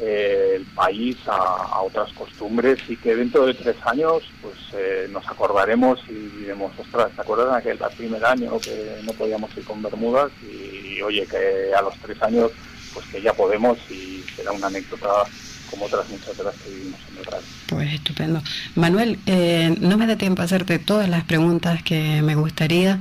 [0.00, 5.26] eh, el país a, otras costumbres y que dentro de tres años pues eh, nos
[5.26, 10.30] acordaremos y diremos, ostras, ¿te acuerdas aquel primer año que no podíamos ir con bermudas?
[10.42, 12.52] Y, oye, que a los tres años
[12.94, 15.24] pues que ya podemos y será una anécdota
[15.70, 17.46] como otras muchas de las que vivimos en el radio.
[17.68, 18.42] Pues estupendo.
[18.74, 22.98] Manuel, eh, no me da tiempo a hacerte todas las preguntas que me gustaría.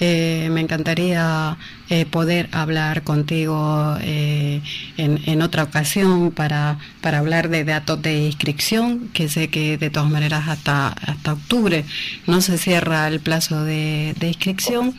[0.00, 1.58] Eh, me encantaría
[1.90, 4.62] eh, poder hablar contigo eh,
[4.96, 9.90] en, en otra ocasión para, para hablar de datos de inscripción, que sé que de
[9.90, 11.84] todas maneras hasta, hasta octubre
[12.26, 14.94] no se cierra el plazo de, de inscripción.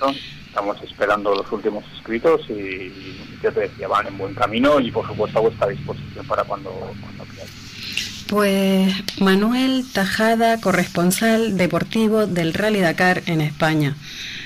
[0.57, 4.89] Estamos esperando los últimos inscritos y, y ya te decía, van en buen camino y
[4.89, 8.25] por supuesto a vuestra disposición para cuando, cuando queráis.
[8.27, 13.97] Pues Manuel Tajada, corresponsal deportivo del Rally Dakar en España.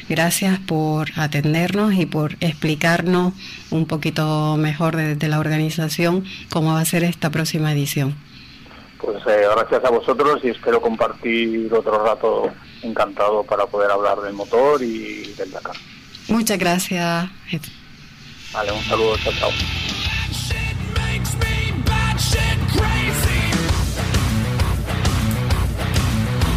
[0.09, 3.33] Gracias por atendernos y por explicarnos
[3.69, 8.17] un poquito mejor de, de la organización cómo va a ser esta próxima edición.
[8.97, 12.51] Pues eh, gracias a vosotros y espero compartir otro rato
[12.81, 15.77] encantado para poder hablar del motor y del Dakar.
[16.27, 17.29] Muchas gracias.
[18.53, 19.49] Vale, un saludo, chao, chao.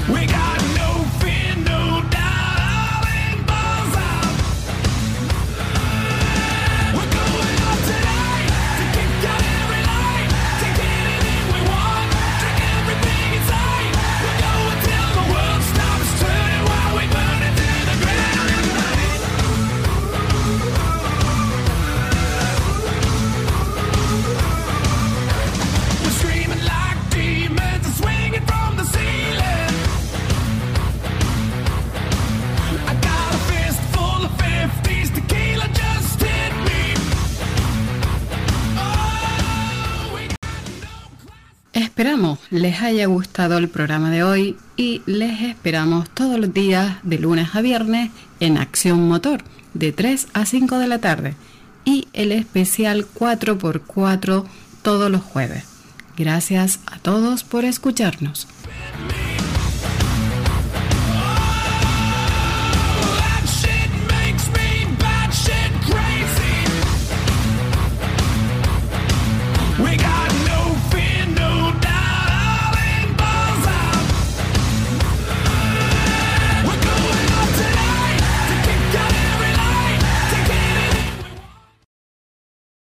[0.09, 0.44] We got
[42.55, 47.49] les haya gustado el programa de hoy y les esperamos todos los días de lunes
[47.53, 49.43] a viernes en Acción Motor
[49.75, 51.35] de 3 a 5 de la tarde
[51.85, 54.45] y el especial 4x4
[54.83, 55.65] todos los jueves.
[56.17, 58.47] Gracias a todos por escucharnos.